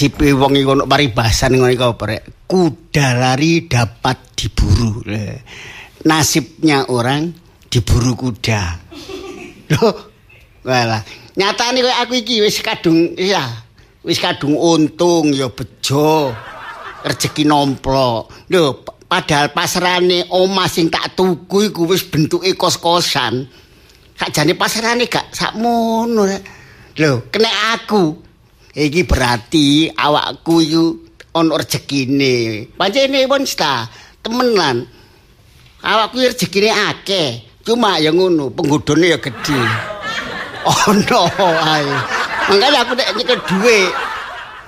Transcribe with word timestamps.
mang 0.00 0.08
nasib 0.08 0.16
wong 0.40 0.52
iku 0.56 0.70
ono 0.72 0.84
paribasan 0.88 1.60
ngono 1.60 1.68
iku? 1.68 1.92
Kuda 2.48 3.06
lari 3.20 3.68
dapat 3.68 4.32
diburu. 4.32 5.04
Nasibnya 6.08 6.88
orang 6.88 7.28
diburu 7.68 8.16
kuda. 8.16 8.62
Loh, 9.76 9.94
wala. 10.64 11.04
Nyatane 11.36 11.84
koyo 11.84 11.94
aku 12.00 12.14
iki 12.24 12.40
wis 12.40 12.64
kadung 12.64 13.12
ya, 13.14 13.44
wis 14.00 14.16
kadung 14.16 14.56
untung 14.56 15.36
ya 15.36 15.52
bejo. 15.52 16.32
Rezeki 17.04 17.44
nomplok. 17.44 18.48
Lho, 18.48 18.84
padahal 19.04 19.52
pasrane 19.52 20.28
omah 20.32 20.68
sing 20.68 20.88
tak 20.88 21.12
tuku 21.16 21.72
iku 21.72 21.84
wis 21.88 22.08
bentuke 22.08 22.56
kos-kosan. 22.56 23.44
Sakjane 24.16 24.52
pasrane 24.56 25.08
gak 25.08 25.32
sakmono. 25.32 26.24
Lho, 26.96 27.12
kena 27.32 27.76
aku. 27.76 28.29
Iki 28.70 29.02
berarti 29.02 29.90
awakku 29.90 30.62
iku 30.62 30.84
ono 31.34 31.58
rezekine. 31.58 32.66
Pancene 32.78 33.26
pun 33.26 33.42
sta, 33.42 33.86
temenan. 34.22 34.86
Awakku 35.82 36.22
rezekine 36.22 36.70
akeh. 36.70 37.50
Cuma 37.66 37.98
ya 37.98 38.14
ngono, 38.14 38.54
penggodone 38.54 39.10
ya 39.10 39.18
gedhe. 39.20 39.60
Ono 40.88 41.22
ae. 41.64 41.88
Mangkane 42.52 42.76
aku 42.82 42.92
nek 42.92 43.10
nyekel 43.16 43.40
dhuwit 43.48 43.92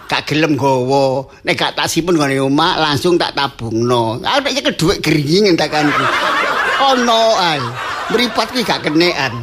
gak 0.09 0.25
gelem 0.29 0.57
gowo. 0.57 1.29
Nek 1.45 1.57
gak 1.57 1.77
tak 1.77 1.89
simpen 1.89 2.17
ngene 2.17 2.41
omah 2.41 2.81
langsung 2.81 3.21
tak 3.21 3.37
tabungno. 3.37 4.21
Aku 4.25 4.41
nek 4.41 4.55
nyekel 4.57 4.75
dhuwit 4.77 4.99
gringing 5.05 5.53
entakanku. 5.53 6.05
Ono 6.97 7.37
ae. 7.37 7.61
Mripat 8.13 8.49
ki 8.57 8.65
gak 8.65 8.89
kenekan. 8.89 9.37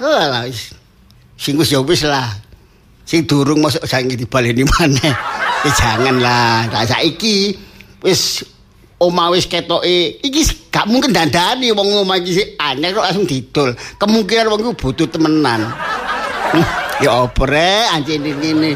Alah 0.00 0.48
wis. 0.48 0.72
Sing 1.36 1.60
wis 1.60 1.72
ya 1.72 1.80
wis 1.84 2.04
lah. 2.04 2.45
Sing 3.06 3.22
durung 3.22 3.62
masuk 3.62 3.86
saiki 3.86 4.18
dibaleni 4.18 4.66
maneh. 4.66 5.14
Ya 5.62 5.70
jangan 5.78 6.18
lah. 6.18 6.66
Tak 6.66 6.90
saiki 6.90 7.54
wis 8.02 8.42
omah 8.98 9.30
wis 9.30 9.46
ketoke 9.46 10.18
iki 10.26 10.42
gak 10.74 10.90
mungkin 10.90 11.14
dandani 11.14 11.70
wong 11.70 12.02
omah 12.02 12.18
iki 12.18 12.42
sik 12.42 12.48
aneh 12.58 12.90
kok 12.90 13.06
langsung 13.06 13.30
didol. 13.30 13.70
Kemungkinan 14.02 14.50
wong 14.50 14.58
iku 14.58 14.72
butuh 14.74 15.06
temenan. 15.06 15.70
ya 17.04 17.30
apa 17.30 17.42
rek 17.46 17.86
anjene 17.94 18.34
ngene. 18.34 18.70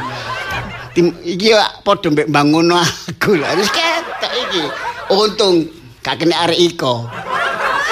Tim 0.94 1.10
iki 1.26 1.50
padha 1.82 2.14
mbek 2.14 2.30
bangun 2.30 2.70
aku 2.70 3.34
lah. 3.34 3.50
Wis 3.58 3.66
ketok 3.74 4.32
iki. 4.46 4.62
Untung 5.10 5.66
gak 6.06 6.22
kena 6.22 6.46
arek 6.46 6.70
iko. 6.70 7.10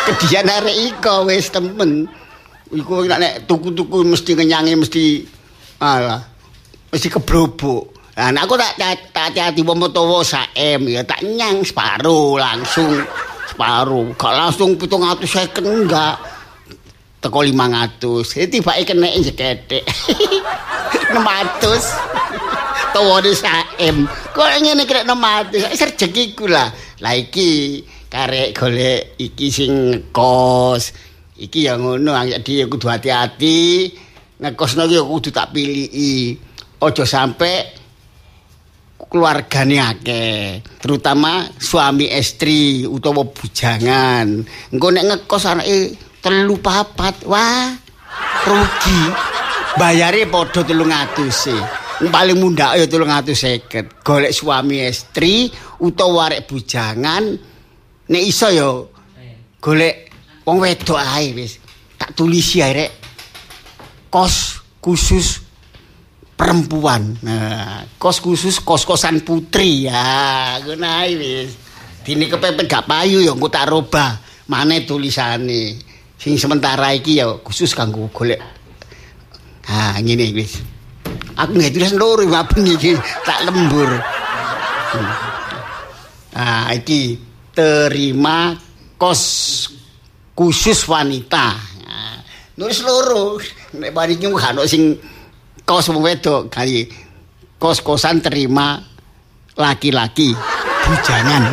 Kedian 0.07 0.47
arek 0.47 0.95
iko 0.95 1.27
wis 1.27 1.51
temen. 1.51 2.07
Iku 2.71 3.11
nek 3.11 3.51
tuku-tuku 3.51 4.07
mesti 4.07 4.39
ngenyangi 4.39 4.79
mesti 4.79 5.05
alah 5.79 6.21
mesti 6.91 7.09
kebrobok. 7.11 7.99
Lah 8.19 8.35
aku 8.35 8.59
tak 8.59 9.15
hati-hati 9.15 9.63
wong 9.63 9.79
utawa 9.79 10.27
saem 10.27 10.91
ya 10.91 11.07
tak 11.07 11.23
nyang 11.23 11.63
separo 11.63 12.35
langsung 12.35 12.99
separo. 13.47 14.11
Gak 14.19 14.35
langsung 14.35 14.75
750 14.75 15.63
enggak. 15.63 16.19
Teko 17.23 17.43
500. 17.47 18.43
Eh 18.43 18.47
tibake 18.51 18.83
kena 18.83 19.07
jeketek. 19.23 19.87
600. 21.15 22.91
Tawane 22.91 23.33
saem. 23.39 23.97
Kok 24.35 24.49
ngene 24.67 24.83
kira 24.83 25.07
600. 25.07 25.79
Rezekiku 25.79 26.51
lah. 26.51 26.75
Lah 26.99 27.15
iki 27.15 27.83
karek 28.11 28.51
golek 28.59 29.15
iki 29.23 29.47
sing 29.55 29.73
kos. 30.11 30.91
Iki 31.39 31.71
ya 31.71 31.79
ngono, 31.79 32.19
jadi 32.19 32.67
kudu 32.67 32.91
hati-hati. 32.91 33.95
Ngekosno 34.39 34.87
iki 34.87 34.99
kudu 35.03 35.31
tak 35.35 35.51
pilih. 35.51 36.39
Ojo 36.79 37.03
sampe 37.03 37.75
keluargane 39.09 39.79
akeh, 39.81 40.63
terutama 40.79 41.49
suami 41.59 42.07
istri 42.13 42.87
utawa 42.87 43.25
bujangan. 43.27 44.29
Engko 44.71 44.89
nek 44.93 45.05
ngekos 45.09 45.49
anake 45.49 45.97
telu 46.23 46.61
papat, 46.61 47.25
wah 47.27 47.73
rugi. 48.47 49.03
Bayare 49.79 50.27
padha 50.27 50.63
300 50.63 51.51
e. 51.51 51.57
Paling 52.11 52.39
mundak 52.39 52.79
ya 52.79 52.87
350. 52.87 54.07
Golek 54.07 54.35
suami 54.35 54.87
istri 54.87 55.51
utawa 55.83 56.31
arek 56.31 56.47
bujangan 56.47 57.25
nek 58.09 58.23
iso 58.23 58.49
ya 58.51 58.71
golek 59.59 60.11
wong 60.47 60.59
wedok 60.63 60.99
ae 60.99 61.35
wis. 61.35 61.59
Tak 61.99 62.15
tulisi 62.15 62.63
ae 62.63 62.75
rek. 62.75 62.98
Kos 64.09 64.65
khusus 64.81 65.45
perempuan. 66.39 67.19
Nah, 67.21 67.85
kos 67.99 68.23
khusus 68.23 68.63
kos-kosan 68.63 69.21
putri 69.27 69.91
ya. 69.91 70.63
Ae 70.65 71.13
wis. 71.19 71.51
Dini 72.07 72.31
kepepet 72.31 72.65
gak 72.65 72.87
payu 72.89 73.21
ya 73.21 73.37
engko 73.37 73.53
tak 73.53 73.69
robah. 73.69 74.17
Mane 74.49 74.89
tulisane. 74.89 75.77
Sing 76.17 76.41
sementara 76.41 76.95
iki 76.97 77.21
ya 77.21 77.29
khusus 77.45 77.77
kanggo 77.77 78.09
golek. 78.09 78.41
Ha, 79.69 80.01
ngene 80.01 80.33
wis. 80.33 80.63
Aku 81.39 81.55
nggak 81.55 81.71
tulis 81.71 81.93
loro 81.95 82.25
maben 82.25 82.65
iki 82.65 82.97
tak 83.23 83.45
lembur. 83.45 83.91
Hmm. 84.89 85.11
Ah, 86.33 86.73
iki 86.73 87.21
terima 87.53 88.57
kos 88.97 89.23
khusus 90.33 90.87
wanita. 90.89 91.55
Nah, 91.85 92.19
nulis 92.57 92.81
loro. 92.83 93.39
Nek 93.77 93.93
bariki 93.93 94.25
gak 94.25 94.57
ono 94.57 94.65
sing 94.65 94.97
kos 95.69 95.93
wong 95.93 96.01
wedok 96.01 96.49
kali 96.49 96.89
kos-kosan 97.61 98.25
terima 98.25 98.81
laki-laki 99.59 100.33
bujangan. 100.89 101.43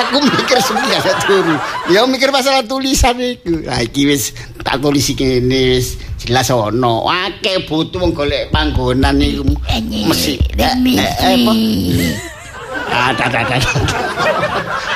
Aku 0.00 0.20
mikir 0.20 0.60
sebenarnya 0.60 1.00
gak 1.00 1.24
turu. 1.24 1.56
Ya 1.88 2.04
mikir 2.04 2.28
masalah 2.28 2.60
tulisan 2.68 3.16
iku. 3.16 3.64
Lah 3.64 3.80
iki 3.80 4.04
wis 4.04 4.36
tak 4.60 4.84
tulis 4.84 5.08
iki 5.08 5.40
wis 5.48 5.96
jelas 6.20 6.52
ono. 6.52 7.08
Akeh 7.08 7.64
butuh 7.64 8.04
wong 8.04 8.12
golek 8.12 8.52
panggonan 8.52 9.16
iku 9.24 9.48
mesti. 10.04 10.36
Apa? 10.60 11.52
Ada 12.90 13.22
ada 13.30 13.38
ada. 13.46 13.56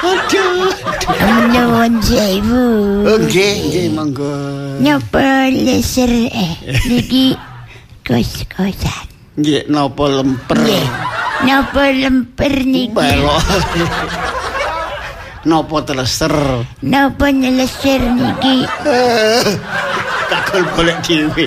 Aduh. 0.05 0.71
Nuwun 1.55 1.93
sewu. 2.03 2.65
Nggih, 3.07 3.55
nggih 3.71 3.87
monggo. 3.95 4.35
Nyapa 4.83 5.49
leser 5.55 6.11
eh 6.29 6.55
niki 6.91 7.39
kos-kosan. 8.03 9.07
Nggih, 9.39 9.67
napa 9.71 10.05
lemper? 10.11 10.59
Nggih. 10.59 10.87
Napa 11.47 11.83
lemper 11.91 12.55
niki? 12.67 12.95
Belok. 12.95 13.43
Napa 15.45 15.77
teleser? 15.85 16.35
Napa 16.83 17.27
nyeleser 17.31 18.01
niki? 18.01 18.65
Takul 20.31 20.63
golek 20.75 20.99
dhewe. 21.05 21.47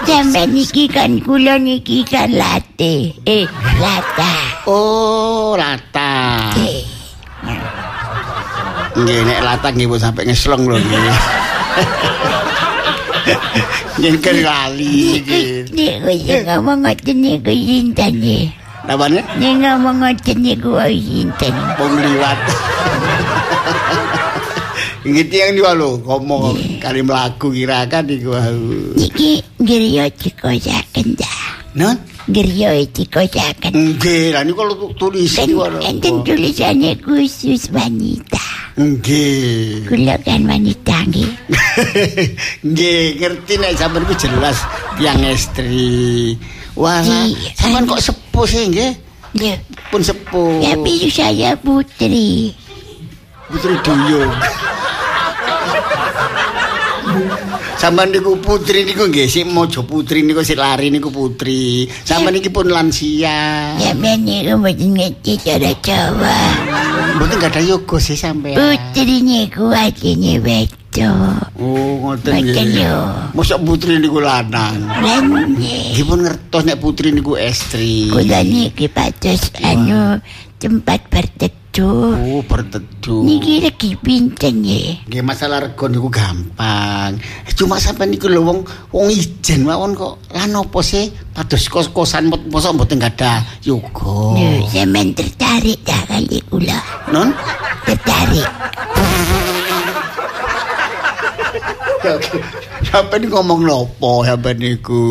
Sampai 0.00 0.48
niki 0.50 0.90
kan 0.90 1.22
kula 1.22 1.54
niki 1.60 2.02
kan 2.02 2.34
late. 2.34 3.14
Eh, 3.22 3.46
lata. 3.78 4.49
Oh, 4.68 5.56
lata. 5.56 6.52
Eh, 6.58 6.84
Nggih, 8.90 9.22
nek 9.24 9.40
lata 9.40 9.68
nggih 9.70 9.86
pun 9.88 10.00
sampe 10.02 10.26
ngeslong 10.26 10.66
lho 10.66 10.76
nggih. 10.76 11.16
Kan 14.20 14.36
lali 14.44 15.22
nggih. 15.22 15.48
Nek 16.28 16.40
ngomong 16.50 16.84
ngoten 16.84 17.16
niku 17.22 17.48
sinten 17.54 18.12
nggih. 18.20 18.44
Napane? 18.84 19.22
Nek 19.38 19.52
ngomong 19.62 19.96
ngoten 20.04 20.36
niku 20.42 20.76
sinten. 20.84 21.54
Wong 21.80 21.92
liwat. 21.96 22.38
Nggih 25.06 25.24
tiyang 25.32 25.50
niku 25.56 25.70
lho 25.80 25.90
ngomong 26.04 26.58
kali 26.82 27.00
mlaku 27.00 27.54
kira-kan 27.54 28.04
niku 28.04 28.34
wau. 28.36 28.68
Niki 28.98 29.40
griya 29.62 30.10
cikosaken 30.12 31.14
ta. 31.16 31.32
Non? 31.78 31.96
Griya 32.30 32.70
cikosaken. 32.86 33.74
Nggih, 33.74 34.30
lah 34.30 34.42
niku 34.42 34.62
lho 34.62 34.94
tulis 34.94 35.34
Dan 35.34 35.50
niku 35.50 35.66
lho. 35.66 35.78
enten 35.82 36.14
tulisannya 36.22 36.94
khusus 37.02 37.68
wanita. 37.68 38.46
Nggih. 38.78 39.84
Kula 39.84 40.14
kan 40.22 40.46
wanita 40.46 40.96
nggih. 41.04 41.30
Nggih, 42.70 43.02
ngerti 43.18 43.52
nek 43.58 43.74
sampean 43.74 44.06
ku 44.06 44.14
jelas 44.14 44.62
tiang 44.94 45.20
istri. 45.26 46.38
Wah, 46.78 47.02
sampean 47.58 47.84
kok 47.84 48.00
sepuh 48.00 48.46
sih 48.46 48.64
nggih? 48.70 48.92
Loh, 49.30 49.58
Pun 49.90 50.00
sepuh. 50.00 50.62
tapi 50.62 51.10
saya 51.10 51.54
putri. 51.54 52.54
Putri 53.46 53.74
Duyung. 53.82 54.30
Sampeyan 57.80 58.12
niku 58.12 58.36
putri 58.36 58.84
niku 58.84 59.08
nggih 59.08 59.24
sik 59.24 59.48
mojo 59.48 59.80
putri 59.88 60.20
niku 60.20 60.44
sik 60.44 60.60
lari 60.60 60.92
niku 60.92 61.08
putri. 61.08 61.88
Sampeyan 61.88 62.36
iki 62.36 62.52
pun 62.52 62.68
lansia. 62.68 63.72
Ya 63.80 63.96
niku 63.96 64.60
mboten 64.60 65.00
ngerti 65.00 65.40
cara 65.40 65.72
Jawa. 65.80 66.40
Mboten 67.16 67.40
gak 67.40 67.56
ada 67.56 67.64
yoga 67.64 67.96
sih 67.96 68.20
sampean. 68.20 68.60
Putri 68.60 69.24
niku 69.24 69.72
artinya 69.72 70.36
wedok. 70.44 71.40
Oh, 71.56 72.04
ngoten 72.04 72.52
nggih. 72.52 73.32
Mosok 73.32 73.64
putri 73.64 73.96
niku 73.96 74.20
lanang. 74.20 74.84
Lan 75.00 75.56
nggih. 75.56 76.04
Pun 76.04 76.20
ngertos 76.20 76.68
nek 76.68 76.84
putri 76.84 77.16
niku 77.16 77.40
estri. 77.40 78.12
Kula 78.12 78.44
niki 78.44 78.92
pados 78.92 79.56
anu 79.64 80.20
tempat 80.60 81.00
berteduh. 81.70 82.18
Oh, 82.18 82.42
berteduh. 82.42 83.22
Niki 83.22 83.62
lagi 83.62 83.90
pinten 83.94 84.66
nggih. 84.66 85.06
Nggih 85.06 85.22
masalah 85.22 85.62
rego 85.62 85.86
niku 85.86 86.10
gampang. 86.10 87.14
Cuma 87.54 87.78
sampean 87.78 88.10
niku 88.10 88.26
lho 88.26 88.42
wong 88.42 88.66
wong 88.90 89.06
ijen 89.14 89.62
mawon 89.62 89.94
kok 89.94 90.18
lan 90.34 90.50
opo 90.58 90.82
sih 90.82 91.14
pados 91.30 91.70
kos-kosan 91.70 92.26
mosok 92.50 92.74
mboten 92.74 92.98
gadah 92.98 93.62
yoga. 93.62 94.34
Lho, 94.34 94.66
sampean 94.66 95.14
tertarik 95.14 95.78
dah 95.86 96.02
kali 96.10 96.42
kula. 96.50 96.78
Non? 97.14 97.30
Tertarik. 97.86 98.50
Sampeyan 102.80 103.28
ngomong 103.28 103.60
nopo 103.62 104.24
sampeyan 104.24 104.56
niku? 104.56 105.04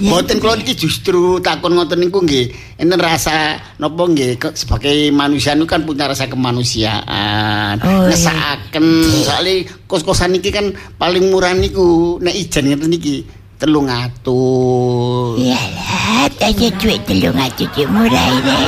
Ya, 0.00 0.08
Mboten 0.08 0.40
kula 0.40 0.56
niki 0.56 0.72
justru 0.74 1.36
takon 1.38 1.76
ngoten 1.76 2.00
niku 2.00 2.24
nggih 2.24 2.48
enten 2.76 2.96
rasa 2.96 3.60
nopo 3.76 4.08
nggih 4.08 4.40
sebagai 4.52 5.10
manusia 5.10 5.52
niku 5.52 5.68
kan 5.68 5.84
punya 5.84 6.08
rasa 6.08 6.26
kemanusiaan. 6.26 7.76
Oh, 7.78 8.08
iya. 8.08 8.16
Ngesakaken 8.16 8.86
soalnya 9.22 9.54
kos-kosan 9.84 10.32
niki 10.32 10.48
kan 10.48 10.70
paling 10.96 11.28
murah 11.28 11.52
niku 11.52 12.16
nek 12.18 12.32
ijen 12.32 12.72
ngeten 12.72 12.88
niki 12.88 13.28
telung 13.60 13.86
atus. 13.86 15.36
Yalah, 15.38 16.26
tanya 16.34 16.68
duit 16.80 17.00
telung 17.04 17.36
atus 17.36 17.68
je 17.70 17.84
murah 17.86 18.26
ini. 18.32 18.58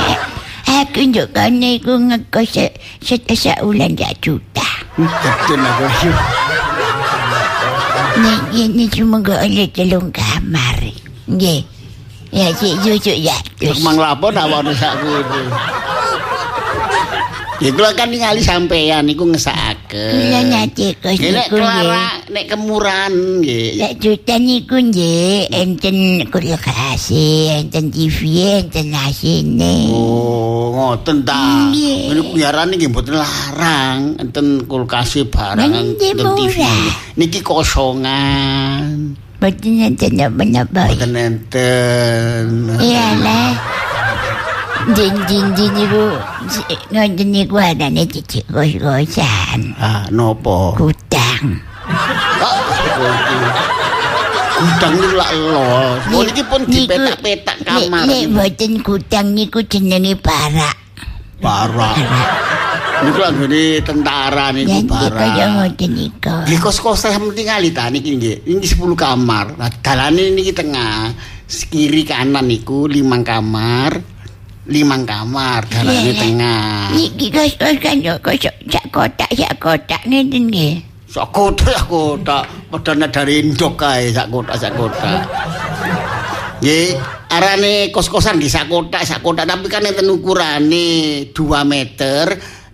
Aku 0.65 1.01
juga 1.09 1.49
niku 1.49 1.97
ngekos 1.97 2.45
se- 2.51 2.75
se- 3.01 3.25
saulan 3.35 3.93
dak 3.93 4.21
juta. 4.21 4.65
Betul 4.95 5.59
aku. 5.59 5.85
Niki 8.15 8.61
ni 8.71 8.85
cuma 8.87 9.19
gak 9.19 9.43
oleh 9.43 9.67
telung 9.71 10.09
kamar. 10.11 10.79
Nggih. 11.27 11.61
Ya, 12.35 12.51
si 12.55 12.75
cucuk 12.79 13.15
ya. 13.15 13.35
Terus. 13.59 13.79
Mang 13.83 13.95
lapo 13.95 14.31
nawon 14.31 14.71
sakku 14.75 15.07
itu. 15.07 15.39
Ya 17.63 17.69
kula 17.71 17.95
kan 17.95 18.11
ningali 18.11 18.43
sampean 18.43 19.07
niku 19.07 19.23
ngesakaken. 19.23 19.74
Kula 19.95 20.39
nanti 20.43 20.91
kos 20.99 21.15
nek 21.15 21.31
niku 21.31 21.55
nggih. 21.55 21.63
Clara 21.63 22.07
nek 22.27 22.45
kemurahan 22.51 23.13
nggih. 23.39 23.69
Dak 23.79 23.93
juta 24.03 24.35
niku 24.35 24.75
nggih, 24.75 25.47
enten 25.55 25.97
kulkas, 26.27 27.15
enten 27.15 27.85
TV, 27.93 28.19
enten 28.59 28.91
asine. 28.91 29.87
Oh, 29.93 30.75
ngoten 30.75 31.23
ta. 31.23 31.71
Niku 31.71 32.35
biarane 32.35 32.75
nggih 32.75 32.91
mboten 32.91 33.15
larang, 33.15 34.19
enten 34.19 34.67
kulkas 34.67 35.15
barang, 35.31 35.71
enten 35.71 36.15
TV. 36.35 36.57
Niki 37.15 37.39
kosongan. 37.39 39.15
Boten 39.35 39.83
enten 39.83 40.19
apa-apa. 40.19 40.91
Mboten 40.91 41.13
enten. 41.15 42.45
Iyalah. 42.79 43.84
Din 44.85 45.17
din 45.25 45.45
din 45.57 45.71
niku 45.73 46.13
ngoten 46.93 47.27
niku 47.33 47.57
anane 47.57 48.05
cicik 48.05 48.45
kos-kosan. 48.53 49.73
Ah, 49.81 50.05
nopo? 50.13 50.77
Kutang. 50.77 51.57
Gudang 54.55 54.93
niku 54.93 55.15
lak 55.17 55.31
los. 55.33 56.01
Oh, 56.13 56.21
niki 56.21 56.43
pun 56.45 56.61
dipetak-petak 56.69 57.57
kamar. 57.65 58.05
Nek 58.05 58.13
nek 58.13 58.25
boten 58.29 58.71
kutang 58.85 59.33
niku 59.33 59.65
jenenge 59.65 60.21
parak. 60.21 60.77
Parah. 61.41 61.97
Niku 63.09 63.19
anggone 63.25 63.81
tentara 63.81 64.53
niku 64.53 64.85
kaya 64.85 65.09
parah. 65.09 65.47
ngoten 65.65 65.91
niku. 65.97 66.35
Kos-kosan 66.61 67.09
sampe 67.17 67.33
tingali 67.33 67.73
ta 67.73 67.89
niki 67.89 68.21
nggih. 68.21 68.45
Ini 68.53 68.61
10 68.61 68.93
kamar. 68.93 69.57
Nah, 69.57 69.69
dalane 69.81 70.29
niki 70.29 70.53
tengah. 70.53 71.09
Kiri 71.45 72.05
kanan 72.05 72.45
niku 72.45 72.85
limang 72.85 73.25
kamar. 73.25 74.14
Limang 74.65 75.05
kamar 75.05 75.61
dalane 75.69 76.09
Iya. 76.09 76.13
tengah. 76.17 76.89
Niki 76.97 77.29
kos-kosan 77.29 78.01
yo 78.01 78.17
kos 78.17 78.49
sak 78.49 78.85
kotak 78.89 79.29
sak 79.37 79.53
kotak 79.61 80.01
ngeten 80.09 80.49
nggih. 80.49 80.81
Sak 81.05 81.29
kotak 81.29 81.77
sak 81.77 81.85
kotak. 81.85 82.49
Padahal 82.73 83.05
dari 83.13 83.45
indok 83.45 83.77
kae 83.77 84.09
sak 84.09 84.25
kotak 84.33 84.57
sak 84.57 84.73
kotak. 84.73 85.21
Nggih, 86.65 86.97
arane 87.29 87.93
kos-kosan 87.93 88.41
nggih 88.41 88.49
sak 88.49 88.65
kotak 88.65 89.05
sak 89.05 89.21
kotak 89.21 89.45
tapi 89.45 89.69
kan 89.69 89.85
enten 89.85 90.09
ukurane 90.09 91.29
2 91.29 91.61
meter. 91.61 92.25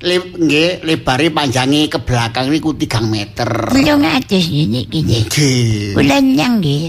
Le, 0.02 0.18
nggih, 0.18 0.82
lebare 0.88 1.30
panjange 1.30 1.86
ke 1.92 2.00
belakang 2.02 2.50
niku 2.50 2.74
3 2.74 3.04
meter. 3.06 3.46
Belum 3.68 4.00
atus 4.08 4.48
niki 4.48 5.04
nggih. 5.04 5.24
Nggih. 5.28 5.94
Kula 5.94 6.18
nyang 6.24 6.64
nggih. 6.64 6.86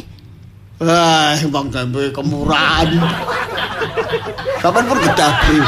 Wah, 0.82 1.36
bang 1.38 1.68
kemurahan. 2.14 2.88
Kapan 4.62 4.86
pun 4.86 4.98
Getafe. 5.02 5.58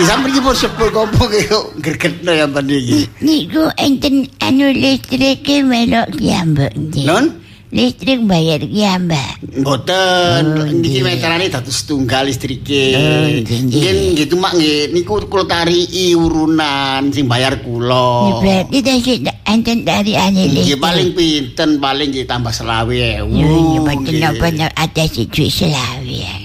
Isang 0.00 0.24
pergi 0.24 0.40
pun 0.40 0.56
sepul 0.56 0.88
ko 0.88 1.04
po 1.04 1.28
kayo. 1.28 1.68
Gerget 1.84 2.24
no 2.24 2.32
yang 2.32 2.48
tadi. 2.48 3.04
Ni 3.20 3.44
ku 3.44 3.68
enten 3.76 4.24
anu 4.40 4.72
listrik 4.72 5.44
ke 5.44 5.60
melok 5.60 6.08
yan? 6.16 6.56
Non? 7.04 7.36
Listrik 7.68 8.24
bayar 8.24 8.64
yan? 8.64 9.12
Boten. 9.60 10.44
Hindi 10.64 10.88
oh, 10.88 10.92
kayo 10.96 11.04
may 11.04 11.20
tarani 11.20 11.52
tatus 11.52 11.84
tunggal 11.84 12.24
listrik 12.24 12.64
kayo. 12.64 13.36
Mungkin 13.44 14.16
gitu 14.16 14.34
mak 14.40 14.56
nge. 14.56 14.96
Niku 14.96 15.20
kulo 15.28 15.44
tari 15.44 15.84
iurunan 15.84 17.12
sing 17.12 17.28
bayar 17.28 17.60
kulo. 17.60 18.40
Berarti 18.40 18.80
tadi 18.80 19.28
enten 19.44 19.84
dari 19.84 20.16
anu 20.16 20.40
listrik. 20.48 20.80
Paling 20.80 21.12
pinten 21.12 21.76
paling 21.76 22.08
ditambah 22.16 22.48
tambah 22.48 22.52
selawe 22.56 22.96
ewu. 22.96 23.36
Ya, 23.36 23.44
ya, 23.44 23.60
nggih 23.60 23.82
pancen 23.84 24.14
apa 24.24 24.48
atas 24.88 25.20
selawe. 25.28 26.39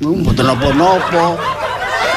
Mboten 0.00 0.44
napa-napa. 0.48 1.36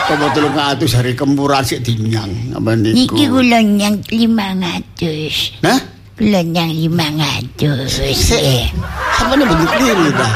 Kok 0.03 0.15
mboten 0.15 0.45
ngatus 0.55 0.91
hari 0.95 1.11
kemurahan 1.15 1.63
sik 1.67 1.83
dinyang 1.83 2.31
apa 2.55 2.79
niku. 2.79 3.15
Niki 3.15 3.23
kula 3.27 3.59
nyang 3.59 3.95
500. 4.07 5.63
Nah? 5.63 5.79
Kula 6.15 6.39
nyang 6.47 6.71
500. 6.71 7.91
Sik. 7.91 8.15
nggih. 8.15 8.63
Sampe 9.19 9.33
nek 9.35 9.45
mboten 9.51 9.67
kliru 9.75 10.07
ta. 10.15 10.27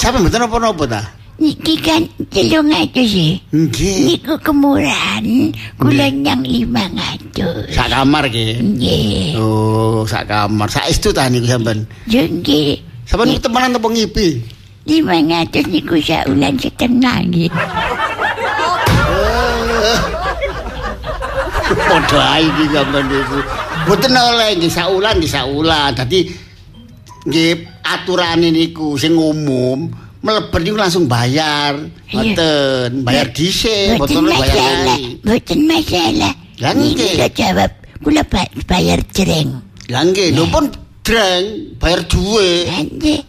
Sampe 0.00 0.16
mboten 0.24 0.40
napa-napa 0.40 0.84
ta? 0.88 1.02
Niki 1.36 1.76
kan 1.84 2.08
300 2.32 3.04
sih. 3.04 3.36
Nggih. 3.52 4.16
Niku 4.16 4.34
kemurahan 4.40 5.24
kula 5.76 6.08
nyang 6.08 6.40
500. 6.40 7.68
Sak 7.68 7.88
kamar 7.92 8.32
ki. 8.32 8.64
Nggih. 8.64 9.36
Oh, 9.36 10.08
sak 10.08 10.24
kamar. 10.24 10.72
Sak 10.72 10.88
estu 10.88 11.12
ta 11.12 11.28
niku 11.28 11.44
sampean. 11.44 11.84
Yo 12.08 12.24
nggih. 12.24 12.80
Sampean 13.04 13.36
temenan 13.36 13.76
apa 13.76 13.88
ngipi? 13.92 14.61
500 14.82 15.70
niku 15.70 15.96
saulan 16.02 16.58
setengah 16.58 17.16
nggih. 17.30 17.50
Padha 21.72 22.20
ae 22.36 22.42
iki 22.44 22.64
sampean 22.74 23.04
niku. 23.06 23.38
Mboten 23.86 24.12
oleh 24.14 24.48
nggih 24.58 24.72
sak 24.72 24.88
ulan 24.90 25.14
nggih 25.18 25.30
sak 25.30 25.46
ulan. 25.46 25.90
Dadi 25.94 26.20
nggih 27.26 27.50
aturane 27.86 28.48
niku 28.50 28.98
sing 28.98 29.14
umum 29.14 29.86
mlebu 30.22 30.56
niku 30.58 30.76
langsung 30.78 31.06
bayar. 31.06 31.78
Mboten, 32.12 33.02
bayar 33.06 33.26
dhisik, 33.32 33.96
Boten 33.98 34.22
mboten 34.22 34.36
bayar 34.36 34.54
masalah. 34.54 34.84
lali. 34.86 35.02
Boten 35.22 35.60
masalah. 35.64 36.34
Lah, 36.62 36.72
nggih. 36.78 37.14
jawab 37.34 37.70
kula 38.02 38.22
ba- 38.26 38.52
bayar 38.68 38.98
jreng. 39.10 39.48
Lah 39.90 40.02
nggih, 40.06 40.28
lho 40.34 40.44
pun 40.50 40.64
dreng 41.02 41.74
bayar 41.78 42.00
duwe. 42.06 42.66
Oh. 42.68 43.22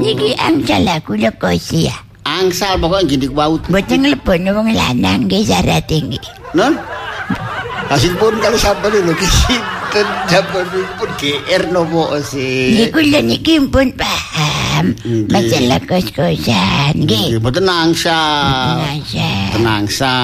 Niki 0.00 0.32
angsal 0.40 0.88
kula 1.04 1.30
kosi 1.36 1.92
ya. 1.92 1.96
Angsal 2.24 2.76
pokoknya 2.76 3.08
gini 3.08 3.26
wau. 3.32 3.56
Boten 3.68 4.04
nglebon 4.04 4.48
wong 4.52 4.68
lanang 4.72 5.28
nggih 5.28 5.48
syarat 5.48 5.84
tinggi. 5.88 6.20
Non? 6.52 6.76
Hasil 7.88 8.12
pun 8.20 8.36
kalau 8.44 8.60
sampai 8.60 9.00
lho 9.00 9.16
kisinten 9.16 10.06
sampai 10.28 10.60
pun 11.00 11.08
GR 11.16 11.62
nopo 11.72 12.20
sih. 12.20 12.76
Nggih 12.76 12.88
kula 12.92 13.20
niki 13.24 13.54
pun 13.64 13.88
paham 13.96 14.92
masalah 15.32 15.80
kos-kosan 15.88 16.92
nggih. 17.00 17.40
Mboten 17.40 17.64
nangsa. 17.64 18.20
Nangsa. 18.84 19.28
Tenangsa. 19.56 20.14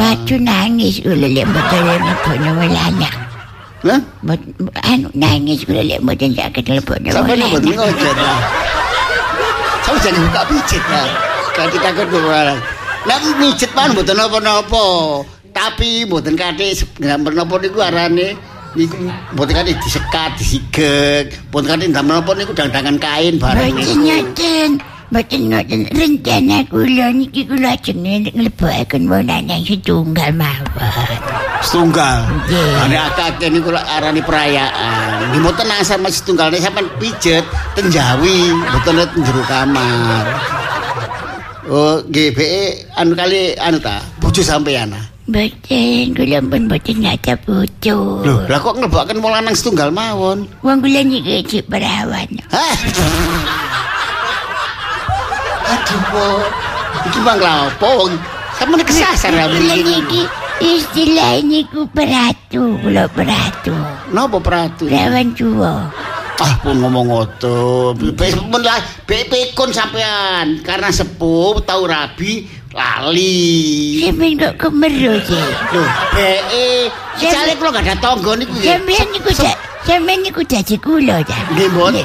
Waktu 0.00 0.34
nangis 0.40 1.04
kula 1.04 1.28
lek 1.28 1.44
boten 1.44 1.80
nglebon 1.84 2.38
wong 2.56 2.72
lanang. 2.72 3.18
Nah, 3.80 4.00
anu 4.84 5.08
nangis 5.12 5.68
kula 5.68 5.84
lek 5.84 6.00
boten 6.00 6.32
saged 6.32 6.64
sampai 6.64 7.36
lanang. 7.36 7.60
mboten 7.60 8.16
lah. 8.16 8.40
Sampai 9.90 10.06
jangan 10.06 10.22
buka 10.30 10.42
pijit. 10.46 10.82
Kalau 11.50 11.68
kita 11.74 11.88
kan 11.90 12.06
orang. 12.14 12.58
Nah, 13.10 13.18
pijit 13.42 13.70
pan 13.74 13.90
mboten 13.90 14.14
napa-napa. 14.14 14.86
Tapi 15.50 16.06
mboten 16.06 16.38
kate 16.38 16.78
gambar 17.02 17.34
napa 17.34 17.58
niku 17.58 17.82
arane 17.82 18.38
niku 18.78 18.94
mboten 19.34 19.50
kate 19.58 19.74
disekat, 19.82 20.38
disigek, 20.38 21.34
mboten 21.50 21.66
kate 21.74 21.84
ndamel 21.90 22.22
napa 22.22 22.38
niku 22.38 22.54
dandangan 22.54 23.02
kain 23.02 23.34
barang 23.42 23.74
Boten 23.74 23.98
nyoten. 24.06 24.70
Mboten 25.10 25.50
ngoten 25.50 25.90
rencana 25.90 26.62
kula 26.70 27.10
niki 27.10 27.42
kula 27.42 27.74
ajeng 27.74 27.98
nglebokaken 28.30 29.10
wong 29.10 29.26
lanang 29.26 29.66
setunggal 29.66 30.30
mawon. 30.38 31.18
Setunggal. 31.66 32.30
Nggih. 32.46 32.70
Ane 32.86 32.96
akeh 33.10 33.50
niku 33.50 33.74
lak 33.74 33.90
arani 33.90 34.22
perayaan. 34.22 35.34
Nggih 35.34 35.42
mboten 35.42 35.66
nang 35.66 35.82
sama 35.82 36.14
setunggal 36.14 36.54
nek 36.54 36.62
sampean 36.62 36.86
pijet 37.02 37.42
tenjawi, 37.74 38.54
mboten 38.54 39.02
ten 39.02 39.20
jero 39.26 39.42
kamar. 39.50 40.26
Oh, 41.66 41.98
beke 42.06 42.86
anu 42.94 43.18
kali 43.18 43.58
anu 43.58 43.82
ta, 43.82 43.98
bojo 44.22 44.46
sampean. 44.46 44.94
Mboten 45.26 46.14
kula 46.14 46.38
pun 46.38 46.70
mboten 46.70 47.02
ngata 47.02 47.34
bojo. 47.42 48.22
Loh, 48.22 48.46
lah 48.46 48.62
kok 48.62 48.78
nglebokaken 48.78 49.18
wong 49.18 49.34
lanang 49.34 49.58
setunggal 49.58 49.90
mawon? 49.90 50.46
Wong 50.62 50.78
kula 50.78 51.02
niki 51.02 51.66
perawan. 51.66 52.30
Hah? 52.54 52.74
Aduh, 55.70 56.00
po. 56.10 56.26
Iki 57.06 57.18
bang 57.22 57.38
lapo? 57.38 58.10
Sampeyan 58.58 58.82
kesasar 58.84 59.30
ra 59.32 59.46
Kula 59.46 59.74
mriki. 59.78 60.22
istilah 60.60 61.40
niku 61.40 61.88
peratu, 61.88 62.76
kula 62.84 63.08
peratu. 63.08 63.72
Napa 64.12 64.36
pratu? 64.36 64.84
Perawan 64.90 65.32
tua. 65.32 65.88
Ah 66.40 66.52
pun 66.60 66.76
ngomong 66.80 67.08
ngoto. 67.08 67.92
Pun 67.96 68.60
lah 68.60 68.80
pekon 69.08 69.72
sampean 69.72 70.60
karena 70.60 70.92
sepuh 70.92 71.60
tau 71.64 71.88
rabi 71.88 72.44
lali. 72.76 74.04
Sampeyan 74.04 74.36
kok 74.36 74.54
kemeru 74.68 75.16
sih. 75.24 75.46
Loh, 75.72 75.88
beke 76.12 76.68
jale 77.16 77.56
kula 77.56 77.80
gak 77.80 77.84
ada 77.88 77.94
tangga 77.96 78.32
niku. 78.36 78.56
Sampeyan 78.60 79.08
niku 79.12 79.30
dak 79.32 79.56
sampeyan 79.84 80.20
niku 80.20 80.42
dadi 80.44 80.76
kula 80.76 81.24
ta. 81.24 81.36
Nggih 81.52 81.68
mboten. 81.72 82.04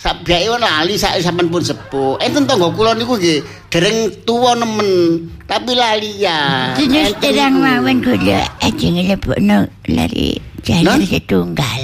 Sak 0.00 0.24
beke 0.24 0.48
lali 0.48 0.94
sak 0.96 1.20
sampean 1.20 1.52
pun 1.52 1.62
sepuh. 1.62 2.16
Enten 2.18 2.48
tangga 2.48 2.68
kula 2.72 2.96
niku 2.96 3.16
nggih 3.16 3.42
dereng 3.68 4.10
tuwa 4.24 4.56
nemen, 4.56 5.28
tapi 5.44 5.76
lali 5.76 6.24
ya. 6.24 6.72
Terus 6.74 7.12
terang 7.20 7.60
mawon 7.60 8.00
kula 8.00 8.40
ajeng 8.64 8.96
lebokno 9.04 9.68
lari 9.92 10.40
jalan 10.64 10.98
Non? 10.98 11.00
setunggal. 11.04 11.82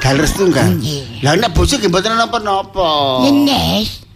Daler 0.00 0.24
setunggal. 0.24 0.66
Nggih. 0.78 1.26
Lah 1.26 1.34
nek 1.36 1.50
bojo 1.52 1.74
nggih 1.76 1.90
mboten 1.90 2.14
napa-napa. 2.16 2.90
Nenes, 3.26 4.06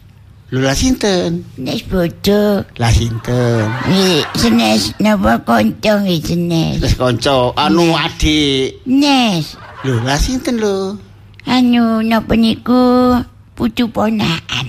Lho 0.55 0.61
lah 0.63 0.77
sinten? 0.77 1.43
nes 1.59 1.83
bojo. 1.83 2.63
Lah 2.79 2.93
sinten? 2.95 3.67
Nih, 3.91 4.23
senes 4.39 4.95
napa 5.03 5.43
kontong 5.43 6.07
iki 6.07 6.37
senes. 6.39 6.79
Terus 6.79 6.95
kanca 6.95 7.51
anu 7.59 7.91
adik. 7.93 8.79
Nes, 8.87 9.59
Lho 9.85 10.01
lah 10.01 10.17
sinten 10.17 10.57
lho? 10.57 10.97
anu 11.45 12.01
napa 12.01 12.33
niku 12.33 13.21
putu 13.53 13.85
ponaan. 13.93 14.67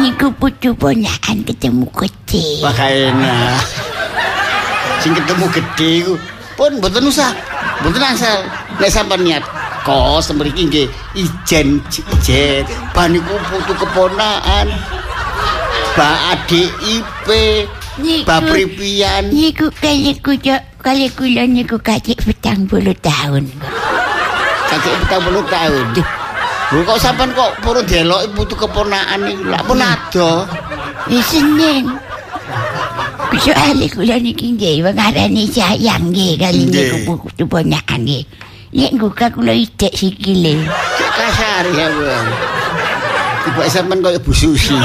Niku 0.00 0.32
putu 0.40 0.72
ponaan 0.72 1.36
ketemu 1.44 1.84
kecil. 1.92 2.64
Wah 2.64 2.72
enak. 2.72 3.60
Sing 5.04 5.12
ketemu 5.12 5.44
gede 5.52 5.90
iku 6.00 6.14
pun 6.56 6.80
mboten 6.80 7.04
usah. 7.04 7.36
Mboten 7.84 8.00
asal. 8.00 8.38
Nek 8.80 8.88
sampean 8.88 9.20
niat 9.20 9.44
kos 9.84 10.32
mriki 10.32 10.72
nggih 10.72 10.88
ijen 11.16 11.84
ijen 11.84 12.64
ban 12.96 13.12
iku 13.12 13.36
putu 13.52 13.76
keponaan. 13.76 14.72
Ba 15.92 16.32
adik 16.32 16.70
IP, 16.80 17.26
Niku- 18.00 18.24
ba 18.24 18.40
pripian. 18.40 19.28
Niku 19.28 19.68
kali 19.76 20.16
kula 20.16 20.64
kali 20.80 21.12
kula 21.12 21.44
niku 21.44 21.76
kacik 21.78 22.24
petang 22.24 22.64
puluh 22.64 22.96
tahun. 22.98 23.44
Kakek 24.70 24.94
40 25.10 25.44
tahun. 25.50 25.86
Lho 26.70 26.80
kok 26.86 26.98
sampean 27.02 27.34
kok 27.34 27.58
purun 27.60 27.82
deloki 27.82 28.30
putu 28.30 28.54
keponaan 28.54 29.26
iku 29.26 29.44
lak 29.50 29.62
pun 29.66 29.82
ado. 29.82 30.46
Ya 31.10 31.20
seneng. 31.26 31.98
Soalnya 33.40 33.86
kula 33.90 34.16
niki 34.22 34.54
nggih 34.54 34.84
wong 34.86 34.94
arane 34.94 35.48
sayang 35.50 36.14
nggih 36.14 36.38
kali 36.38 36.70
niku 36.70 36.96
buku 37.08 37.28
ponakan 37.44 38.06
nggih. 38.06 38.22
Nek 38.70 38.90
nguka 38.94 39.26
kula 39.34 39.50
idek 39.50 39.90
sikile. 39.98 40.62
Kasar 40.96 41.66
ya, 41.74 41.90
Bang. 41.90 42.28
Tiba 43.42 43.62
sampean 43.66 43.98
kaya 43.98 44.18
Bu 44.22 44.30
Susi. 44.30 44.78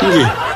Nggih. 0.00 0.51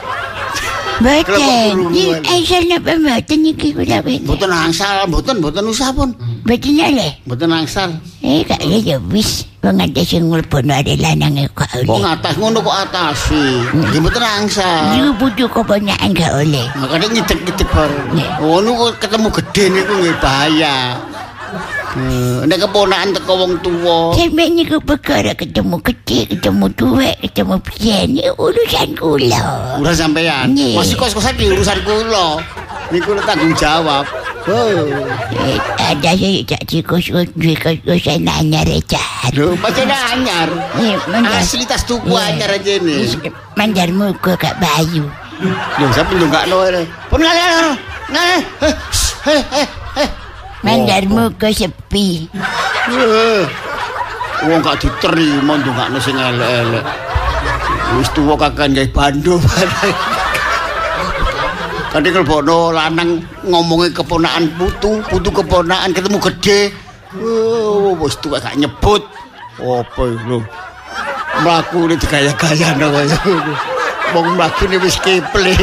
Mboten. 0.97 1.93
Ning 1.93 2.09
kurungan? 2.17 2.23
asal 2.25 2.63
napa 2.65 2.93
mboten 2.97 3.39
niki 3.45 3.69
kula 3.77 3.99
weten. 4.01 4.25
Mboten 4.25 4.51
angsal, 4.51 5.05
mboten 5.07 5.35
mboten 5.41 5.65
usah 5.69 5.91
pun. 5.93 6.11
Mboten 6.45 6.81
ale. 6.81 7.09
Mboten 7.29 7.51
angsal. 7.53 7.91
Eh 8.25 8.43
kak 8.43 8.61
ya 8.65 8.97
wis 9.13 9.45
wong 9.61 9.83
ada 9.83 10.03
sing 10.03 10.31
ngulpon 10.31 10.71
ada 10.71 10.95
lanang 10.95 11.43
kok 11.51 11.67
Kok 11.67 11.85
oleh. 11.85 11.99
ngatas 12.01 12.35
ngono 12.39 12.59
kok 12.63 12.77
atasi. 12.89 13.45
Nggih 13.77 14.01
mboten 14.01 14.25
angsal. 14.25 14.83
Niku 14.95 15.11
butuh 15.21 15.49
keponakan 15.53 16.11
gak 16.17 16.33
oleh. 16.33 16.67
Makanya 16.75 17.07
ngidek-ngidek 17.13 17.69
bareng. 17.69 18.07
Nggih. 18.17 18.29
Oh, 18.41 18.59
niku 18.65 18.85
ketemu 18.97 19.29
gede 19.43 19.65
niku 19.69 19.93
nggih 20.01 20.17
bahaya. 20.23 20.77
Eh, 21.97 22.45
nek 22.45 22.61
keponakan 22.61 23.09
teko 23.17 23.33
wong 23.41 23.53
tuwa. 23.65 24.13
Sampai 24.13 24.53
niku 24.53 24.77
perkara 24.85 25.33
ketemu 25.33 25.81
kecil, 25.81 26.29
ketemu 26.29 26.69
tuwek, 26.77 27.17
ketemu 27.25 27.57
pian, 27.65 28.09
urusan 28.37 28.89
kula. 29.01 29.41
Urusan. 29.81 30.13
Nggih. 30.13 30.77
Masih 30.77 30.97
kos-kosan 31.01 31.33
di 31.41 31.49
urusan 31.49 31.81
kula. 31.89 32.37
Niku 32.93 33.17
lho 33.17 33.23
tanggung 33.25 33.57
jawab. 33.57 34.05
Oh. 34.47 34.71
Eh, 35.35 35.59
ada 35.81 36.15
saya 36.15 36.39
tak 36.47 36.63
tikus 36.69 37.11
duit 37.35 37.59
kos-kosan 37.59 38.29
anyar 38.29 38.69
ecat. 38.69 39.33
Lho, 39.33 39.57
pancen 39.59 39.89
anyar. 39.89 40.53
Eh, 40.77 40.95
mandar, 41.09 41.41
Asli 41.41 41.65
tas 41.65 41.83
tuku 41.83 42.13
Iya. 42.13 42.37
anyar 42.37 42.51
aja 42.61 42.73
ini. 42.77 43.09
mandar 43.57 43.89
muka 43.91 44.37
Kak 44.37 44.61
Bayu. 44.61 45.09
Lho, 45.81 45.87
sampe 45.97 46.13
ndongakno. 46.15 46.61
Pun 47.09 47.21
ngalih. 47.25 47.75
Ngalih. 48.13 48.43
Eh, 48.63 48.75
eh, 49.35 49.43
eh, 49.65 49.67
eh. 50.67 50.75
Mandar 50.75 51.05
muka 51.07 51.49
sepi. 51.55 52.27
Eh. 52.91 53.47
Wong 54.47 54.61
gak 54.61 54.83
diterima 54.83 55.55
ndongakno 55.63 55.99
sing 56.03 56.19
elek-elek. 56.19 56.85
Wis 57.97 58.11
tuwa 58.13 58.35
kakan 58.35 58.75
gawe 58.75 58.89
bando. 58.91 59.39
Kadhe 61.95 62.09
kelbono 62.15 62.75
lanang 62.75 63.23
ngomongi 63.47 63.95
keponakan 63.95 64.51
putu, 64.59 65.01
putu 65.07 65.31
keponakan 65.31 65.95
ketemu 65.95 66.19
gede. 66.19 66.61
Oh, 67.17 67.95
wis 68.03 68.19
tuwa 68.19 68.43
gak 68.43 68.59
nyebut. 68.59 69.07
Apa 69.57 70.03
lho? 70.05 70.43
Mlaku 71.41 71.89
ni 71.89 71.95
digaya-gaya 71.97 72.77
nang 72.77 72.93
kaya 72.93 73.17
ngono. 73.23 73.55
Wong 74.13 74.27
mlaku 74.37 74.69
ni 74.69 74.77
wis 74.83 74.99
keple. 75.01 75.55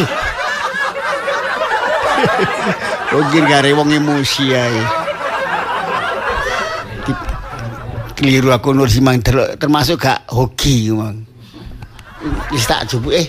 Mungkin 3.13 3.45
gare 3.45 3.69
wong 3.77 3.93
emosi 3.93 4.45
ae. 4.57 4.81
Keliru 8.17 8.49
aku 8.49 8.73
nur 8.73 8.89
simang 8.89 9.21
ter- 9.21 9.53
termasuk 9.61 10.01
gak 10.01 10.25
hoki 10.33 10.89
mang. 10.89 11.21
Wis 12.49 12.65
tak 12.65 12.89
jupuk 12.89 13.13
eh. 13.13 13.27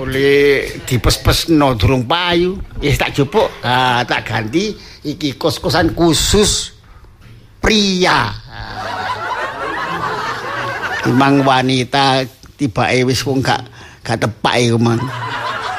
Oleh 0.00 0.64
dipes-pes 0.88 1.52
no 1.52 1.76
durung 1.76 2.08
payu. 2.08 2.56
Wis 2.80 2.96
tak 2.96 3.12
jupuk. 3.12 3.50
Ah, 3.60 4.00
tak 4.08 4.24
ganti 4.24 4.72
iki 5.04 5.36
kos-kosan 5.36 5.92
khusus 5.92 6.72
pria. 7.60 8.32
Imang 11.04 11.44
wanita 11.44 12.24
tiba 12.56 12.88
wis 13.04 13.20
wong 13.28 13.44
gak 13.44 13.60
gak 14.00 14.24
tepak 14.24 14.56
iku 14.56 14.80
mang. 14.80 15.02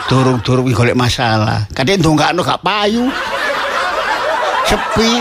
Durung-durung 0.05 0.69
golek 0.69 0.93
masalah. 0.93 1.65
Kadang 1.73 1.97
ndongakno 1.97 2.45
gak 2.45 2.61
payu. 2.61 3.09
Sepi. 4.69 5.11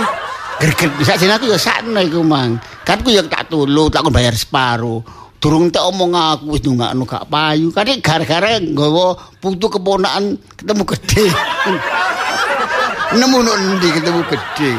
Greget 0.54 0.92
bisa 0.94 1.18
jeneng 1.18 1.40
aku 1.40 1.50
ya 1.50 1.58
sakno 1.58 1.98
iku 1.98 2.22
mang. 2.22 2.60
Kan 2.86 3.02
ku 3.02 3.10
ya 3.10 3.24
tak 3.26 3.50
tulu, 3.50 3.90
tak 3.90 4.06
bayar 4.12 4.36
separo. 4.36 5.02
Durung 5.40 5.68
tak 5.68 5.84
omong 5.88 6.12
aku 6.12 6.56
wis 6.56 6.62
ndongakno 6.62 7.02
gak 7.08 7.26
payu. 7.32 7.72
Kadang 7.72 8.00
gara-gara 8.04 8.60
nggawa 8.60 9.16
putu 9.40 9.72
keponakan 9.72 10.36
ketemu 10.56 10.82
gede. 10.84 11.26
Nemu 13.16 13.38
nuk 13.40 13.56
endi 13.56 13.88
ketemu 13.88 14.20
gede. 14.28 14.72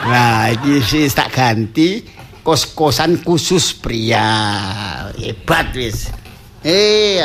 Nah, 0.00 0.48
iki 0.48 0.80
sih 0.80 1.12
tak 1.12 1.28
ganti 1.28 2.00
kos-kosan 2.40 3.20
khusus 3.20 3.76
pria. 3.76 4.26
Hebat 5.12 5.76
wis. 5.76 6.08
Eh, 6.64 7.20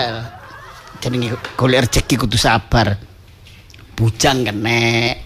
jenenge 1.01 1.35
golek 1.59 1.87
rezeki 1.87 2.15
kudu 2.15 2.37
sabar. 2.39 2.95
Bujang 3.95 4.43
kenek. 4.43 5.23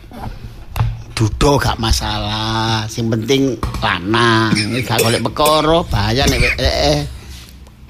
Dudo 1.18 1.60
gak 1.60 1.76
masalah. 1.82 2.88
Sing 2.88 3.12
penting 3.12 3.60
lanang. 3.84 4.56
Gak 4.86 5.04
golek 5.04 5.20
perkara, 5.26 5.84
bahaya 5.90 6.24
nek 6.30 6.40
eh, 6.56 6.76
eh. 6.96 7.00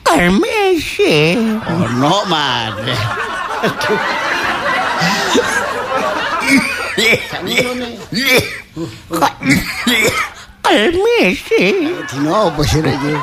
Permisi. 0.01 1.37
Ono 1.67 2.25
man. 2.25 2.73
Aduh. 3.65 3.99
Gak 7.29 7.41
ngono 7.45 7.85
nih. 8.11 8.41
Kok. 9.11 9.33
Dino 12.09 12.33
apa 12.49 12.61
sih 12.61 12.79
iki? 12.81 13.13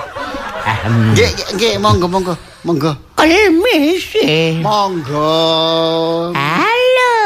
Nggih, 0.86 1.30
nggih, 1.54 1.72
monggo, 1.78 2.06
monggo. 2.10 2.34
Monggo. 2.66 3.05
Kelmisi. 3.16 4.60
Monggo. 4.60 5.32
Halo. 6.36 7.16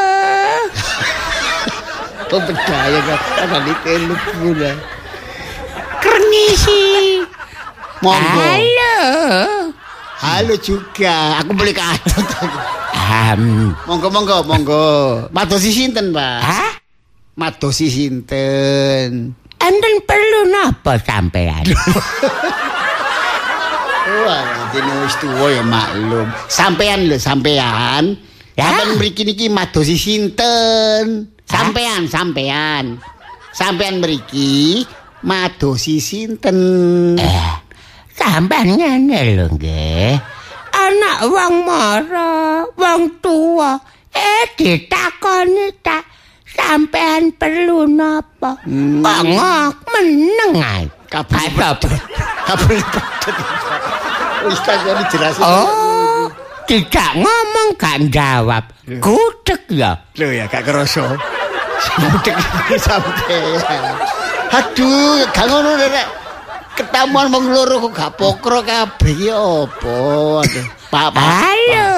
Oh, 2.30 2.40
bedaya 2.46 2.98
kan. 3.02 3.20
Ada 3.42 3.58
di 3.66 3.74
telepon 3.82 4.54
lah. 4.54 4.76
Kermisi. 5.98 7.18
Monggo. 8.06 8.38
Halo. 8.38 8.96
Halo 10.22 10.54
juga. 10.62 11.42
Aku 11.42 11.58
boleh 11.58 11.74
kadut. 11.74 12.28
Ahem. 12.94 13.74
Monggo, 13.90 14.08
monggo, 14.14 14.36
monggo. 14.46 14.86
Madosi 15.34 15.74
sinten, 15.74 16.14
Pak? 16.14 16.38
Hah? 16.38 16.72
Madosi 17.34 17.90
sinten? 17.90 19.34
Enten 19.60 19.94
perlu 20.06 20.54
napa 20.54 20.96
sampean? 21.02 21.66
Wah, 24.10 24.42
dene 24.74 24.92
wis 25.06 25.14
tuwa 25.22 25.46
ya 25.54 25.62
maklum. 25.62 26.28
Sampean 26.50 27.06
lho, 27.06 27.16
sampean. 27.18 28.18
Ya. 28.58 28.66
Sampean 28.74 28.90
mriki 28.98 29.22
niki 29.22 29.46
madosi 29.48 29.94
sinten? 29.94 31.30
Sampean, 31.46 32.10
sampean. 32.10 32.98
Sampean 33.54 34.02
mriki 34.02 34.82
madosi 35.22 36.02
sinten? 36.02 36.58
Eh, 37.18 37.50
sampean 38.18 38.74
ngene 38.74 39.18
lho 39.38 39.46
nggih. 39.54 40.14
Anak 40.70 41.18
wong 41.30 41.54
mara, 41.66 42.66
wong 42.74 43.22
tuwa, 43.22 43.78
eh 44.10 44.42
ditakoni 44.58 45.70
ta 45.82 45.98
sampean 46.46 47.30
perlu 47.34 47.86
napa? 47.90 48.58
Hmm. 48.66 49.02
Kok 49.02 49.20
ngok 49.34 49.74
meneng 49.94 50.54
ae. 50.58 50.84
Kabeh 51.10 51.42
Apa? 51.42 51.74
kabeh 51.74 52.78
pedet. 52.86 53.59
Wis 54.40 54.60
tak 54.64 54.80
jadi 54.88 55.04
jelasin. 55.12 55.44
Oh, 55.44 56.32
tidak 56.64 57.10
ngomong 57.12 57.68
gak 57.76 58.08
jawab. 58.08 58.64
Gudeg 58.88 59.62
ya. 59.68 60.00
Lho 60.16 60.32
ya 60.32 60.48
gak 60.48 60.64
kerasa. 60.64 61.16
Sampai 61.80 62.76
sampean. 62.80 63.94
Aduh, 64.48 65.24
gak 65.28 65.44
ngono 65.44 65.76
rek. 65.76 66.08
Ketamuan 66.80 67.28
wong 67.28 67.52
loro 67.52 67.84
kok 67.84 67.92
gak 67.92 68.10
pokro 68.16 68.64
kabeh 68.64 69.12
iki 69.12 69.28
apa? 69.28 69.96
Aduh, 70.40 70.66
Pak. 70.88 71.12
Halo. 71.12 71.88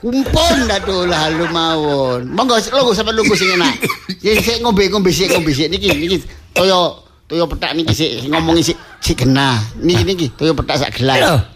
Kumpul 0.00 0.56
tuh 0.88 1.04
lalu 1.04 1.44
mawon. 1.52 2.32
Monggo 2.32 2.56
lungguh 2.56 2.96
sampe 2.96 3.12
lungguh 3.12 3.36
sing 3.36 3.52
enak. 3.60 3.84
Sik 4.24 4.40
sik 4.40 4.56
ngombe 4.64 4.88
ngombe 4.88 5.12
sik 5.12 5.32
ngombe 5.36 5.52
sik 5.52 5.68
niki 5.68 5.92
niki 5.92 6.16
toyo 6.56 7.04
toyo 7.28 7.44
petak 7.44 7.76
niki 7.76 7.92
sik 7.92 8.10
ngomongi 8.28 8.72
sik 8.72 8.76
sik 9.04 9.20
genah. 9.24 9.60
Niki 9.80 10.02
niki 10.04 10.26
toyo 10.34 10.56
petak 10.56 10.80
sak 10.80 10.96
gelas 10.96 11.53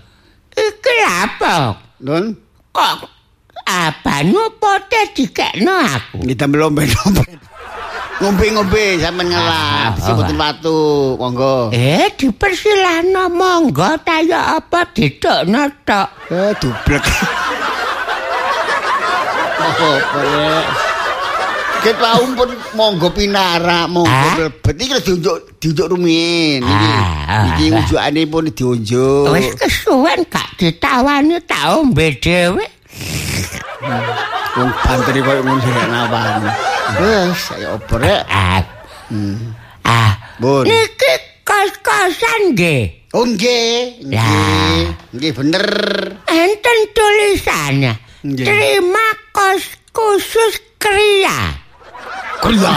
kelapa. 0.79 1.81
Don. 1.99 2.37
Kok 2.73 3.19
apa 3.69 4.25
nyopote 4.25 5.13
dikekno 5.13 5.75
aku? 5.75 6.25
Kita 6.25 6.49
belum 6.49 6.77
dompet. 6.77 7.39
Ngombe-ngombe 8.19 8.99
sampean 8.99 9.31
ngelap, 9.31 9.95
ah, 9.95 10.03
sebutin 10.03 10.35
oh. 10.35 10.43
watu, 10.43 10.81
monggo. 11.23 11.71
Eh, 11.71 12.11
dipersilahno 12.19 13.31
monggo 13.31 13.95
kaya 14.03 14.59
apa 14.59 14.91
didokno 14.91 15.71
tok. 15.87 16.09
Eh, 16.27 16.51
dublek. 16.59 17.05
oh, 19.63 19.99
korek. 20.11 20.88
Kita 21.79 22.11
pun 22.35 22.51
monggo 22.75 23.09
pinara, 23.15 23.87
monggo 23.87 24.11
Ah? 24.11 24.35
mlebet. 24.35 24.75
Iki 24.75 24.93
lho 24.93 25.01
diunjuk 25.01 25.37
diunjuk 25.63 25.87
rumiyin 25.89 26.61
iki. 26.61 26.91
Ah, 26.91 27.55
Iki 27.55 27.65
ah. 27.71 27.77
unjukane 27.79 28.23
pun 28.27 28.45
diunjuk. 28.51 29.31
Wis 29.31 29.55
kesuwen 29.55 30.21
gak 30.27 30.49
ditawani 30.59 31.39
tak 31.47 31.63
ombe 31.79 32.19
dhewe. 32.19 32.67
Wong 34.59 34.71
banteri 34.83 35.21
koyo 35.23 35.41
ngono 35.47 35.63
rek 35.63 35.87
nawani. 35.87 36.49
Wes, 36.99 37.39
saya 37.47 37.79
opo 37.79 37.95
rek. 37.97 38.23
Ah. 38.27 38.63
Ah. 39.87 40.11
Bun. 40.43 40.67
Niki 40.67 41.13
kos-kosan 41.47 42.59
nggih. 42.59 43.11
Oh 43.15 43.25
nggih, 43.25 44.03
nggih. 45.15 45.31
Bener. 45.33 45.67
Enten 46.27 46.79
tulisannya. 46.93 47.95
Terima 48.21 49.07
kos 49.33 49.63
khusus 49.95 50.59
kriya. 50.77 51.68
Kriya. 52.39 52.75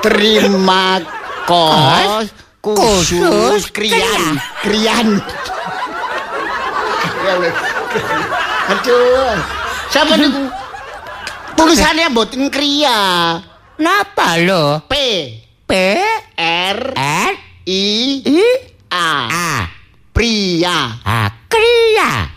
Terima 0.00 1.02
kos 1.46 2.26
khusus 2.64 3.70
kriyan. 3.70 4.38
Kriyan. 4.64 5.08
Aduh. 8.66 9.36
Siapa 9.92 10.14
niku? 10.18 10.50
Tulisannya 11.56 12.10
mboten 12.10 12.50
kriya. 12.50 12.98
Napa 13.76 14.40
lho? 14.40 14.82
P 14.88 14.94
P 15.68 15.72
R 16.40 16.78
R 16.96 17.28
I 17.66 17.84
I 18.24 18.40
A. 18.90 19.10
A. 19.28 19.50
Pria. 20.16 20.96
Ah, 21.04 21.28
kriya. 21.44 22.32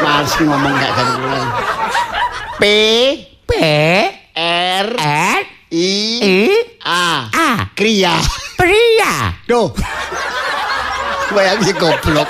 Males 0.00 0.32
ngomong 0.40 0.74
gak 0.80 0.92
kan 0.96 1.08
P 2.56 2.64
P 3.44 3.52
R 4.36 4.88
R 4.96 5.40
I 5.70 5.92
I 6.18 6.38
A. 6.82 7.30
A. 7.30 7.50
Kriya. 7.78 8.18
Pria. 8.58 9.36
Duh. 9.46 9.70
Bayang 11.30 11.62
si 11.62 11.72
goblok. 11.76 12.26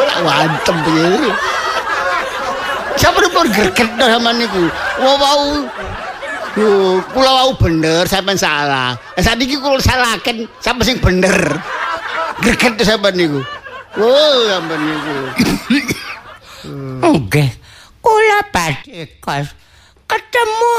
Ora 0.00 0.16
wantem 0.24 0.76
piye. 0.88 1.30
Siapa 2.96 3.20
pun 3.28 3.50
greget 3.52 3.90
dah 4.00 4.08
sama 4.16 4.32
niku. 4.32 4.70
Wau 5.02 5.14
wau. 5.20 5.44
Yo, 6.54 7.02
kula 7.10 7.30
wau 7.44 7.50
bener, 7.58 8.06
sampean 8.06 8.38
salah. 8.38 8.94
Eh 9.18 9.22
saniki 9.22 9.58
kula 9.58 9.82
salahken, 9.82 10.46
sampe 10.62 10.86
sing 10.86 11.02
bener. 11.02 11.60
Greget 12.40 12.80
sampean 12.80 13.18
niku. 13.18 13.42
Oh, 14.00 14.38
sampean 14.48 14.80
niku. 14.80 15.14
Nggih. 16.64 17.50
Kula 18.04 18.40
badhe 18.52 19.20
kos. 19.20 19.48
Ketemu 20.04 20.74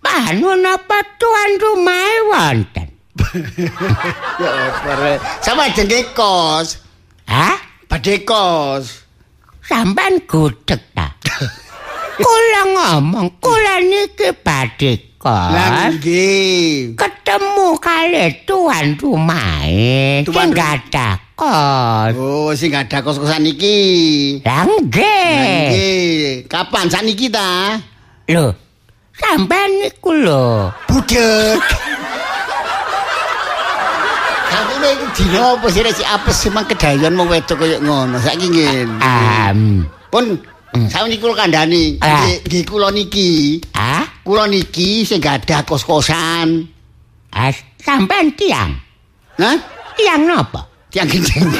anu 0.00 0.56
napa 0.56 1.04
tuan 1.20 1.50
rumah 1.60 2.08
wonten. 2.32 2.88
Ya 4.40 4.50
apa 4.72 4.92
rek. 4.96 5.18
Sama 5.44 5.68
jenenge 5.76 6.08
kos. 6.16 6.80
Hah? 7.28 7.56
Badhe 7.84 8.24
kos. 8.24 9.04
Sampan 9.68 10.24
gudeg 10.24 10.80
ta? 10.96 11.12
kula 12.24 12.62
ngomong, 12.74 13.28
kula 13.38 13.84
niki 13.84 14.32
badhe 14.40 14.92
Lah 15.20 15.92
kos. 15.92 16.00
nggih. 16.00 16.96
Ketemu 16.96 17.68
kali 17.76 18.24
tuan 18.48 18.96
rumah 18.96 19.68
Tuan 20.24 20.48
tuan 20.48 20.48
kos. 21.40 22.12
Oh, 22.20 22.52
sing 22.52 22.68
gak 22.68 22.92
ada 22.92 23.00
kos-kosan 23.00 23.48
iki. 23.48 23.78
Lah 24.44 24.68
nggih. 24.68 25.32
Nggih. 25.72 26.28
Kapan 26.44 26.92
saniki 26.92 27.32
ta? 27.32 27.80
Lho, 28.28 28.52
sampean 29.16 29.70
niku 29.80 30.12
lho. 30.12 30.68
Budek. 30.84 31.56
Nek 34.80 34.96
iku 34.96 35.06
dina 35.12 35.60
apa 35.60 35.66
sih 35.68 35.84
rek 35.84 35.92
si 35.92 36.00
apes 36.00 36.36
semang 36.40 36.64
kedayon 36.64 37.12
mau 37.12 37.28
wedok 37.28 37.60
koyo 37.60 37.76
ngono. 37.84 38.16
Saiki 38.16 38.48
ngene. 38.48 38.96
Am. 39.04 39.84
Pun 40.08 40.40
saiki 40.88 41.20
kula 41.20 41.36
kandhani, 41.36 42.00
Ah. 42.00 42.24
nggih 42.24 42.48
nggih 42.48 42.64
kula 42.64 42.88
niki. 42.88 43.60
Ah, 43.76 44.08
Kula 44.24 44.48
niki 44.48 45.04
sing 45.04 45.20
ada 45.20 45.60
kos-kosan. 45.68 46.64
ah, 47.36 47.52
sampean 47.76 48.32
tiang. 48.32 48.72
Hah? 49.36 49.56
Tiang 50.00 50.24
napa? 50.24 50.64
Tiang 50.90 51.06
gendeng. 51.06 51.50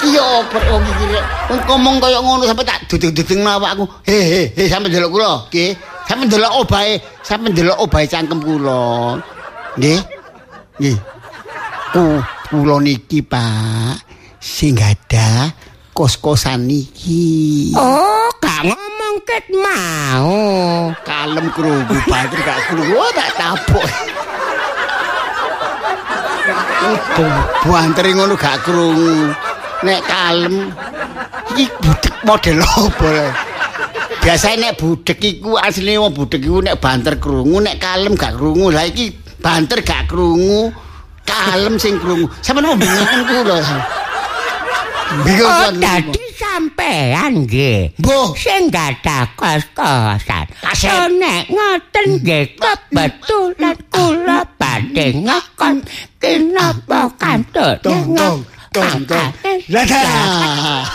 Iya, 0.00 0.40
per 0.48 0.64
wong 0.72 0.80
iki 0.80 1.04
rek. 1.12 1.24
Wong 1.52 1.60
ngomong 1.68 1.96
kaya 2.00 2.18
ngono 2.24 2.48
sampe 2.48 2.64
tak 2.64 2.88
dudung-dudung 2.88 3.44
awakku. 3.44 3.84
He 4.08 4.16
he 4.16 4.40
he 4.56 4.64
sampe 4.64 4.88
delok 4.88 5.12
kula, 5.12 5.32
nggih. 5.52 5.76
Sampe 6.08 6.24
delok 6.24 6.52
obahe, 6.64 6.96
sampe 7.20 7.52
delok 7.52 7.76
obahe 7.84 8.08
cangkem 8.08 8.40
kula. 8.40 9.20
Nggih. 9.76 10.00
Nggih. 10.80 10.96
Ku 11.92 12.04
kula 12.48 12.80
niki, 12.80 13.20
Pak, 13.20 14.00
sing 14.40 14.80
ada 14.80 15.52
kos-kosan 15.92 16.64
niki. 16.64 17.76
Oh, 17.76 18.32
gak 18.40 18.64
ngomong 18.64 19.16
ket 19.28 19.44
mau. 19.52 20.32
Kalem 21.04 21.52
krungu 21.52 21.96
banget 22.08 22.40
gak 22.40 22.72
krungu 22.72 22.96
oh, 22.96 23.12
tak 23.12 23.36
tapuk. 23.36 23.84
Buanteri 27.64 28.14
ngono 28.16 28.34
gak 28.36 28.64
krungu. 28.64 29.34
Nek 29.80 30.00
kalem 30.04 30.70
iki 31.56 31.66
budek 31.80 32.14
model 32.24 32.58
apa 32.60 33.08
le? 33.08 33.28
biasa 34.20 34.52
nek 34.60 34.76
budek 34.76 35.16
iku 35.16 35.56
asline 35.56 35.96
wong 35.96 36.12
budek 36.12 36.44
iku 36.44 36.60
nek 36.60 36.76
banter 36.76 37.16
krungu 37.16 37.56
nek 37.64 37.80
kalem 37.80 38.12
gak 38.12 38.36
krungu 38.36 38.68
lah 38.68 38.84
iki 38.84 39.16
banter 39.40 39.80
gak 39.80 40.12
krungu 40.12 40.68
kalem 41.24 41.80
sing 41.80 41.96
krungu 41.96 42.28
sampeyan 42.44 42.68
mau 42.68 42.76
bingung 42.76 43.08
bingung 43.08 43.48
Oh, 45.10 45.26
kan 45.26 45.74
dadi 45.74 46.22
sampean 46.38 47.42
nggih. 47.42 47.98
Mbah. 47.98 48.30
Sing 48.38 48.70
gadah 48.70 49.26
kos-kosan. 49.34 50.46
Kaset. 50.62 50.86
So 50.86 51.10
nek 51.18 51.50
ngoten 51.50 52.06
nggih 52.22 52.54
kebetulan 52.54 53.76
kula 53.90 54.46
badhe 54.54 55.18
ngekon 55.18 55.82
kinapa 56.22 57.10
kantun. 57.18 57.74
tong 57.82 58.14
tong 58.14 58.38
tong 58.70 59.02
tong 59.10 59.30
lah 59.66 59.84
dah 59.84 60.86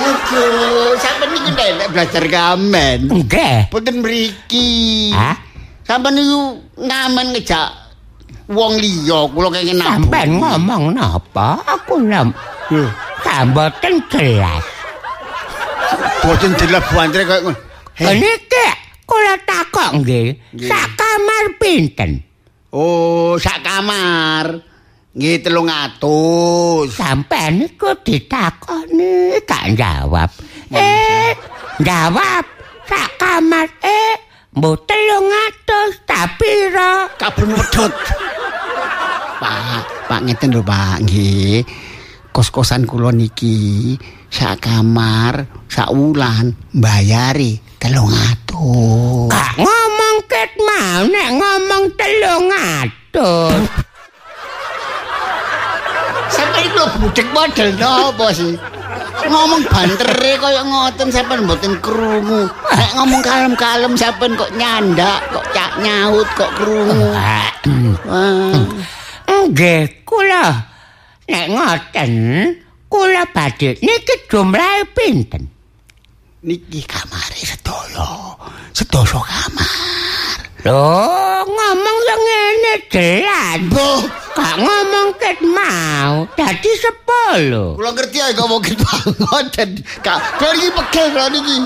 Aduh, 0.00 0.96
sampeyan 0.96 1.28
niku 1.36 1.50
nek 1.52 1.88
belajar 1.92 2.24
ngamen. 2.24 2.98
Nggih. 3.12 3.68
Boten 3.68 4.00
mriki. 4.00 5.12
Hah? 5.12 5.36
Sampeyan 5.84 6.16
niku 6.16 6.40
ngamen 6.80 7.36
ngejak 7.36 7.79
wong 8.50 8.72
liya 8.82 9.30
kula 9.30 9.48
kenging 9.54 9.78
nabung. 9.78 10.10
Sampean 10.10 10.28
ngomong 10.42 10.84
napa? 10.92 11.62
Aku 11.64 12.02
lem. 12.02 12.34
Lho, 12.74 12.86
Samboten 13.22 13.94
jelas. 14.10 14.64
boten 16.20 16.52
jelas 16.60 16.84
kaya 16.92 17.24
ngono. 17.40 17.56
Heh. 17.96 18.16
Niki 18.18 18.66
kula 19.06 19.34
takok 19.46 20.02
nggih. 20.02 20.36
Sak 20.66 20.98
kamar 20.98 21.44
pinten? 21.56 22.20
Oh, 22.74 23.38
sak 23.40 23.62
kamar. 23.64 24.60
Nggih 25.10 25.42
300. 25.42 26.90
Sampean 26.94 27.64
niku 27.64 27.90
ditakoni 28.06 29.42
gak 29.42 29.74
jawab. 29.74 30.30
Eh, 30.70 31.34
jawab. 31.82 32.44
Sak 32.86 33.10
kamar 33.18 33.66
eh 33.82 34.29
mbo 34.60 34.76
300 34.76 36.04
tapi 36.04 36.68
ro. 36.68 37.08
Kabun 37.16 37.56
wedhot. 37.56 37.96
Pak, 39.40 39.82
Pak 40.04 40.20
ngeten 40.28 40.52
lho, 40.52 40.60
Pak. 40.60 41.00
Nggih. 41.00 41.64
Kos-kosan 42.28 42.84
kula 42.84 43.08
niki 43.08 43.96
sak 44.28 44.68
kamar, 44.68 45.48
sak 45.64 45.88
wulan 45.96 46.52
mbayari 46.76 47.56
300. 47.80 49.32
Gak 49.32 49.52
ngomong 49.64 50.16
ket 50.28 50.52
mau 50.60 51.08
nek 51.08 51.28
ngomong 51.40 51.84
300. 51.96 53.64
Sampai 56.28 56.68
itu 56.68 56.84
budek 57.00 57.32
model 57.32 57.68
napa 57.80 58.28
sih? 58.36 58.60
Ngomong 59.28 59.62
bantere 59.68 60.32
kaya 60.40 60.62
ngoten 60.64 61.08
sampean 61.12 61.44
mboten 61.44 61.76
krungu. 61.84 62.48
Nek 62.48 62.90
ngomong 62.96 63.20
kalem-kalem 63.20 63.92
sampean 63.98 64.32
kok 64.38 64.52
nyandak, 64.56 65.20
kok 65.34 65.44
cak 65.52 65.72
nyaut, 65.84 66.28
kok 66.38 66.50
krungu. 66.56 67.12
Nggih, 69.28 70.06
kula 70.08 70.46
nek 71.28 71.46
ngoten, 71.52 72.12
kula 72.88 73.22
badhe 73.34 73.76
niki 73.82 74.14
jumlahe 74.30 74.88
pinten? 74.94 75.48
Niki 76.40 76.80
kamare 76.88 77.40
sedaya. 77.44 78.34
Sedasa 78.72 79.20
kamar. 79.20 80.09
Loh, 80.60 81.40
ngomong 81.42 81.98
yang 82.04 82.20
ngene 82.20 82.74
jelas. 82.92 83.58
Mbah, 83.64 84.00
Gak 84.30 84.56
ngomong 84.56 85.08
ket 85.16 85.38
mau, 85.42 86.24
dadi 86.32 86.70
sepuluh. 86.76 87.76
kula 87.76 87.90
ngerti 87.92 88.18
ae 88.20 88.32
ngomong 88.32 88.60
gitu 88.62 88.84
banget. 89.20 89.68
Kak, 90.00 90.18
kula 90.38 90.52
iki 90.54 90.68
pegel 90.70 91.06
kula 91.12 91.26
niki. 91.28 91.56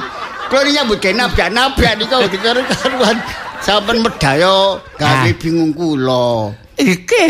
Kula 0.46 0.61
iki 0.62 0.72
nyambut 0.72 0.98
gawe 0.98 1.12
nabrak-nabrak 1.12 1.92
niku 1.98 2.16
dikaruan. 2.30 3.16
Sampeyan 3.61 3.96
medaya 4.02 4.57
gawe 4.98 5.28
Ah. 5.28 5.35
bingung 5.38 5.70
kula. 5.70 6.50
Iki 6.74 7.26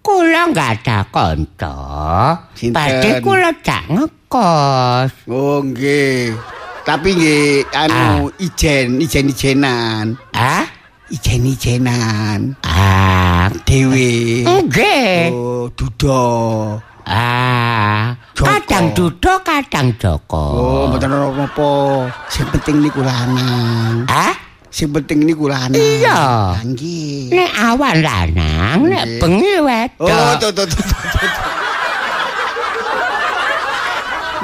kula 0.00 0.40
nggak 0.50 0.70
ada 0.80 0.98
kanca. 1.08 1.76
Sinten? 2.56 2.72
Badhe 2.72 3.10
kula 3.20 3.50
jak 3.60 3.82
ngekos. 3.92 5.10
Oh 5.28 5.60
nggih. 5.60 6.32
Tapi 6.82 7.08
nggih 7.14 7.46
anu 7.70 8.26
ijen, 8.40 8.98
ijen-ijenan. 8.98 10.18
Ah? 10.32 10.66
Ijen-ijenan. 11.12 12.56
Ah, 12.64 13.52
Dewe. 13.68 14.48
nggih. 14.48 15.28
Oh, 15.28 15.68
duda. 15.76 16.24
Ah, 17.04 18.16
Joko. 18.32 18.48
kadang 18.48 18.86
Dudo, 18.96 19.32
kadang 19.44 19.92
Joko. 20.00 20.44
Oh, 20.56 20.82
mboten 20.88 21.12
apa-apa. 21.12 21.70
Sing 22.32 22.48
penting 22.48 22.80
niku 22.80 23.04
lanang. 23.04 24.08
Ah? 24.08 24.32
Sing 24.72 24.88
penting 24.88 25.28
niku 25.28 25.52
lanang. 25.52 25.76
Iya. 25.76 26.56
Ah, 26.56 26.64
Nggih. 26.64 27.28
Nek 27.28 27.50
awan 27.60 27.96
lanang, 28.00 28.78
nek 28.88 29.04
bengi 29.20 29.60
wedok. 29.60 30.08
Oh, 30.08 30.32
tuh 30.40 30.48
tuh 30.48 30.64
tuh. 30.64 30.80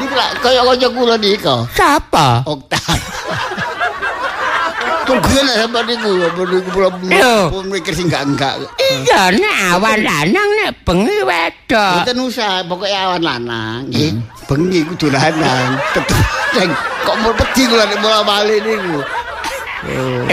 Niku 0.05 0.13
lak 0.13 0.31
kaya 0.45 0.61
kaya 0.69 0.89
kula 0.93 1.17
nika. 1.17 1.65
Sapa? 1.73 2.45
Oktan. 2.45 2.99
Nek 5.09 5.57
sampeyan 5.57 5.87
niku, 5.89 6.11
apa 6.21 6.43
niku 6.45 6.79
Lho. 7.09 7.37
pun 7.49 7.65
mikir 7.73 7.97
sing 7.97 8.13
enggak-enggak. 8.13 8.61
Iya, 8.77 9.33
nek 9.33 9.57
awan 9.73 9.99
lanang, 10.05 10.49
nek 10.61 10.71
bengi 10.85 11.25
wedok. 11.25 12.05
Mboten 12.05 12.19
usah, 12.29 12.61
pokoke 12.69 12.93
awan 12.93 13.23
lanang 13.25 13.89
nggih. 13.89 14.13
Bengi 14.45 14.85
kudu 14.93 15.09
lanang. 15.09 15.81
Kok 17.09 17.17
mau 17.25 17.33
wedi 17.33 17.63
kula 17.65 17.85
nek 17.89 17.99
bola 18.05 18.21
bali 18.21 18.57
niku. 18.61 19.01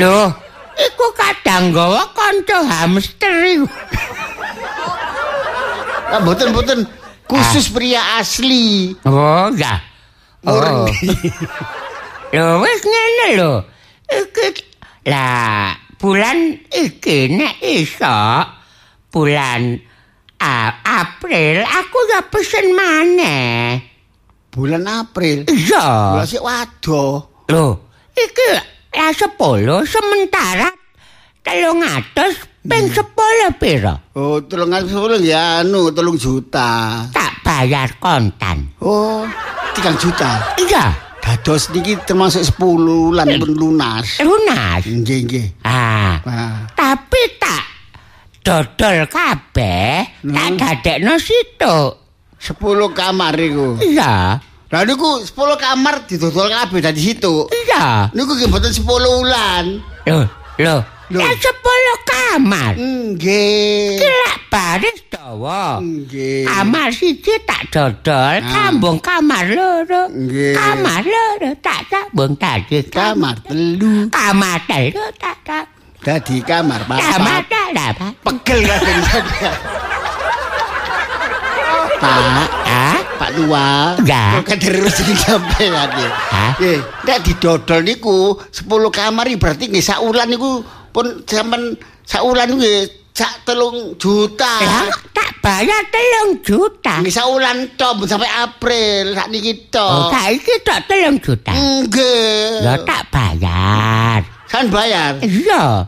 Loh, 0.03 0.27
iku 0.75 1.07
kadang 1.15 1.71
gawa 1.71 2.03
kanca 2.11 2.59
hamster 2.67 3.33
iku. 3.47 3.67
Ah 6.11 6.19
mboten 6.19 6.51
mboten 6.51 6.79
khusus 7.31 7.71
pria 7.71 8.19
asli. 8.19 8.91
Oh, 9.07 9.47
ya. 9.55 9.79
Oh. 10.43 10.83
Lho, 12.35 12.47
wis 12.59 12.81
ngene 12.83 13.27
lho. 13.39 13.53
Iki 14.06 14.48
lah 15.06 15.74
bulan 15.96 16.38
iki 16.70 17.30
nek 17.30 17.58
iso 17.62 18.18
bulan 19.08 19.78
A- 20.36 20.76
April 20.84 21.63
aku 21.63 21.98
ya 22.12 22.22
pesen 22.28 22.76
maneh. 22.76 23.80
Bulan 24.52 24.84
April. 24.86 25.48
Iya. 25.48 26.22
Sik 26.24 26.44
wado. 26.44 27.04
Lho, 27.48 27.68
iki 28.12 28.48
lah 28.96 29.12
10 29.12 29.36
sementara 29.84 30.68
300 31.44 32.65
ping 32.65 32.86
10 32.89 33.60
pira? 33.60 33.94
Oh, 34.15 34.41
tolong 34.41 34.72
sepuluh 34.82 35.20
ya 35.20 35.62
anu, 35.62 35.91
tolong 35.91 36.15
juta. 36.15 37.04
Tak 37.12 37.44
bayar 37.44 37.96
kontan. 38.00 38.74
Oh, 38.82 39.28
tiga 39.76 39.91
juta. 39.96 40.56
Iya, 40.58 40.89
Dados 41.25 41.73
niki 41.73 41.97
termasuk 42.05 42.45
10 42.45 43.17
lan 43.17 43.25
pun 43.41 43.49
lunas. 43.51 44.21
lunas. 44.21 44.81
Nggih, 44.85 45.19
nggih. 45.25 45.45
Ah, 45.65 46.21
Nah, 46.21 46.69
tapi 46.71 47.17
tak 47.35 47.65
dodol 48.39 49.09
kabeh, 49.09 50.21
tak 50.21 50.49
dadekno 50.53 51.17
situ. 51.17 51.77
10 52.38 52.61
kamar 52.93 53.33
iku. 53.35 53.81
Iya, 53.81 54.38
Lah 54.69 54.81
niku 54.81 55.17
10 55.19 55.33
kamar 55.57 56.05
didodol 56.05 56.45
kabeh 56.45 56.77
dadi 56.79 57.01
situ. 57.01 57.49
iya. 57.49 58.05
Niku 58.13 58.38
nggih 58.38 58.45
mboten 58.45 58.69
10 58.69 58.85
wulan. 58.85 59.65
Loh, 60.05 60.29
loh. 60.61 60.81
Loh. 61.05 61.21
Ya 61.21 61.38
sepuluh 61.38 61.97
kamar. 62.01 62.73
Nggih. 62.77 64.01
Kira 64.01 64.33
baris 64.49 65.05
dawa. 65.25 65.81
Nggih. 65.81 66.45
Kamar 66.45 66.93
siji 66.93 67.33
tak 67.49 67.73
dodol, 67.73 68.38
Ah. 68.38 68.45
kambung 68.45 69.01
kamar 69.01 69.49
loro. 69.49 70.05
Nggih. 70.13 70.53
Kamar 70.53 71.01
loro 71.01 71.49
tak 71.65 71.89
sambung 71.89 72.38
tadi 72.38 72.85
Kamar 72.85 73.33
telu. 73.41 74.05
Kamar 74.13 74.61
telu 74.69 75.05
tak 75.17 75.38
tak. 75.41 75.65
Dadi 76.05 76.38
kamar 76.45 76.85
Kamar 76.85 77.41
papat. 77.41 77.49
tak 77.49 77.67
dapat. 77.73 78.13
Pegel 78.21 78.59
kabeh. 78.69 79.53
Pak, 81.97 82.49
Ah? 82.69 82.97
Pak 83.17 83.29
Tua. 83.33 83.69
Ya. 84.05 84.38
Kok 84.45 84.57
terus 84.61 84.95
iki 85.01 85.15
sampean 85.17 85.73
iki. 85.73 86.05
Hah? 86.05 86.53
Nggih, 86.61 86.77
nek 87.01 87.17
didodol 87.25 87.81
niku 87.81 88.38
10 88.53 88.93
kamar 88.93 89.25
berarti 89.41 89.73
nggih 89.73 89.81
sak 89.81 90.05
wulan 90.05 90.29
niku 90.29 90.61
pun 90.93 91.25
sampean 91.25 91.73
niku 92.45 92.61
nggih 92.61 93.05
sak 93.15 93.47
telung 93.47 93.95
juta. 93.95 94.60
Lah, 94.60 94.91
tak 95.15 95.39
bayar 95.39 95.88
telung 95.88 96.43
juta. 96.43 96.99
Nggih 96.99 97.15
wulan 97.32 97.71
tok 97.80 97.95
mbon 97.95 98.08
sampai 98.12 98.28
April 98.28 99.15
sak 99.15 99.32
niki 99.32 99.71
Oh, 99.80 100.12
tok. 100.12 100.12
saiki 100.12 100.56
tok 100.67 100.80
telung 100.84 101.17
juta. 101.23 101.56
Nggih. 101.56 102.60
Ya 102.60 102.75
tak 102.84 103.08
bayar. 103.08 104.19
Kan 104.51 104.67
bayar. 104.67 105.15
Iya. 105.23 105.88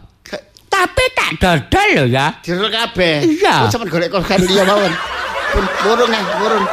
Tapi 0.71 1.03
tak 1.11 1.29
dodol 1.41 1.87
lho 1.99 2.05
ya. 2.07 2.31
Direl 2.39 2.71
kabeh. 2.71 3.27
Iya. 3.27 3.67
Kok 3.67 3.75
sampean 3.75 3.91
golek 3.91 4.09
korban 4.13 4.39
liya 4.47 4.63
mawon. 4.63 4.93
Pun 5.51 5.65
burung 5.83 6.11
ah, 6.15 6.25
burung. 6.39 6.65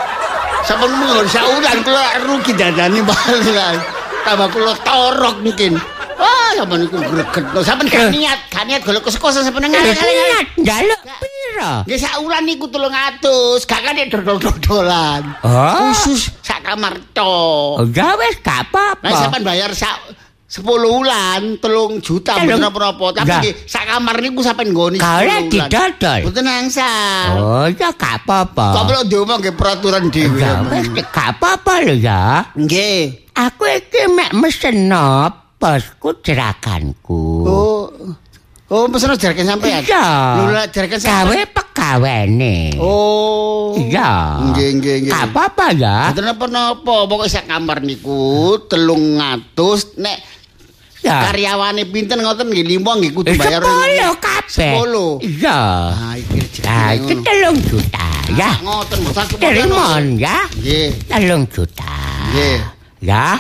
Sampun 0.65 0.91
mungkin 0.97 1.27
saulan 1.29 1.79
kula 1.83 2.05
rugi 2.25 2.53
dadani 2.55 3.01
balik. 3.03 3.79
Tambah 4.23 4.49
kula 4.55 4.75
torok 4.87 5.37
mungkin. 5.43 5.77
Wah, 6.15 6.51
sampean 6.55 6.81
iku 6.83 6.97
greget. 7.01 7.45
Sampean 7.61 7.87
gak 7.87 8.11
niat, 8.11 8.39
gak 8.49 8.65
niat 8.65 8.81
golek 8.83 9.03
kos-kosan 9.03 9.43
sampean 9.43 9.67
ngalih. 9.67 9.93
Niat 9.93 10.47
njaluk 10.57 11.01
piro? 11.19 11.75
Nggih 11.85 11.99
saulan 11.99 12.43
niku 12.43 12.67
300, 12.67 13.21
gak 13.63 13.81
kan 13.81 13.95
dodol-dodolan. 13.99 15.23
Oh. 15.41 15.91
Khusus 15.91 16.31
sak 16.41 16.63
kamar 16.63 16.95
to. 17.13 17.37
Oh, 17.77 17.87
ya 17.87 18.15
wis 18.17 18.39
gak 18.39 18.71
Nah, 18.71 18.95
apa-apa. 18.95 19.09
sampean 19.13 19.43
bayar 19.43 19.71
sak 19.71 19.97
10 20.45 20.63
wulan, 20.63 21.59
3 21.59 21.99
juta 21.99 22.39
Telung- 22.39 22.63
mboten 22.63 22.71
apa-apa, 22.71 23.07
tapi 23.19 23.51
sak 23.67 23.85
kamar 23.85 24.17
niku 24.19 24.41
sampean 24.41 24.71
nggoni. 24.71 24.99
Kau 24.99 25.19
10 25.19 25.27
lek 25.27 25.35
wulan. 25.35 25.51
didodol. 25.51 26.21
Mboten 26.23 26.47
angsal. 26.47 27.29
Oh, 27.35 27.67
ya 27.67 27.91
gak 27.91 28.15
apa-apa. 28.23 28.67
Kok 28.73 28.85
perlu 28.87 29.03
diomong 29.05 29.39
nggih 29.41 29.55
peraturan 29.55 30.05
dhewe. 30.09 30.39
Gak 31.05 31.29
apa-apa 31.35 31.73
lho 31.83 31.95
ya. 31.97 32.47
Nggih. 32.55 33.27
Aku 33.35 33.67
iki 33.67 34.07
mek 34.09 34.31
meseno 34.31 35.43
bosku 35.65 36.09
jeraganku. 36.21 37.25
Oh. 37.43 37.89
Oh, 38.67 38.85
pesen 38.89 39.13
jarakan 39.15 39.45
sampean. 39.47 39.81
Iya. 39.81 40.05
Lho 40.37 40.51
lek 40.51 40.69
jarakan 40.71 40.99
Gawe 40.99 41.05
sampean. 41.25 41.49
pegawene. 41.49 42.57
Oh. 42.77 43.73
Iya. 43.75 44.41
Nggih, 44.43 44.69
nggih, 44.77 44.95
nggih. 45.01 45.13
Gak 45.13 45.25
apa-apa 45.31 45.67
ya. 45.73 46.11
Mboten 46.11 46.27
apa-apa, 46.27 46.95
pokoke 47.07 47.29
sak 47.29 47.45
kamar 47.47 47.81
niku 47.81 48.57
300 48.61 49.41
nek 49.97 50.19
Ya. 51.05 51.21
karyawane 51.29 51.85
pinten 51.85 52.17
ngoten 52.17 52.49
nggih 52.49 52.65
limo 52.67 52.89
nggih 52.91 53.13
kudu 53.13 53.37
bayar. 53.37 53.61
Sepuluh 53.61 54.13
kabeh. 54.17 54.49
Sepuluh. 54.49 55.13
Iya. 55.21 55.61
Ah, 55.93 56.15
iki 56.17 56.39
Nah, 56.65 56.89
jenenge 56.89 56.97
iki 56.97 57.13
ngono. 57.13 57.23
telung 57.23 57.59
juta 57.61 58.07
ya. 58.33 58.49
Ah, 58.49 58.55
Ngoten 58.59 58.97
mboten 59.01 59.21
aku 59.23 59.35
Terimon 59.37 60.05
ya. 60.17 60.39
Nggih. 60.51 60.89
Telung 61.05 61.43
juta. 61.47 61.97
Nggih. 62.27 62.57
Ya. 63.05 63.37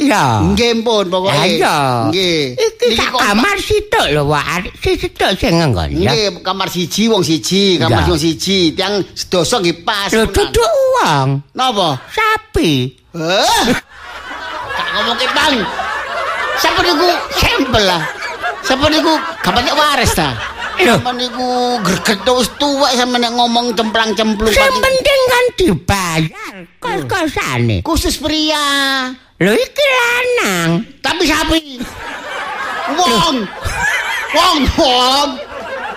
Ya. 0.00 0.40
Nggih 0.40 0.80
pun 0.80 1.12
pokoke. 1.12 1.36
Ayo. 1.36 2.08
Nggih. 2.08 2.56
Iki 2.56 2.86
Niki 2.88 2.96
sak 2.96 3.08
kok- 3.12 3.20
kamar 3.20 3.56
sitok 3.60 4.06
lho, 4.10 4.22
Wak. 4.24 4.64
Si 4.80 4.90
sitok 4.96 5.30
sing 5.36 5.60
nganggon 5.60 5.92
ya. 5.92 6.08
Nggih, 6.10 6.40
kamar 6.40 6.72
siji 6.72 7.04
wong 7.06 7.20
siji, 7.20 7.76
kamar 7.76 8.02
Ya. 8.02 8.08
wong 8.08 8.16
siji. 8.16 8.72
Tiang 8.72 9.04
sedoso 9.12 9.60
nggih 9.60 9.84
pas. 9.84 10.08
Lho 10.08 10.24
duduk 10.24 10.70
uang. 10.96 11.28
Napa? 11.52 12.00
Sapi. 12.08 12.96
Heh. 13.12 13.66
Gak 14.70 14.88
ngomong 14.96 15.16
ke 15.16 15.26
bang. 15.30 15.54
Siapa 16.56 16.80
niku 16.80 17.08
sampel 17.36 17.84
lah. 17.84 18.02
Siapa 18.64 18.86
niku 18.88 19.12
banyak 19.42 19.74
waris 19.76 20.12
ta. 20.16 20.32
Siapa 20.80 21.12
niku 21.12 21.48
greget 21.84 22.24
terus 22.24 22.48
tua 22.56 22.88
sama 22.96 23.20
nek 23.20 23.36
ngomong 23.36 23.76
cemplang-cemplung. 23.76 24.48
Sing 24.48 24.72
penting 24.80 25.20
kan 25.28 25.44
dibayar 25.56 26.54
kos-kosane. 26.80 27.84
Khusus 27.84 28.16
pria. 28.16 28.64
Lho 29.40 29.56
iki 29.56 29.86
lanang. 29.88 30.84
Tapi 31.00 31.24
sapi. 31.24 31.80
Wong. 32.92 33.36
Wong, 34.36 34.58
wong. 34.76 35.28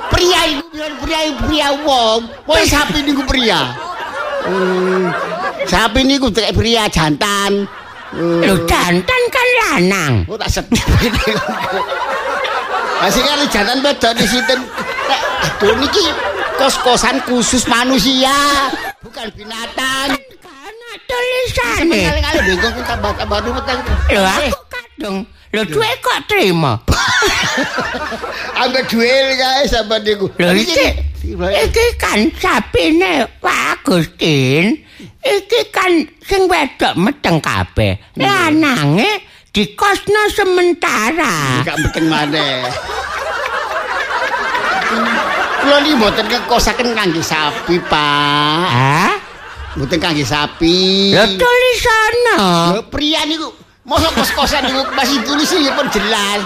Pria 0.07 0.41
iku 0.47 0.63
pria 1.03 1.19
pria 1.43 1.67
wong. 1.83 2.31
Wong 2.47 2.63
sapi 2.63 3.03
niku 3.03 3.27
pria. 3.27 3.75
Hmm. 4.47 5.11
Sapi 5.67 6.07
niku 6.07 6.31
kayak 6.31 6.55
pria 6.55 6.87
jantan. 6.87 7.67
Hmm. 8.15 8.47
Lho 8.47 8.63
jantan 8.63 9.21
kan 9.27 9.47
lanang. 9.59 10.13
Oh 10.31 10.39
tak 10.39 10.47
sedih. 10.47 10.79
Masih 13.03 13.27
kan 13.27 13.43
jangan 13.51 13.83
beda 13.83 14.15
di 14.15 14.23
situ. 14.23 14.55
Aduh 15.43 15.75
niki 15.83 16.07
kos-kosan 16.55 17.19
khusus 17.27 17.67
manusia, 17.67 18.71
bukan 19.03 19.27
binatang. 19.35 20.32
Kana 20.93 21.09
tulisane. 21.09 22.01
Kali-kali 22.05 22.39
bingung 22.45 22.73
kita 22.77 22.93
tambah-tambah 22.93 23.39
dulu 23.41 23.61
Lho 24.13 24.21
aku 24.29 24.61
kadung. 24.69 25.17
Lho 25.53 25.61
duwe 25.65 25.89
kok 26.01 26.19
trimo. 26.29 26.73
Ambil 28.61 28.83
duel 28.85 29.27
guys 29.33 29.73
sama 29.73 29.97
niku. 30.01 30.29
Lho 30.37 30.53
iki 30.53 30.85
iki 31.65 31.85
kan 31.97 32.29
sapine 32.37 33.25
Pak 33.41 33.81
Agustin. 33.81 34.85
Iki 35.25 35.61
kan 35.73 36.05
sing 36.21 36.45
wedok 36.45 36.93
meteng 36.93 37.41
kabeh. 37.41 37.97
Lanange 38.13 39.25
dikosno 39.49 40.29
sementara. 40.29 41.65
Enggak 41.65 41.77
beteng 41.89 42.05
maneh. 42.05 42.69
Kulo 45.63 45.79
niki 45.79 45.95
mboten 45.95 46.27
kekosaken 46.27 46.91
kangge 46.93 47.23
sapi, 47.23 47.79
Pak. 47.87 48.67
Hah? 48.67 49.12
Mboten 49.73 49.97
kangge 49.97 50.21
sapi. 50.21 51.09
Lho 51.17 51.25
tulisane. 51.33 52.37
Lho 52.77 52.81
pria 52.93 53.25
niku 53.25 53.49
mosok 53.83 54.21
kos-kosan 54.21 54.69
niku 54.69 54.85
masih 54.93 55.17
tulis 55.25 55.49
iki 55.49 55.71
pun 55.73 55.87
jelas. 55.89 56.45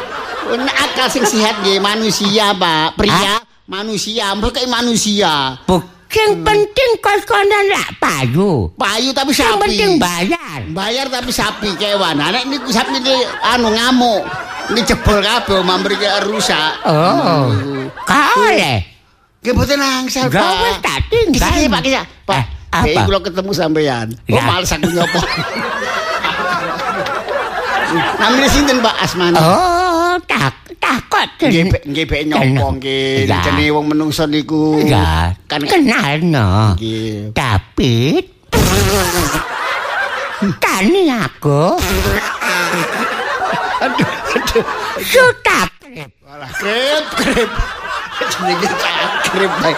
Akal 0.87 1.11
sing 1.11 1.27
sehat 1.27 1.59
nggih 1.59 1.83
manusia, 1.83 2.55
Pak. 2.55 2.95
Pria 2.95 3.43
manusia, 3.67 4.31
mereka 4.31 4.63
manusia. 4.71 5.59
Bu, 5.67 5.83
sing 6.07 6.39
penting 6.39 6.91
kos-kosan 7.03 7.51
lak 7.67 7.99
payu. 7.99 8.71
Payu 8.79 9.11
tapi 9.11 9.35
sapi. 9.35 9.59
penting 9.59 9.99
bayar. 9.99 10.63
Bayar 10.71 11.11
tapi 11.11 11.35
sapi 11.35 11.75
kewan. 11.75 12.15
Nek 12.15 12.47
niku 12.47 12.71
sapi 12.71 12.95
ini 12.95 13.27
anu 13.43 13.75
ngamuk. 13.75 14.23
Ini 14.67 14.83
jebol 14.83 15.23
kabeh 15.23 15.63
mriki 15.63 16.07
rusak. 16.27 16.83
Oh. 16.87 17.51
Kau 18.03 18.35
oleh. 18.51 18.83
Nggih 19.39 19.53
mboten 19.55 19.79
angsal, 19.79 20.27
Pak. 20.27 20.59
wis 20.63 20.77
tak 20.83 20.99
tinggal. 21.07 21.39
Pak. 21.39 22.03
Pak, 22.27 22.35
Eh, 22.35 22.43
apa? 22.71 22.87
Iki 22.87 22.99
kula 23.07 23.19
ketemu 23.23 23.51
sampean. 23.53 24.07
Ya. 24.27 24.41
males 24.43 24.69
aku 24.69 24.87
nyopo. 24.89 25.19
Namanya 28.19 28.49
sinten 28.51 28.77
Pak 28.83 28.95
Asmani? 28.99 29.39
Oh, 29.39 30.19
tak 30.27 30.53
takut 30.77 31.29
Nggih 31.39 31.71
nggih 31.87 32.05
be 32.05 32.17
nyopo 32.27 32.65
nggih. 32.77 33.25
Jenenge 33.25 33.71
wong 33.71 33.85
menungso 33.87 34.27
niku. 34.27 34.83
Ya, 34.83 35.31
Kan 35.47 35.63
kenal 35.63 36.19
no. 36.21 36.75
nggih. 36.75 37.31
David. 37.31 38.25
Tani 40.61 41.01
aku. 41.09 41.81
Aduh, 43.77 44.09
aduh. 44.35 44.65
Sutak. 45.01 45.69
Alah, 46.27 46.51
krep, 46.53 47.05
krep. 47.17 47.49
Jenenge 48.17 48.69
krep 49.29 49.51
bae. 49.61 49.73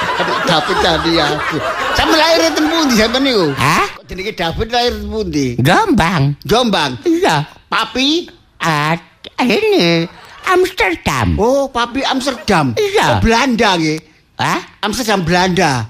David 0.47 0.78
tadi 0.80 1.12
aku. 1.19 1.58
Sampe 1.95 2.15
lahir 2.15 2.47
ten 2.56 2.65
pundi 2.71 2.93
sampean 2.95 3.21
niku? 3.28 3.45
Hah? 3.60 3.88
Kok 3.99 4.06
jenenge 4.08 4.34
David 4.36 4.67
lahir 4.71 4.91
ten 4.95 5.08
pundi? 5.12 5.47
Gombang. 5.60 6.23
Jombang. 6.47 6.91
Iya. 7.04 7.43
Papi? 7.67 8.32
Ah, 8.60 8.95
ini 9.43 10.08
Amsterdam. 10.47 11.36
Oh, 11.36 11.67
papi 11.67 12.02
Amsterdam. 12.08 12.73
Iya. 12.80 13.19
Oh, 13.19 13.23
Belanda 13.23 13.75
nggih. 13.75 13.99
Hah? 14.39 14.60
Amsterdam 14.84 15.28
Belanda. 15.28 15.84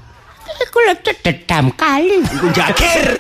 Iku 0.60 0.78
lho 0.84 0.94
cededam 1.06 1.72
kali. 1.78 2.20
Iku 2.26 2.52
jakir. 2.52 3.16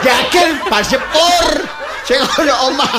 Jakir 0.00 0.48
pasepur. 0.70 1.46
Sing 2.08 2.16
ana 2.24 2.54
omah 2.64 2.94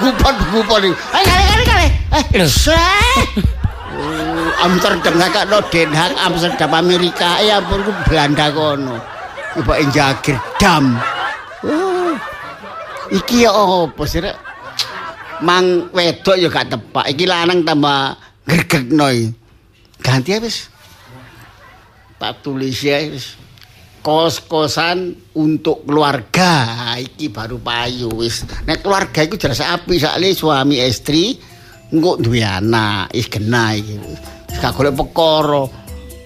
gupon-gupon 0.00 0.90
iki. 0.90 0.94
Eh 0.94 1.22
kale 1.24 1.42
kale 1.44 1.64
kale. 1.64 1.86
Eh 2.14 2.24
Lho. 2.38 2.46
seh. 2.46 3.20
Oh, 3.98 4.48
Amsterdam 4.62 5.14
kakakno 5.18 5.58
Den 5.72 5.90
Haag 5.90 6.14
Amsterdam 6.22 6.70
Amerika. 6.74 7.42
Ya 7.42 7.58
ampun 7.58 7.82
ku 7.82 7.92
Belanda 8.06 8.46
kono. 8.54 8.96
Ibu 9.58 9.72
jakir 9.90 10.36
dam. 10.60 10.98
Oh. 11.66 12.14
Iki 13.08 13.48
ya 13.48 13.50
apa 13.50 14.02
sih? 14.04 14.20
Mang 15.40 15.88
wedok 15.94 16.36
ya 16.36 16.46
gak 16.50 16.68
tepak. 16.70 17.06
Iki 17.10 17.24
lanang 17.24 17.64
tambah 17.64 18.14
gregekno 18.44 19.06
iki. 19.10 19.26
Ganti 20.02 20.38
wis. 20.38 20.70
tak 22.18 22.42
tulis 22.42 22.82
ya 22.82 22.98
wis. 23.06 23.38
Kos-kosan 24.00 25.14
untuk 25.36 25.84
keluarga. 25.86 26.66
Iki 26.98 27.30
baru 27.30 27.58
payu 27.60 28.10
wis. 28.18 28.44
Nek 28.66 28.82
keluarga 28.82 29.24
iku 29.24 29.38
jelas 29.38 29.62
api. 29.62 29.98
Sakle 29.98 30.34
suami 30.34 30.82
istri 30.82 31.36
engko 31.90 32.20
duwe 32.20 32.42
anak 32.44 33.12
is 33.14 33.26
kena 33.26 33.74
iki. 33.74 33.96
Wis 33.98 34.20
gak 34.58 34.74
golek 34.74 34.96
perkara 34.96 35.64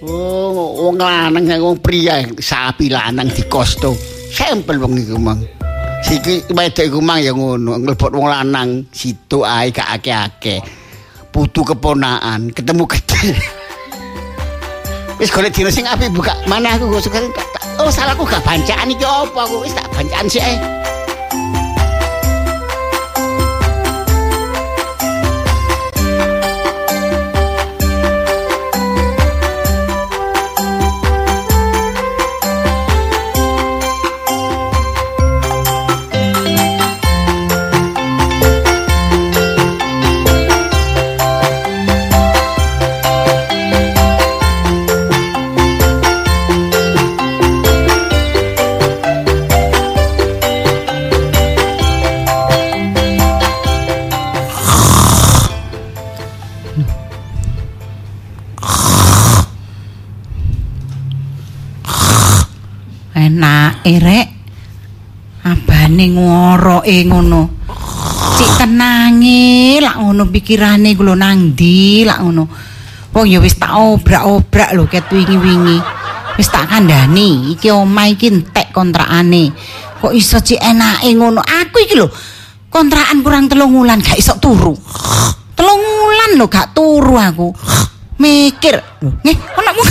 oh 0.02 0.88
wong 0.88 0.96
lanang 0.98 1.44
karo 1.46 1.70
wong 1.70 1.78
pria 1.78 2.22
sapi 2.40 2.90
lanang 2.90 3.30
dikosto. 3.30 3.94
Sampel 4.32 4.80
wong 4.80 4.96
iku 4.98 5.16
mang. 5.20 5.40
Siki 6.02 6.50
wedok 6.50 6.84
iku 6.88 6.98
mang 6.98 7.20
ya 7.22 7.36
ngono. 7.36 7.78
Nglebot 7.78 8.12
wong 8.12 8.28
lanang 8.28 8.88
situ 8.90 9.44
ae 9.46 9.70
gak 9.70 10.00
akeh-akeh. 10.00 10.60
Putu 11.32 11.64
keponaan 11.64 12.52
ketemu 12.52 12.84
gede 12.84 13.32
Wis 15.22 15.30
golek 15.30 15.54
dino 15.54 15.70
sing 15.70 15.86
apik 15.86 16.10
buka 16.10 16.34
mana 16.50 16.74
aku 16.74 16.90
tak- 17.54 17.62
oh 17.78 17.86
salahku 17.94 18.26
gak 18.26 18.42
bancaan 18.42 18.90
iki 18.90 19.06
apa 19.06 19.46
aku 19.46 19.62
wis 19.62 19.70
tak 19.70 19.86
bancaan 19.94 20.26
sih. 20.26 20.42
Awake 63.82 63.98
rek 63.98 64.28
abane 65.42 66.06
ngoroke 66.14 66.96
ngono. 67.10 67.42
Cik 68.38 68.62
tenange 68.62 69.82
lak 69.82 69.98
ngono 69.98 70.30
pikirane 70.30 70.94
ku 70.94 71.02
lho 71.02 71.18
nang 71.18 71.50
ndi 71.52 72.06
lak 72.06 72.22
ngono. 72.22 72.46
Wong 73.12 73.26
ya 73.26 73.42
wis 73.42 73.58
tak 73.58 73.74
obrak-obrak 73.74 74.70
lho 74.78 74.86
ket 74.86 75.10
wingi-wingi. 75.10 75.82
Wis 76.38 76.48
tak 76.48 76.70
kandhani 76.70 77.58
iki 77.58 77.74
omah 77.74 78.06
iki 78.06 78.30
entek 78.30 78.70
kontrakane. 78.70 79.50
Kok 79.98 80.14
iso 80.14 80.38
cik 80.38 80.62
enake 80.62 81.10
ngono? 81.18 81.42
Aku 81.42 81.82
iki 81.82 81.98
lho 81.98 82.06
kontrakan 82.70 83.26
kurang 83.26 83.50
telung 83.50 83.74
wulan 83.74 83.98
gak 83.98 84.16
iso 84.16 84.38
turu. 84.38 84.78
Telung 85.58 85.82
wulan 85.82 86.38
lho 86.38 86.46
gak 86.46 86.70
turu 86.70 87.18
aku. 87.18 87.50
Mikir 88.22 88.78
nggih 89.02 89.38
anakmu. 89.58 89.84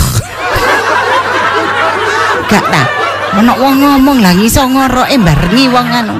Gak 2.52 2.64
ta 2.68 3.01
ana 3.32 3.52
wong 3.56 3.80
ngomong 3.80 4.18
lah 4.20 4.36
iso 4.36 4.64
ngoroke 4.68 5.16
barengi 5.16 5.64
wong 5.72 5.88
anu. 5.88 6.16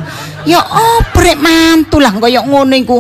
Ya 0.49 0.61
oprek 0.65 1.37
mantu. 1.39 2.01
Lah 2.01 2.13
kaya 2.17 2.41
ngono 2.43 2.73
iku. 2.73 2.99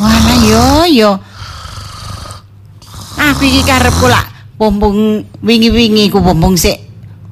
Wala 0.00 0.34
yo 0.44 0.66
yo 0.88 1.10
aku 3.20 3.44
iki 3.44 3.60
karepku 3.64 4.08
lak 4.08 4.56
pompong 4.56 5.24
wingi-wingi 5.44 6.08
ku 6.08 6.20
pompong 6.20 6.56
sik 6.56 6.76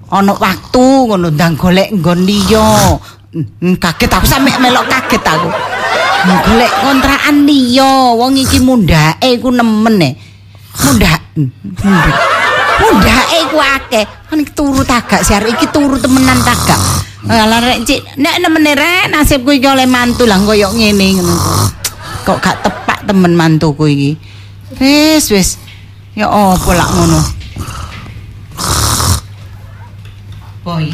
ana 0.08 0.32
waktu 0.36 0.84
ngono 1.08 1.28
ndang 1.32 1.56
golek 1.56 1.92
nggon 1.92 2.20
liya. 2.24 2.96
Hmm, 3.28 3.76
kaget 3.76 4.08
aku 4.08 4.24
sampe 4.24 4.52
melok 4.56 4.88
kaget 4.88 5.20
aku. 5.20 5.48
Hmm, 5.48 6.38
golek 6.44 6.72
kontrakan 6.82 7.36
liya 7.44 8.16
wong 8.16 8.34
iki 8.36 8.58
mundhake 8.60 9.38
ku 9.38 9.52
nemen 9.52 9.96
e. 10.00 10.10
Mundak 10.78 11.20
mundak 11.82 12.16
mundake 12.78 13.38
ku 13.50 13.58
akeh 13.58 14.06
kan 14.28 14.36
iki 14.44 14.52
turu 14.52 14.84
tagak 14.84 15.24
siar 15.24 15.40
iki 15.48 15.66
turu 15.72 15.96
temenan 15.96 16.36
tagak. 16.44 16.76
Alah 17.28 17.64
rek 17.64 17.88
cik. 17.88 18.20
Nek 18.20 18.36
nemene 18.44 18.76
rek 18.76 19.08
nasibku 19.08 19.56
iki 19.56 19.64
oleh 19.64 19.88
mantu. 19.88 20.28
Lah 20.28 20.36
koyo 20.44 20.68
ngene 20.76 21.16
ngono. 21.16 21.36
Kok 22.28 22.38
gak 22.44 22.60
tepak 22.60 23.08
temen 23.08 23.32
mantuku 23.32 23.84
iki? 23.88 24.10
Wis 24.76 25.32
wis. 25.32 25.48
Ya 26.12 26.28
apa 26.28 26.70
lak 26.76 26.90
ngono? 26.92 27.20
Boy. 30.60 30.92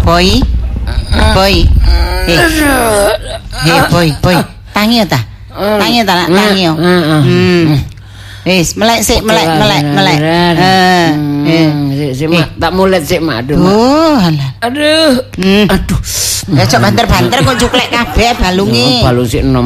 Boy? 0.00 0.28
Boy. 1.36 1.54
Eh 2.24 2.40
eh 3.68 3.82
boy 3.92 4.08
boy. 4.24 4.36
Tangi 4.72 5.04
ya 5.04 5.06
ta? 5.06 5.20
Tangi 5.52 6.00
ya 6.00 6.04
ta? 6.08 6.24
Tangi 6.26 6.60
yo 6.64 6.72
hmm 6.74 7.93
wis 8.44 8.76
melek 8.76 9.00
sik 9.00 9.20
melek 9.24 9.48
melek 9.48 9.82
melek 9.96 10.18
eh 10.20 10.52
eh 10.56 11.68
Sik 11.94 12.12
sik 12.18 12.28
mak, 12.28 12.48
tak 12.58 12.72
mulet 12.74 13.02
sik 13.06 13.20
mak. 13.22 13.46
Aduh. 13.46 13.56
Mak. 13.56 13.72
oh 13.72 14.16
alah 14.18 14.50
Aduh. 14.66 15.12
Hmm. 15.38 15.66
Aduh. 15.70 16.00
Ya 16.52 16.64
cok 16.68 16.80
banter-banter 16.80 17.38
kok 17.40 17.56
cuklek 17.56 17.88
kabeh 17.88 18.36
balunge. 18.36 19.00
Oh, 19.00 19.08
balung 19.08 19.24
sik 19.24 19.40
enom. 19.40 19.64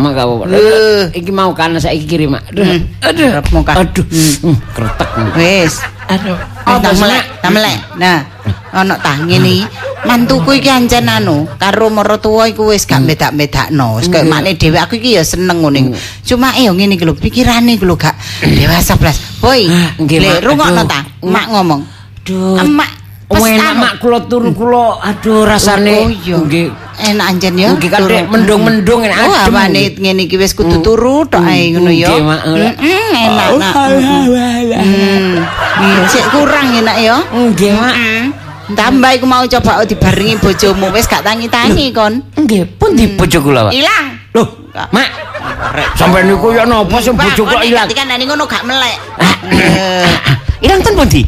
Eh. 0.55 1.11
Iki 1.11 1.33
mau 1.35 1.51
kan 1.51 1.75
saiki 1.75 2.07
kiri 2.07 2.31
mak. 2.31 2.47
Aduh. 2.55 2.63
Hmm. 2.63 2.81
Aduh. 3.03 3.29
Muka. 3.51 3.73
Aduh. 3.75 4.07
Hmm, 4.07 4.57
Kretek. 4.79 5.09
Wis. 5.35 5.83
Aduh. 6.07 6.39
Apa 6.63 6.79
Apa 6.79 6.91
melek? 6.95 7.25
Ta 7.43 7.49
melek. 7.51 7.79
Nah, 7.99 8.19
ana 8.71 8.95
ta 9.03 9.19
ngene 9.19 9.51
iki. 9.59 9.67
Mantuku 9.99 10.55
iki 10.55 10.71
ancen 10.71 11.11
anu, 11.11 11.51
karo 11.59 11.91
maratuwa 11.91 12.47
iku 12.47 12.71
wis 12.71 12.87
gak 12.87 13.03
bedak-bedakno. 13.03 13.99
Wis 13.99 14.07
kaya 14.07 14.23
makne 14.23 14.55
dhewe 14.55 14.79
aku 14.79 14.95
iki 15.03 15.19
ya 15.19 15.27
seneng 15.27 15.59
ngene. 15.59 15.99
Cuma 16.23 16.55
eh 16.55 16.71
yo 16.71 16.73
ngene 16.79 16.95
iki 16.95 17.03
lho, 17.03 17.19
pikirane 17.19 17.75
iki 17.75 17.83
lho 17.83 17.99
gak 17.99 18.15
dewasa 18.47 18.95
blas. 18.95 19.19
Boy, 19.43 19.67
Ah, 19.67 19.99
nggih, 19.99 20.19
le 20.23 20.31
Mak. 20.31 20.41
rungokno 20.47 20.83
Aduh. 20.87 20.87
ta? 20.87 21.01
Mak 21.27 21.47
ngomong. 21.51 21.81
Aduh. 22.23 22.63
Emak 22.63 22.91
Enak 23.29 23.61
anu. 23.61 23.81
mak 23.85 23.95
kula 24.01 24.19
turu 24.25 24.51
kula 24.57 25.05
aduh 25.05 25.45
rasane 25.45 26.09
Oh 26.09 26.09
nggih 26.49 26.73
Enak 26.99 27.27
anjen 27.31 27.55
ya. 27.55 27.71
Nggih, 27.79 27.95
kan, 27.95 28.03
mendung-mendung, 28.27 29.07
enak 29.07 29.23
Oh, 29.23 29.31
awane 29.31 29.95
ngene 29.95 30.27
iki 30.27 30.35
wis 30.35 30.51
kudu 30.51 30.83
turu 30.83 31.23
tok 31.31 31.47
ae 31.47 31.71
ngono 31.71 31.95
ya. 31.95 32.11
Nggih, 32.11 32.23
Mak. 32.27 32.41
Enak 32.43 33.49
nak. 33.55 33.75
Hmm. 34.83 35.39
Iya, 35.79 36.03
sik 36.11 36.27
kurang 36.35 36.75
enak 36.75 36.97
ya. 36.99 37.23
Nggih 37.31 37.71
mak. 37.79 37.95
Mm. 37.95 38.25
Tambah 38.75 39.11
iku 39.15 39.31
mau 39.31 39.47
coba 39.47 39.87
dibarengi 39.87 40.43
bojomu 40.43 40.91
wis 40.91 41.07
gak 41.07 41.23
tangi-tangi 41.23 41.95
kon. 41.95 42.19
Nggih, 42.35 42.67
pun 42.75 42.99
di 42.99 43.15
bojo 43.15 43.39
kula, 43.47 43.71
Pak. 43.71 43.73
Ilang. 43.79 44.07
Loh, 44.35 44.49
Mak. 44.75 45.09
Sampai 45.95 46.27
niku 46.27 46.51
ya 46.51 46.67
napa 46.67 46.99
sing 46.99 47.15
bojo 47.15 47.47
kok 47.47 47.63
ilang? 47.63 47.87
Kan 47.95 48.11
ngono 48.11 48.43
gak 48.51 48.67
melek. 48.67 48.99
Ah, 49.23 49.39
Ilang 50.67 50.83
ten 50.83 50.99
pundi? 50.99 51.23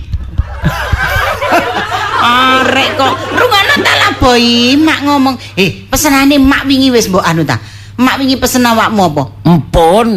Arek 2.20 3.00
kok 3.00 3.14
rungono 3.33 3.74
ta 3.80 3.92
lah 3.96 4.12
boy, 4.20 4.76
mak 4.76 4.98
ngomong, 5.09 5.37
"Eh, 5.56 5.88
pesenane 5.88 6.37
mak 6.37 6.68
wingi 6.68 6.92
wis 6.92 7.09
mbok 7.09 7.24
anu 7.24 7.48
ta. 7.48 7.56
Mak 7.96 8.20
wingi 8.20 8.37
pesen 8.37 8.68
awakmu 8.68 9.02
apa?" 9.09 9.22
Empun. 9.48 10.09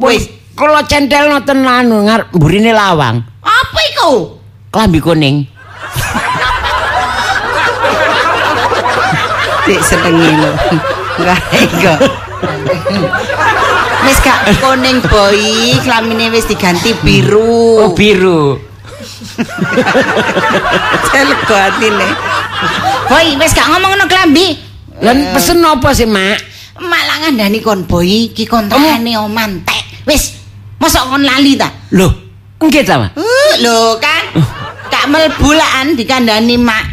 Wis. 0.00 0.28
Kula 0.52 0.84
centel 0.84 1.32
noten 1.32 1.64
anu 1.64 2.04
ngarep 2.04 2.28
mburine 2.36 2.72
lawang. 2.76 3.24
Apa 3.40 3.78
iku? 3.92 4.36
Klambi 4.68 5.00
kuning. 5.00 5.36
Dik 9.64 9.80
senengi 9.80 10.28
lho. 10.40 10.52
Enggak 11.20 11.40
enggak. 11.56 11.98
Wis 14.02 14.18
gak 14.18 14.40
kuning 14.58 14.98
boy, 15.06 15.40
kelamine 15.80 16.26
wis 16.34 16.44
diganti 16.50 16.92
biru. 17.00 17.86
Oh, 17.86 17.90
biru. 17.94 18.71
Celego 21.10 21.54
atine. 21.54 22.08
Boy, 23.08 23.26
wis 23.38 23.52
gak 23.54 23.68
ngomongno 23.70 24.04
klambi. 24.06 24.58
Lan 25.02 25.34
pesen 25.34 25.64
apa 25.64 25.90
sih, 25.94 26.06
Mak? 26.06 26.38
Malah 26.82 27.26
ngandani 27.26 27.58
kon 27.62 27.86
boy, 27.86 28.30
iki 28.30 28.46
kontrakane 28.46 29.18
omantek. 29.18 30.06
Wis, 30.06 30.38
mosok 30.78 31.14
kon 31.14 31.22
lali 31.26 31.58
ta? 31.58 31.70
Loh, 31.94 32.12
nggih 32.62 32.82
ta, 32.86 32.98
Mak? 32.98 33.12
Uh, 33.18 33.52
lho 33.62 33.98
kan. 34.02 34.24
Gak 34.92 35.08
melbulaan 35.08 35.96
dikandani 35.96 36.60
mak. 36.60 36.84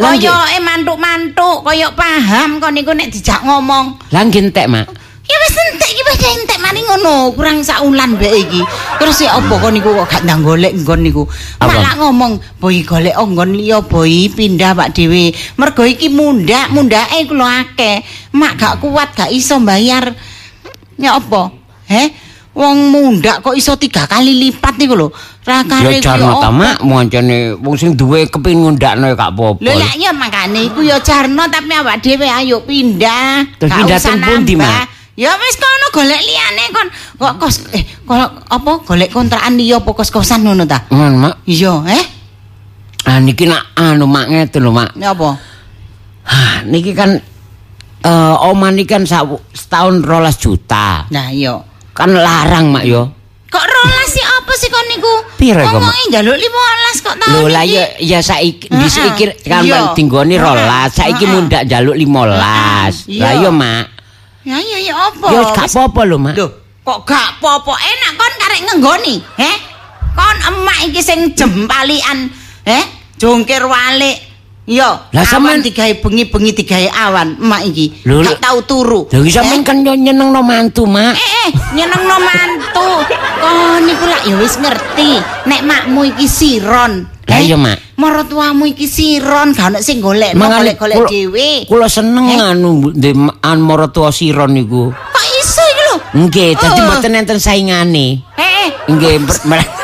Lah, 0.00 0.16
nggih. 0.16 0.30
Koyoke 0.30 0.58
mantuk-mantuk, 0.64 1.56
koyok 1.68 1.92
paham 1.92 2.58
kon 2.58 2.72
niku 2.72 2.96
nek 2.96 3.12
dijak 3.12 3.44
ngomong. 3.44 4.00
Lah 4.08 4.22
nggih 4.24 4.48
entek, 4.48 4.66
Mak. 4.66 4.86
Ya 5.32 5.38
wis 5.48 5.56
entek 5.56 5.88
iki 5.88 6.02
wis 6.04 6.20
entek 6.28 6.58
maning 6.60 6.84
ngono, 6.84 7.32
kurang 7.32 7.64
saulan 7.64 8.20
mbek 8.20 8.34
iki. 8.36 8.60
Terus 9.00 9.16
ya 9.24 9.40
apa 9.40 9.54
kon 9.56 9.72
niku 9.72 9.96
kok 9.96 10.08
gak 10.12 10.22
ndang 10.28 10.44
golek 10.44 10.76
nggon 10.76 11.00
niku. 11.00 11.24
Malah 11.56 11.96
ngomong, 11.96 12.36
"Boy 12.60 12.84
golek 12.84 13.16
nggon 13.16 13.56
liya, 13.56 13.80
boy 13.80 14.28
pindah 14.28 14.76
Pak 14.76 14.92
Dewi. 14.92 15.32
Mergo 15.56 15.88
iki 15.88 16.12
mundak, 16.12 16.68
mundake 16.68 17.24
ku 17.24 17.32
lho 17.32 17.48
akeh. 17.48 18.04
Mak 18.36 18.52
gak 18.60 18.74
kuat, 18.84 19.16
gak 19.16 19.32
iso 19.32 19.56
bayar." 19.64 20.12
Ya 21.00 21.16
apa? 21.16 21.48
Heh? 21.88 22.12
Wong 22.52 22.92
mundak 22.92 23.40
kok 23.40 23.56
iso 23.56 23.80
tiga 23.80 24.04
kali 24.04 24.36
lipat 24.36 24.76
niku 24.76 24.92
lho. 24.92 25.08
Ra 25.48 25.64
kare 25.64 25.98
Ya 25.98 26.12
jarno 26.12 26.44
ta, 26.44 26.52
Mak, 26.52 26.84
moncene 26.84 27.56
wong 27.56 27.74
sing 27.80 27.96
duwe 27.96 28.28
kepengin 28.28 28.68
ngundakno 28.68 29.08
gak 29.16 29.32
apa-apa. 29.32 29.64
Lho 29.64 29.72
ya 29.96 30.12
makane 30.12 30.68
iku 30.68 30.84
ya 30.84 31.00
jarno 31.00 31.48
tapi 31.48 31.72
awak 31.72 32.04
dhewe 32.04 32.28
ayo 32.28 32.60
pindah. 32.68 33.48
Terus 33.56 33.72
pindah 33.72 33.96
teng 33.96 34.20
pundi. 34.20 34.54
Mak? 34.60 34.91
Ya 35.12 35.36
wis 35.36 35.56
kono 35.56 35.86
golek 35.92 36.22
liyane 36.24 36.64
kon. 36.72 36.88
Kok 37.20 37.34
kos 37.36 37.56
eh 37.76 37.84
kalau 38.02 38.32
apa 38.42 38.70
golek 38.80 39.12
kontrakan 39.12 39.60
liya 39.60 39.76
apa 39.78 39.90
kos-kosan 39.92 40.40
ngono 40.40 40.64
ta? 40.64 40.88
Ngono, 40.88 41.16
Mak. 41.20 41.34
Iya, 41.44 41.72
eh? 41.92 42.04
Ah 43.04 43.20
niki 43.20 43.44
nak 43.44 43.76
anu 43.76 44.08
Mak 44.08 44.26
ngeten 44.26 44.64
lho, 44.64 44.72
Mak. 44.72 44.96
Ya 44.96 45.12
apa? 45.12 45.36
Ah, 46.24 46.64
niki 46.64 46.96
kan 46.96 47.20
eh 48.02 48.34
omah 48.40 48.72
niki 48.72 48.88
kan 48.88 49.04
sa- 49.04 49.28
setahun 49.52 50.00
rolas 50.00 50.40
juta. 50.40 51.04
Nah, 51.12 51.28
iya. 51.28 51.60
Kan 51.92 52.16
larang, 52.16 52.72
Mak 52.72 52.84
yo. 52.88 53.12
Kok 53.52 53.66
rolas 53.68 54.08
sih 54.08 54.24
apa 54.24 54.52
sih 54.56 54.72
kon 54.72 54.86
niku? 54.88 55.12
Piro 55.36 55.60
kok, 55.60 55.68
Mak? 55.68 55.76
Ngomongin 55.76 56.06
njaluk 56.08 56.36
15 56.40 57.04
kok 57.04 57.16
tahun 57.20 57.32
Lho 57.36 57.42
lah 57.52 57.62
iki. 57.62 57.76
ya 57.76 57.84
ya 58.00 58.18
saiki 58.24 58.64
disikir 58.72 59.28
kan 59.44 59.60
tinggoni 59.92 60.34
Heeh. 60.34 60.40
rolas, 60.40 60.88
saiki 60.90 61.28
Heeh. 61.28 61.36
mundak 61.36 61.62
jaluk 61.68 62.00
15. 62.00 63.04
Heeh. 63.04 63.20
Lah 63.20 63.32
Iya. 63.36 63.50
Mak. 63.52 63.91
Ya 64.42 64.58
ya 64.58 64.78
ya 64.82 64.94
apa? 65.10 65.26
Ya 65.30 65.42
gak 65.54 65.70
apa-apa 65.70 66.00
lho, 66.02 66.16
Mak. 66.18 66.34
Lho, 66.34 66.46
kok 66.82 66.98
gak 67.06 67.38
apa-apa 67.38 67.74
enak 67.78 68.12
kon 68.18 68.34
karek 68.42 68.60
ngenggoni, 68.66 69.14
heh? 69.38 69.56
Kon 70.18 70.38
emak 70.50 70.78
iki 70.90 70.98
sing 70.98 71.30
jempalian, 71.38 72.26
heh? 72.66 72.84
Jongkir 73.22 73.62
walik. 73.62 74.31
Lah, 74.62 75.10
awan 75.10 75.26
sampean- 75.26 75.62
digawe 75.66 75.92
bengi-bengi 75.98 76.52
digawe 76.54 76.88
awan, 76.94 77.34
emak 77.34 77.62
iki. 77.66 77.86
Gak 78.06 78.38
tau 78.38 78.62
turu. 78.62 79.10
Lha 79.10 79.18
iki 79.18 79.34
sampean 79.34 79.60
Eh? 79.60 79.66
kan 79.66 79.76
nyenengno 79.82 80.38
mantu, 80.38 80.86
Mak. 80.86 81.18
Eh, 81.18 81.18
eh, 81.18 81.50
nyenengno 81.74 82.16
mantu. 82.22 82.88
Kon 83.42 83.82
niku 83.82 84.04
lak 84.06 84.22
ya 84.22 84.34
wis 84.38 84.54
ngerti, 84.56 85.18
nek 85.50 85.60
makmu 85.66 86.14
iki 86.14 86.30
siron. 86.30 87.10
Lah 87.26 87.38
eh? 87.42 87.50
iya, 87.50 87.58
Mak. 87.58 87.98
Maratuamu 87.98 88.70
iki 88.70 88.86
siron, 88.86 89.50
gak 89.50 89.66
ono 89.74 89.78
sing 89.82 89.98
golek, 89.98 90.34
golek-golek 90.34 91.10
dhewe. 91.10 91.66
Kula 91.66 91.90
seneng 91.90 92.30
Eh? 92.30 92.38
anu 92.38 92.94
ndek 92.94 93.14
an 93.42 93.58
maratuwa 93.58 94.14
siron 94.14 94.54
niku. 94.54 94.94
Kok 94.94 95.26
iso 95.42 95.62
iki 95.64 95.82
lho? 95.82 95.96
Nggih, 96.22 96.50
dadi 96.54 96.80
Oh. 96.80 96.86
mboten 96.86 97.18
enten 97.18 97.38
saingane. 97.42 98.22
Eh, 98.38 98.46
eh, 98.46 98.68
Nggih, 98.86 99.26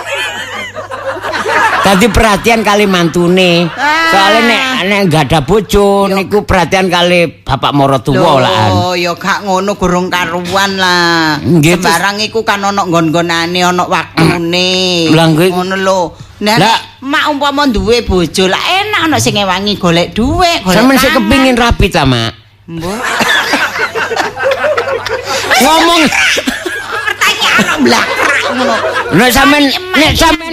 Dadi 1.78 2.06
perhatian 2.08 2.60
kali 2.60 2.84
mantune. 2.84 3.68
Soale 4.08 4.40
nek 4.44 4.62
nek 4.88 5.00
enggak 5.08 5.22
ada 5.28 5.40
bojo 5.44 6.08
niku 6.08 6.44
perhatian 6.44 6.88
kali 6.88 7.44
bapak 7.44 7.72
maratuwa 7.72 8.40
lah. 8.40 8.60
Oh, 8.72 8.94
ya 8.96 9.12
gak 9.16 9.44
ngono 9.44 9.76
gurung 9.76 10.08
karuan 10.08 10.76
lah. 10.76 11.36
Nggih, 11.40 11.80
Sembarang 11.80 12.20
iku 12.20 12.44
kan 12.44 12.64
ana 12.64 12.84
nggon-nggonane, 12.84 13.60
ana 13.62 13.84
waktune. 13.84 15.08
Ngono 15.12 15.76
lho. 15.76 16.00
Nah, 16.38 16.54
Lah. 16.54 16.78
mak 17.02 17.34
umpama 17.34 17.66
duwe 17.66 18.06
bojo 18.06 18.46
lah 18.46 18.62
enak 18.62 19.10
ana 19.10 19.18
sing 19.18 19.34
ngewangi 19.34 19.74
golek 19.74 20.14
dhuwit, 20.14 20.62
golek. 20.62 20.70
Sampeyan 20.70 20.98
sik 21.02 21.10
tangan. 21.10 21.18
kepingin 21.26 21.56
rapi 21.58 21.86
ta, 21.90 22.06
Mak? 22.06 22.32
Mbok. 22.70 22.98
Ngomong 25.58 26.02
Pertanyaan 26.86 27.78
blakrak 27.82 28.17
ngono. 28.54 28.74
nek 29.16 29.30
sampean 29.32 29.64
nek 29.96 30.12
sampean 30.16 30.52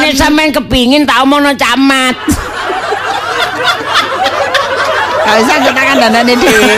nek 0.00 0.12
sampean 0.16 0.48
kepingin 0.52 1.02
tak 1.08 1.22
omongno 1.22 1.52
camat. 1.56 2.16
Gak 5.20 5.36
usah 5.46 5.56
ketakan 5.62 5.96
dandane 6.02 6.34
dhewe. 6.34 6.76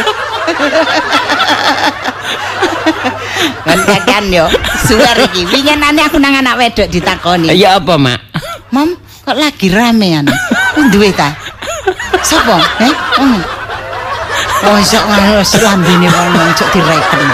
Kan 3.63 3.79
kakan 3.87 4.25
yo, 4.29 4.47
suwer 4.85 5.17
iki. 5.31 5.47
Winginane 5.49 6.03
aku 6.05 6.19
nang 6.19 6.35
anak 6.37 6.59
wedok 6.59 6.91
ditakoni. 6.91 7.55
Ya 7.55 7.79
apa, 7.79 7.95
Mak? 7.95 8.21
Mam, 8.75 8.99
kok 9.25 9.39
lagi 9.39 9.71
ramean? 9.71 10.27
Duwe 10.91 11.15
ta? 11.15 11.33
Sopo? 12.21 12.59
Eh? 12.83 12.93
Hmm. 13.19 13.41
Oh, 14.63 14.79
iso 14.79 14.99
ngono 14.99 15.43
lambene 15.43 16.07
wong 16.07 16.51
cok 16.55 16.69
direken. 16.71 17.27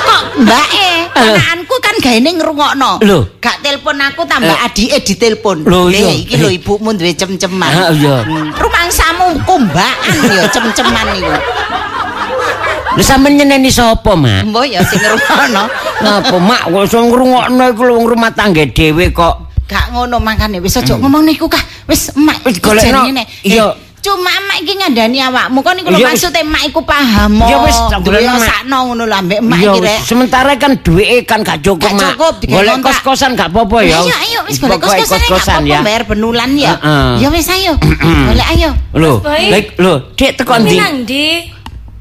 Kok 0.00 0.22
mbake, 0.44 0.89
ponakanku 1.20 1.74
kan 1.84 1.96
gaene 2.00 2.30
ngrungokno. 2.36 2.90
Lho. 3.04 3.18
Gak 3.40 3.56
telepon 3.60 3.96
aku 4.00 4.22
tambah 4.24 4.56
Eh. 4.56 4.64
adike 4.66 4.98
ditelepon. 5.04 5.64
Lho, 5.68 5.88
iki 5.92 6.36
lho 6.40 6.48
ibumu 6.48 6.90
duwe 6.96 7.12
cem-ceman. 7.12 7.70
Ah, 7.70 7.92
iya. 7.92 8.24
Hmm, 8.24 8.50
Rumangsamu 8.56 9.26
kumbaan 9.44 10.14
ya 10.32 10.44
cem-ceman 10.48 11.06
iku. 11.16 11.32
Lha 12.96 13.02
sampean 13.06 13.38
nyeneni 13.38 13.70
sapa, 13.70 14.18
Mak? 14.18 14.50
Mbok 14.50 14.66
ya 14.66 14.82
sing 14.82 14.98
ngrungokno. 14.98 15.62
Napa, 16.02 16.36
Mak? 16.42 16.62
Kok 16.74 16.82
iso 16.88 16.98
ngrungokno 17.06 17.62
iku 17.70 17.82
wong 17.86 18.04
rumah 18.10 18.30
tangga 18.34 18.66
dhewe 18.66 19.14
kok. 19.14 19.46
Gak 19.70 19.94
ngono 19.94 20.18
makane 20.18 20.58
wis 20.58 20.74
aja 20.74 20.98
ngomong 20.98 21.22
niku 21.22 21.46
kah. 21.46 21.62
Wis 21.86 22.10
Wis 22.42 22.58
golekno. 22.58 23.06
Iya. 23.46 23.89
Cuma 24.00 24.32
emak 24.32 24.56
iki 24.64 24.72
ngandani 24.80 25.18
awakmu 25.20 25.60
kon 25.60 25.76
iku 25.76 25.92
lho 25.92 26.00
wis. 26.00 26.06
maksude 26.08 26.40
emak 26.40 26.62
iku 26.66 26.80
paham. 26.80 27.36
Ya, 27.44 27.56
wis, 27.60 27.76
Mak. 27.76 28.48
sakno 28.48 28.78
ngono 28.88 29.04
lho 29.04 29.16
ambek 29.16 29.38
emak 29.44 29.58
Iya, 29.60 29.68
iki 29.70 29.80
rek. 29.84 30.00
sementara 30.08 30.52
kan 30.56 30.72
duweke 30.80 31.18
kan 31.28 31.44
gak 31.44 31.60
cukup, 31.60 31.84
Gak 31.84 31.92
Mak. 32.00 32.08
cukup, 32.16 32.34
Golek 32.48 32.76
kos-kosan 32.80 33.36
gak 33.36 33.52
apa-apa 33.52 33.78
ya. 33.84 34.00
Ayo 34.00 34.14
ayo 34.16 34.38
wis 34.48 34.56
golek 34.56 34.80
kos-kosan 34.80 35.04
gak 35.04 35.28
kos-kosan 35.28 35.60
apa-apa 35.60 35.68
ya. 35.68 35.80
bayar 35.84 36.02
benulan 36.08 36.50
ya. 36.56 36.72
Heeh. 36.80 37.12
Ya 37.20 37.28
wis 37.28 37.46
ayo. 37.52 37.72
Golek 38.32 38.48
ayo. 38.56 38.70
Lho, 38.96 39.12
lho, 39.76 39.94
Dik 40.16 40.32
teko 40.40 40.54
ndi? 40.56 41.59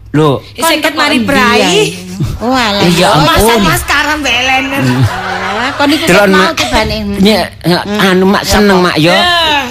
Lho, 0.10 0.41
Seket 0.57 0.93
mari 0.97 1.22
brai. 1.22 1.62
Oh 2.39 2.51
alah. 2.51 2.84
Ya 2.99 3.16
ampun. 3.16 3.32
Masa 3.32 3.53
maskaran 3.64 4.18
belener. 4.20 4.84
Alah, 4.84 5.72
Kon 5.76 5.91
mau 6.32 6.51
tibane. 6.51 6.97
Nyek, 7.20 7.64
anu 7.99 8.28
Mak 8.28 8.43
seneng 8.43 8.80
Mak 8.84 8.95
ya. 8.99 9.16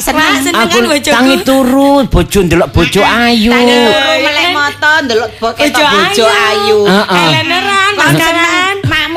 Seneng 0.01 0.41
seneng 0.41 0.65
Aku 0.65 0.77
kan 0.81 0.85
bojoku. 0.89 1.13
tangi 1.13 1.37
turu 1.45 1.91
bojo 2.09 2.39
ndelok 2.45 2.69
bojo 2.73 3.01
ayu. 3.05 3.53
Tangi 3.53 3.77
turu 3.85 4.13
melek 4.25 4.49
moto 4.57 4.93
ndelok 5.05 5.31
bojo 5.41 6.25
ayu. 6.29 6.79
Eleneran, 6.89 7.93
Kon 7.97 8.17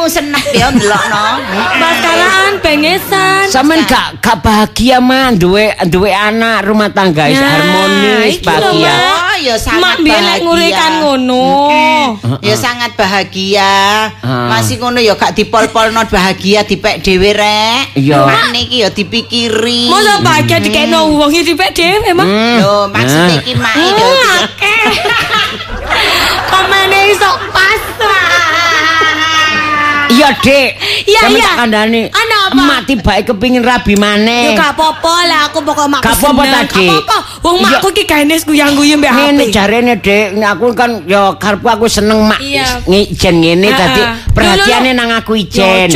maskaran. 0.02 0.10
seneng, 0.10 0.46
ya 0.52 0.68
ndelokno. 0.70 1.26
Maskaran, 1.82 2.52
bengesan. 2.60 3.46
Sampeyan 3.48 3.86
gak 3.86 4.08
gak 4.20 4.38
bahagia 4.40 4.98
Mak 4.98 5.36
duwe 5.36 5.66
duwe 5.86 6.10
anak 6.10 6.64
rumah 6.64 6.90
tangga 6.90 7.28
is 7.28 7.36
Nah, 7.36 7.50
harmonis 7.52 8.38
lho, 8.38 8.46
bahagia. 8.46 8.94
Oh, 8.96 9.36
ya 9.38 9.56
sangat 9.58 9.82
Mak 9.82 9.98
bahagia. 10.02 10.42
ngurikan 10.42 10.92
ngono. 11.02 11.48
Ya 12.40 12.56
sangat 12.56 12.92
bahagia. 12.96 13.74
Masih 14.24 14.78
ngono 14.78 14.98
ya 14.98 15.14
gak 15.14 15.34
dipol-polno 15.34 16.02
bahagia 16.06 16.64
dipek 16.64 17.02
dhewe 17.02 17.32
rek. 17.32 17.98
Mak 17.98 18.46
niki 18.52 18.82
ya 18.82 18.90
dipikiri. 18.90 19.90
Masa 19.90 20.22
bahagia 20.22 20.58
dikekno 20.58 21.12
wong 21.12 21.30
iki 21.30 21.54
dipek 21.54 21.72
dhewe 21.74 22.06
emang. 22.08 22.30
Lho, 22.62 22.88
maksudnya 22.88 23.20
Nah. 23.32 23.38
iki 23.38 23.54
mak 23.54 23.76
iki. 23.76 24.04
akeh. 24.32 24.84
Komene 26.52 27.00
iso 27.12 27.32
pas. 27.52 27.82
Iya, 30.22 30.30
Dik. 30.38 30.70
Iya, 31.10 31.22
iya. 31.34 31.50
Ana 31.66 32.38
apa? 32.46 32.62
Emak 32.62 32.80
tibake 32.86 33.22
kepingin 33.26 33.66
rabi 33.66 33.98
Ya 33.98 34.02
maneh. 34.06 34.54
gak 34.54 34.78
apa-apa 34.78 35.16
lah 35.26 35.40
aku 35.50 35.60
pokok 35.66 35.88
makku 35.90 36.06
Gak 36.06 36.16
apa-apa 36.22 36.44
tadi. 36.46 36.86
Gak 36.86 36.94
apa-apa. 36.94 37.18
Wong 37.42 37.56
Iya. 37.58 37.66
makku 37.66 37.88
ki 37.90 38.04
gaene 38.06 38.36
guyang-guyu 38.38 38.94
mbek 39.02 39.10
HP. 39.10 39.18
Ngene 39.18 39.44
jarene 39.50 39.94
Dik, 39.98 40.28
Nek 40.38 40.50
aku 40.54 40.66
kan 40.78 40.92
ya 41.10 41.34
karepku 41.42 41.68
aku 41.68 41.86
seneng 41.90 42.22
mak 42.30 42.38
ngijen 42.86 43.36
ngene 43.42 43.68
dadi 43.74 44.02
perhatiane 44.32 44.94
lho. 44.94 44.98
nang 45.02 45.10
aku 45.18 45.34
ijen. 45.42 45.90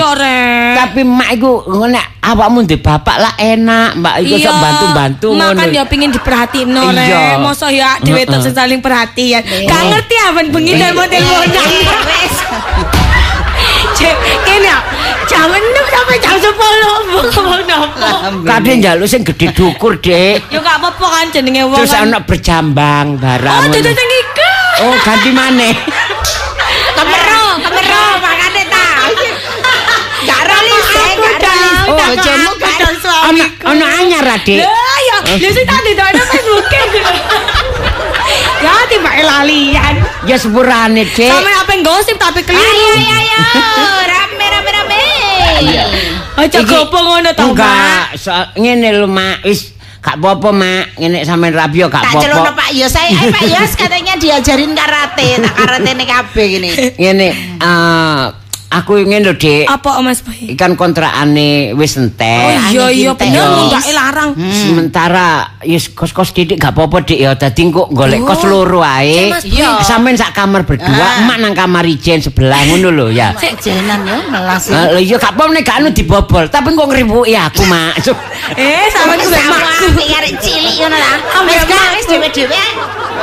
Tapi 0.74 1.02
mak 1.06 1.30
iku 1.38 1.62
ngene 1.70 2.02
awakmu 2.26 2.66
ndek 2.66 2.82
bapak 2.82 3.18
lah 3.22 3.34
enak, 3.38 4.02
mbak 4.02 4.16
iku 4.26 4.36
sok 4.42 4.56
bantu-bantu 4.58 5.28
ngono. 5.38 5.62
ya 5.70 5.84
pengin 5.86 6.10
diperhatiin 6.10 6.68
no. 6.74 6.90
Rek. 6.90 7.38
Masa 7.38 7.70
ya 7.70 8.02
dhewe 8.02 8.26
saling 8.42 8.82
perhatian. 8.82 9.46
Gak 9.46 9.82
ngerti 9.94 10.16
apa 10.18 10.42
bengi 10.50 10.74
dan 10.80 10.98
model-model. 10.98 11.66
Cek, 13.96 14.16
kene. 14.44 14.76
Jam 15.26 15.50
6 15.50 15.64
sampai 15.90 16.18
jam 16.20 16.36
10 16.36 16.52
ngomong 16.52 17.64
nopo. 17.64 18.10
Kadhe 18.44 18.72
njaluk 18.78 19.08
sing 19.08 19.24
gedhe 19.24 19.50
dukur, 19.56 19.96
Dik. 19.98 20.52
Ya 20.52 20.60
gak 20.60 20.78
apa-apa 20.84 21.06
kan 21.08 21.26
jenenge 21.32 21.64
wong. 21.66 21.80
Terus 21.80 21.96
ana 21.96 22.20
berjambang 22.22 23.18
barang. 23.18 23.62
Oh, 23.66 23.72
dudu 23.72 23.92
sing 23.96 24.10
iku. 24.20 24.52
Oh, 24.86 24.94
ganti 25.02 25.32
maneh. 25.32 25.74
Kemero, 26.96 27.44
kemero 27.64 28.04
makane 28.20 28.64
ta. 28.68 28.86
Gak 30.28 30.42
rolis. 30.44 30.88
udah 31.86 32.08
Bojomu 32.12 32.50
aku 32.52 32.60
gak 32.60 32.76
dah 32.82 32.94
suami. 33.00 33.46
Ana 33.64 33.86
anyar, 34.04 34.28
Dik. 34.44 34.60
Lah 34.60 35.00
ya, 35.08 35.18
lha 35.40 35.50
sing 35.56 35.66
tadi 35.66 35.92
tok 35.96 36.08
ada 36.12 36.24
Facebook. 36.28 36.66
Ya 38.66 38.76
tiba 38.90 39.12
lalian. 39.14 39.94
Ya 40.26 40.36
sepurane, 40.36 41.06
Dik. 41.06 41.30
Sampe 41.30 41.52
apa 41.54 41.74
gosip 41.80 42.18
tapi 42.18 42.42
Ayo, 42.42 42.50
keliru. 42.50 42.98
ayo, 42.98 43.14
ayo. 43.14 43.40
Rame, 44.04 44.46
rame, 44.50 44.70
rame. 44.72 45.02
Aja 46.36 46.60
Iki- 46.60 46.68
gopo 46.68 46.98
ngono 46.98 47.30
to, 47.32 47.46
Mak. 47.46 47.54
Enggak, 47.54 48.46
ngene 48.58 48.90
lho, 48.92 49.08
Mak. 49.08 49.46
Wis 49.46 49.72
gak 50.02 50.18
apa-apa, 50.18 50.50
Mak. 50.52 50.86
Ngene 50.98 51.18
sampean 51.22 51.54
rabi 51.54 51.78
yo 51.80 51.88
gak 51.88 52.04
Tak 52.04 52.14
celono. 52.20 52.52
Pak 52.52 52.70
Yos, 52.74 52.90
saya 52.90 53.08
eh, 53.08 53.30
Pak 53.30 53.46
Yos 53.46 53.72
katanya 53.78 54.18
diajarin 54.18 54.74
karate, 54.74 55.40
tak 55.40 55.54
karate 55.56 55.90
nih 55.94 56.08
kabeh 56.10 56.46
gini. 56.50 56.70
Ngene, 56.98 57.28
eh 57.62 58.24
aku 58.68 58.98
ingin 58.98 59.22
lho, 59.22 59.34
Dik. 59.34 59.66
Apa 59.66 60.00
Mas 60.00 60.20
Boy? 60.20 60.52
Ikan 60.52 60.74
kontrakane 60.74 61.72
wis 61.74 61.96
Oh 61.96 62.02
entek. 62.02 62.58
iya 62.70 62.86
iya 62.88 63.12
kintek. 63.12 63.30
bener 63.32 63.42
Yo. 63.42 63.66
nggak 63.68 63.84
larang. 63.92 64.30
Sementara 64.36 65.28
yes 65.62 65.90
kos-kos 65.90 66.32
didik 66.32 66.58
gak 66.58 66.72
apa-apa 66.72 67.02
Dik 67.04 67.20
ya. 67.20 67.32
Dadi 67.34 67.68
kok 67.68 67.90
golek 67.90 68.22
kos 68.22 68.44
loro 68.44 68.82
ae. 68.82 69.30
Mas, 69.30 69.46
Iya. 69.46 69.80
Sampeyan 69.80 70.16
sak 70.16 70.34
kamar 70.34 70.64
berdua, 70.64 70.92
Ah. 70.92 71.20
emak 71.20 71.38
nang 71.40 71.54
kamar 71.54 71.86
ijen 71.86 72.20
sebelah 72.20 72.60
ngono 72.66 72.90
lho 72.90 73.08
ya. 73.10 73.32
Mak 73.32 73.58
jenan 73.58 74.02
ya 74.02 74.18
melas. 74.26 74.68
Ah, 74.70 74.90
Lho 74.90 75.00
iya 75.00 75.16
gak 75.16 75.32
apa-apa 75.32 75.52
nek 75.52 75.64
gak 75.64 75.78
anu 75.78 75.90
dibobol, 75.90 76.46
tapi 76.46 76.68
kok 76.70 76.86
ngriwuki 76.86 77.34
aku, 77.34 77.64
Mak. 77.64 77.94
Eh 78.56 78.86
sampe 78.88 79.18
ku 79.18 79.28
Sama 79.28 79.58
makku. 79.58 79.88
arek 80.12 80.38
cilik 80.38 80.76
ngono 80.78 80.94
lah. 80.96 81.18
Wis 81.44 81.62
wis 81.66 82.06
dhewe-dhewe. 82.08 82.62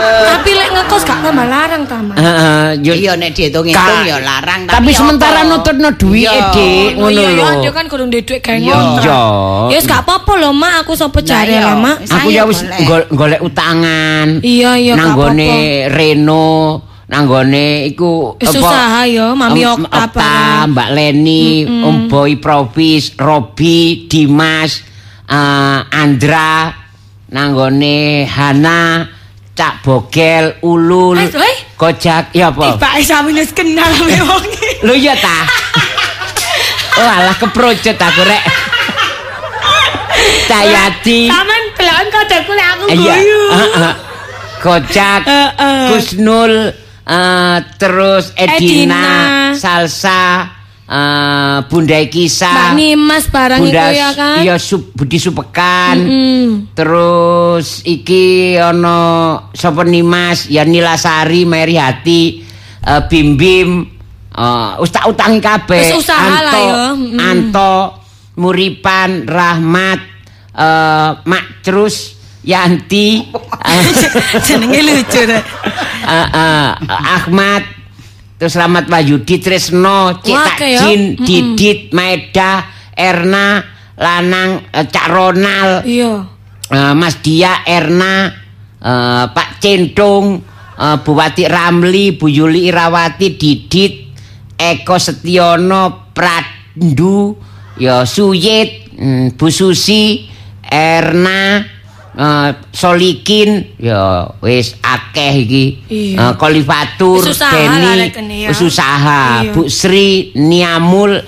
Tapi 0.02 0.50
lek 0.50 0.68
ngekos 0.72 1.02
gak 1.02 1.20
tambah 1.20 1.46
larang 1.46 1.82
ta, 1.84 2.00
Mas. 2.00 2.16
Heeh, 2.16 2.64
yo 2.80 2.92
Iya 2.92 3.12
nek 3.14 3.30
dihitung-hitung 3.30 3.76
Ka- 3.76 4.02
ya 4.04 4.18
larang 4.18 4.64
Tapi 4.64 4.88
ya 4.88 4.96
sementara 4.96 5.41
apa? 5.42 5.50
nututno 5.50 5.88
duwike, 5.94 6.30
Iya. 6.30 6.50
Dik, 6.50 6.90
Oh, 6.94 7.00
ngono 7.02 7.20
lho. 7.20 7.30
iya, 7.32 7.48
dia 7.58 7.72
kan 7.72 7.84
kudu 7.86 8.04
duwe 8.06 8.22
Iya. 8.38 8.54
ngontrak. 8.54 9.04
Iya. 9.04 9.22
Ya 9.68 9.76
wis 9.76 9.84
gak 9.84 10.00
apa-apa 10.02 10.32
lho, 10.36 10.50
Mak, 10.52 10.72
aku 10.80 10.92
sapa 10.92 11.18
jare 11.20 11.56
lah, 11.56 11.74
Mak. 11.74 11.96
Aku 12.06 12.28
ya 12.28 12.42
wis 12.44 12.60
golek. 12.60 12.86
gol- 12.86 13.08
golek 13.10 13.40
utangan. 13.40 14.26
Iya, 14.40 14.70
iya, 14.74 14.92
gak 14.94 15.00
Nanggone. 15.12 15.52
Reno, 15.88 16.50
nanggone 17.04 17.66
iku 17.86 18.36
Wis 18.36 18.48
usaha 18.50 19.02
ya, 19.04 19.32
Mami 19.32 19.62
Om- 19.62 19.84
Okta 19.84 19.98
Okta, 20.02 20.16
bareng. 20.16 20.70
Mbak 20.70 20.88
Leni, 20.90 21.44
Om 21.66 21.96
Boy 22.06 22.36
Provis, 22.36 23.12
Robi, 23.14 24.06
Dimas, 24.06 24.80
eh, 25.26 25.78
Andra, 25.92 26.72
nanggone 27.28 28.24
Hana, 28.24 29.08
Cak 29.52 29.84
Bogel, 29.84 30.56
Ulul, 30.64 31.20
Mas? 31.20 31.36
Kojak, 31.76 32.32
ya 32.32 32.48
apa? 32.48 32.72
Tiba 32.72 32.88
sampe 33.02 33.34
wis 33.34 33.52
kenal 33.52 33.90
wong. 34.00 34.44
Lho 34.82 34.94
iya 34.94 35.14
ta. 35.14 35.38
Oh 36.98 37.08
alah 37.08 37.36
keprojet 37.38 37.96
aku 37.96 38.22
rek. 38.22 38.42
Cayati. 40.46 41.30
Sampean 41.30 41.62
belakang 41.78 42.08
kodaku 42.10 42.50
lek 42.52 42.66
aku 42.68 42.84
Iya. 42.90 43.14
guyu. 43.16 43.40
heeh. 43.50 43.92
Kocak, 44.62 45.22
Heeh. 45.26 45.86
Kusnul, 45.90 46.52
eh, 47.02 47.56
terus 47.74 48.30
Edina, 48.38 48.54
Edina. 48.62 49.06
Salsa, 49.58 50.22
eh, 50.86 51.56
Bunda 51.66 51.98
Mbak 51.98 52.06
Kisah. 52.06 52.70
Nimas 52.78 53.26
barang 53.26 53.58
Bunda 53.58 53.90
itu 53.90 53.98
ya 53.98 54.10
kan. 54.14 54.38
iya 54.38 54.54
Su- 54.62 54.94
Budi 54.94 55.18
Supekan. 55.18 55.98
Mm. 55.98 56.48
Terus 56.78 57.82
iki 57.82 58.54
ana 58.54 58.98
sapa 59.50 59.82
Nimas, 59.82 60.46
ya 60.46 60.62
Nilasari, 60.62 61.42
Mary 61.42 61.74
Hati, 61.74 62.46
eh, 62.86 63.02
Bim 63.10 63.34
Bim, 63.34 63.70
eh, 64.32 64.70
wis 64.80 64.90
tak 64.92 65.04
utangi 65.08 65.40
kabeh. 65.40 65.82
Wis 65.92 65.96
usaha 66.00 66.38
lah 66.42 66.52
Anto, 66.52 66.62
ya. 66.64 66.84
Mm. 66.96 67.18
Anto, 67.20 67.74
Muripan, 68.40 69.10
Rahmat, 69.28 70.00
eh, 70.56 71.10
Mak 71.24 71.46
Crus, 71.60 72.16
Yanti, 72.42 73.22
Jenenge 74.46 74.80
lucu 74.82 75.22
eh, 75.22 75.38
eh, 76.10 76.70
Ahmad, 76.90 77.62
terus 78.34 78.58
Rahmat 78.58 78.90
Wahyudi, 78.90 79.38
Tresno, 79.38 80.18
Cik 80.18 80.34
Wah, 80.34 80.58
ya. 80.58 80.82
Takjin, 80.82 81.14
Mm-mm. 81.14 81.22
Didit, 81.22 81.94
Maeda, 81.94 82.66
Erna, 82.98 83.62
Lanang, 83.94 84.66
eh, 84.74 84.86
Cak 84.90 85.06
Ronald, 85.06 85.86
Iya. 85.86 86.26
Eh, 86.72 86.94
Mas 86.96 87.20
Dia, 87.20 87.62
Erna, 87.68 88.32
eh, 88.82 89.24
Pak 89.30 89.60
Centung, 89.62 90.42
eh, 90.74 90.96
Buwati 91.04 91.44
Ramli, 91.46 92.16
Bu 92.18 92.26
Yuli 92.26 92.66
Irawati, 92.66 93.38
Didit, 93.38 94.01
Eko 94.62 94.94
Setiono, 95.02 96.14
Prandu, 96.14 97.34
ya 97.74 98.06
Suyit, 98.06 98.94
mm, 98.94 99.34
Bu 99.34 99.50
Susi, 99.50 100.30
Erna, 100.62 101.66
eh, 102.14 102.50
Solikin, 102.70 103.74
ya 103.82 104.30
wis 104.38 104.78
akeh 104.78 105.34
iki. 105.42 105.64
Iya. 105.90 106.30
Eh, 106.30 106.32
Kolifatur, 106.38 107.26
Deni, 107.26 107.90
rek 108.46 108.60
usaha. 108.62 109.42
Bu 109.50 109.66
Sri, 109.66 110.30
Niamul, 110.38 111.18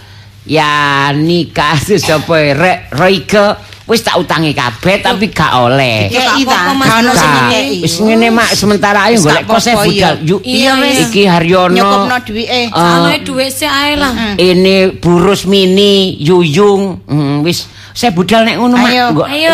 ya 0.47 1.11
nikah 1.11 1.75
sapa 1.99 2.39
ya? 2.39 2.53
Re- 2.55 2.83
Roike 2.95 3.74
wis 3.85 4.01
tak 4.01 4.17
utangi 4.17 4.57
kabeh 4.57 4.97
tapi 5.05 5.29
gak 5.29 5.53
oleh. 5.61 6.09
Ta, 6.49 6.73
Mas 6.73 6.89
ono 7.05 7.13
sing 7.13 7.31
ngekei. 7.31 7.85
Wis 7.85 7.95
ngene 8.01 8.29
mak 8.33 8.51
sementara 8.57 9.13
ayo 9.13 9.21
Wis 9.21 9.25
golek 9.29 9.45
kose 9.45 9.77
budal. 9.77 10.15
iya. 10.25 10.37
Iya, 10.41 10.73
wis. 10.81 10.97
Iki 11.09 11.23
Haryono. 11.29 11.77
Nyukupno 11.77 12.17
duwike. 12.25 12.49
eh, 12.49 12.67
Ane 12.73 13.17
duit 13.21 13.53
sih 13.53 13.69
ae 13.69 13.93
lah. 14.01 14.13
ini 14.41 14.89
Burus 14.97 15.45
Mini, 15.45 16.17
Yuyung, 16.17 17.05
hmm, 17.05 17.45
wis 17.45 17.69
saya 17.93 18.11
budal 18.17 18.49
nek 18.49 18.57
ngono 18.57 18.75
mak. 18.81 18.91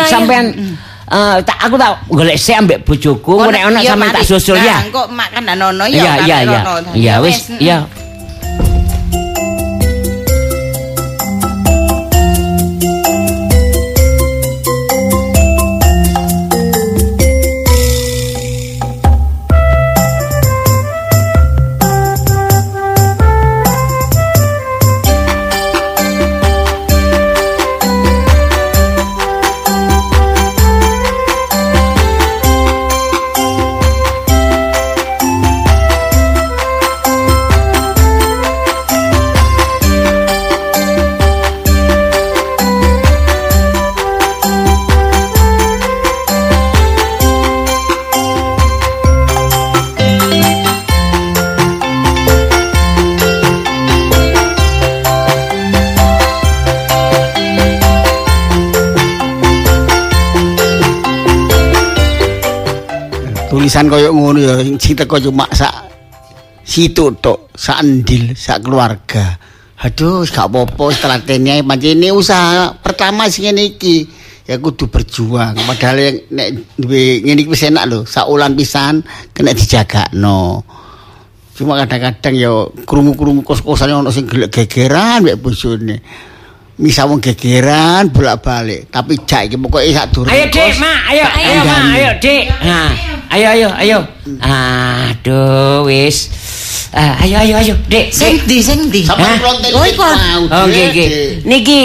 Sampean 0.07 0.55
eh, 1.11 1.37
tak 1.43 1.57
aku 1.67 1.75
tak 1.75 1.91
golek 2.07 2.39
sik 2.39 2.55
ambek 2.55 2.87
bojoku, 2.87 3.35
nek 3.51 3.67
ono 3.67 3.77
iya, 3.83 3.91
sampean 3.91 4.15
tak 4.15 4.23
susul 4.23 4.55
Nah, 4.55 4.63
ya. 4.63 4.77
Engko 4.87 5.11
mak 5.11 5.27
kan 5.35 5.43
ono 5.43 5.83
ya. 5.91 5.91
Iya 5.91 6.11
kan 6.15 6.23
iya 6.23 6.37
iya. 6.47 6.61
Iya 6.95 7.13
wis, 7.19 7.51
mm. 7.51 8.00
Tulisan 63.71 63.87
koyo 63.87 64.11
ngono 64.11 64.39
ya 64.43 64.55
sing 64.83 64.99
teko 64.99 65.15
cuma 65.23 65.47
sak 65.47 65.71
situ 66.59 67.07
tok 67.23 67.55
sak 67.55 67.79
endil 67.79 68.35
sak 68.35 68.67
keluarga. 68.67 69.39
Aduh 69.79 70.27
gak 70.27 70.51
apa-apa 70.51 70.91
strategi 70.91 71.47
ae 71.47 71.63
pancen 71.63 71.95
ini 71.95 72.11
usaha 72.11 72.75
pertama 72.83 73.31
sing 73.31 73.47
ngene 73.47 73.71
iki 73.71 74.03
ya 74.43 74.59
kudu 74.59 74.91
berjuang. 74.91 75.55
Padahal 75.55 76.03
yang 76.03 76.15
nek 76.35 76.47
duwe 76.75 77.23
ngene 77.23 77.47
iki 77.47 77.51
wis 77.55 77.63
enak 77.63 77.87
lho 77.87 77.99
sak 78.03 78.27
ulan 78.27 78.59
pisan 78.59 79.07
kena 79.31 79.55
dijagakno. 79.55 80.67
Cuma 81.55 81.79
kadang-kadang 81.79 82.35
ya 82.35 82.51
krungu-krungu 82.83 83.39
kos-kosan 83.47 83.95
ono 83.95 84.11
sing 84.11 84.27
gelek 84.27 84.51
gegeran 84.51 85.23
mek 85.23 85.39
bojone. 85.39 86.03
Misal 86.75 87.07
wong 87.07 87.23
gegeran 87.23 88.11
bolak-balik 88.11 88.91
tapi 88.91 89.15
jak 89.23 89.47
iki 89.47 89.55
pokoke 89.55 89.95
sak 89.95 90.11
durung 90.11 90.27
Ayo 90.27 90.49
Dik, 90.51 90.75
Mak, 90.75 90.99
ayo, 91.13 91.25
ayo, 91.39 91.59
Mak, 91.63 91.83
ayo, 91.93 92.09
Dik. 92.19 92.43
Nah, 92.65 93.10
ayo, 93.31 93.47
ayo, 93.55 93.69
ayo. 93.79 93.99
Aduh, 94.41 95.87
wis. 95.87 96.27
Ah, 96.91 97.15
ayo, 97.23 97.39
ayo, 97.39 97.55
ayo, 97.55 97.73
Dik. 97.87 98.11
Sing 98.11 98.43
ndi 98.43 98.59
sing 98.59 98.91
ndi? 98.91 99.07
Hah? 99.07 99.39
klonten 99.39 99.71
Oh, 99.71 99.87
iku. 99.87 100.03
mau, 100.03 100.43
Oh, 100.51 100.65
nggih, 100.67 100.85
nggih. 100.91 101.09
Niki 101.47 101.79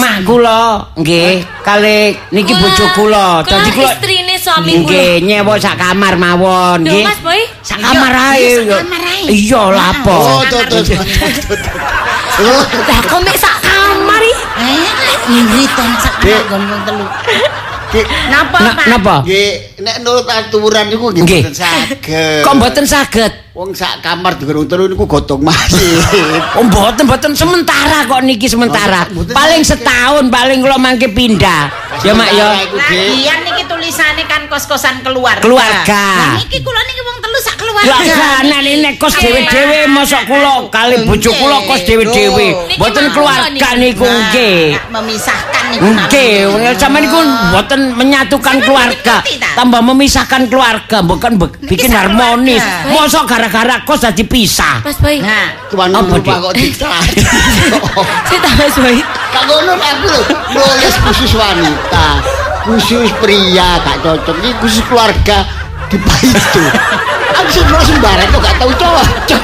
mak 0.00 0.24
kula, 0.24 0.96
nggih, 0.96 1.44
kali 1.60 2.16
niki 2.32 2.56
bojo 2.56 2.84
kula. 2.96 3.44
Dadi 3.44 3.68
Kula 3.76 3.92
istrine 3.92 4.34
suami 4.40 4.80
kula. 4.80 4.84
nggih 4.88 5.12
nyewa 5.28 5.54
sak 5.60 5.76
kamar 5.76 6.16
mawon, 6.16 6.88
nggih. 6.88 7.04
Mas 7.04 7.20
Boy, 7.20 7.40
Sak 7.60 7.84
kamar 7.84 8.12
ae. 8.16 8.40
iya, 8.40 8.60
yo. 8.64 8.76
kamar 8.80 9.02
ae. 9.04 9.20
Iya, 9.28 9.62
lapo. 9.76 10.16
Oh, 10.16 10.40
tuh, 10.48 10.62
tuh, 10.72 10.80
tuh. 10.88 10.98
Oh, 12.36 12.62
lah 12.88 13.00
kok 13.04 13.20
mek 13.20 13.36
sak 13.36 13.56
kamar 13.60 14.20
iki? 14.24 14.44
Eh, 14.56 14.88
ngriton 15.36 15.90
sak 16.00 16.14
gon 16.48 16.64
telu. 16.88 17.04
Napa, 18.28 18.58
Na- 18.58 18.74
Pak? 18.74 18.86
Napa? 18.88 19.16
nggih, 19.22 19.52
nek 19.80 19.96
nurut 20.02 20.26
aturan 20.26 20.90
niku 20.90 21.14
Nggih. 21.14 21.42
mboten 21.42 21.54
saged. 21.54 21.98
Kok 22.42 22.54
mboten 22.54 22.84
saged? 22.84 23.32
Wong 23.56 23.72
sak 23.72 24.04
kamar 24.04 24.36
digerung 24.36 24.68
telu 24.68 24.84
niku 24.84 25.08
gotong 25.08 25.40
masih. 25.40 25.96
Oh, 26.56 26.64
mboten 26.64 27.08
mboten 27.08 27.32
sementara 27.32 28.04
kok 28.04 28.20
niki 28.20 28.44
sementara. 28.44 29.08
Oh, 29.12 29.24
Paling 29.24 29.64
setahun 29.64 30.28
paling 30.28 30.60
kula 30.60 30.76
mangke 30.76 31.08
pindah. 31.08 31.72
Ya 32.04 32.12
Mak 32.12 32.28
ya. 32.32 32.52
Nah, 32.68 32.92
iya 32.92 33.34
niki 33.40 33.64
tulisane 33.64 34.28
kan 34.28 34.44
kos-kosan 34.44 35.00
keluarga. 35.00 35.40
Keluarga. 35.40 36.04
Nah, 36.20 36.36
niki 36.36 36.60
kula 36.60 36.80
niki 36.84 37.00
wong 37.00 37.16
telu 37.16 37.38
sak 37.40 37.56
Lah 37.56 38.00
keluarga. 38.00 38.28
kan 38.40 38.64
nek 38.76 38.94
kos 38.96 39.14
dhewe-dhewe 39.16 39.78
mosok 39.88 40.22
kula 40.24 40.54
kali 40.68 40.96
bojo 41.04 41.30
kula 41.32 41.58
kos 41.64 41.80
dhewe-dhewe. 41.84 42.46
Mboten 42.76 43.04
mau 43.08 43.14
keluarga 43.16 43.68
niku 43.76 44.04
Nah, 44.04 44.32
nggih. 44.32 44.60
memisahkan 44.92 45.64
niku. 45.72 45.84
Nggih, 45.86 46.32
namanya. 46.44 46.72
sampeyan 46.76 47.02
niku 47.04 47.18
mboten 47.20 47.80
menyatukan 47.94 48.56
keluarga, 48.60 49.14
tambah 49.52 49.80
memisahkan 49.82 50.42
keluarga, 50.48 50.96
bukan 51.00 51.32
bikin 51.64 51.92
harmonis. 51.92 52.60
keluarga. 52.60 52.92
Mosok 52.96 53.24
gara-gara 53.46 53.86
kos 53.86 54.02
dadi 54.02 54.26
pisah. 54.26 54.82
Mas 54.82 54.98
Boy. 54.98 55.22
Nah, 55.22 55.54
Tuan 55.70 55.94
lupa 55.94 56.34
kok 56.42 56.54
diklat. 56.58 57.06
Saya 58.28 58.38
tak 58.42 58.52
Mas 58.58 58.74
Boy. 58.74 58.98
Kak 59.30 59.42
ngono 59.46 59.72
aku 59.78 60.06
lho, 60.10 60.20
nulis 60.56 60.96
khusus 61.06 61.32
wanita, 61.38 62.06
khusus 62.66 63.10
pria 63.22 63.78
gak 63.86 64.02
cocok. 64.02 64.34
Ini 64.42 64.50
khusus 64.58 64.82
keluarga 64.90 65.46
di 65.86 65.98
itu. 66.26 66.62
Aku 67.36 67.48
sih 67.52 67.62
mau 67.70 67.82
sembarang 67.84 68.28
kok 68.34 68.40
gak 68.42 68.56
tahu 68.58 68.72
cocok. 68.74 69.42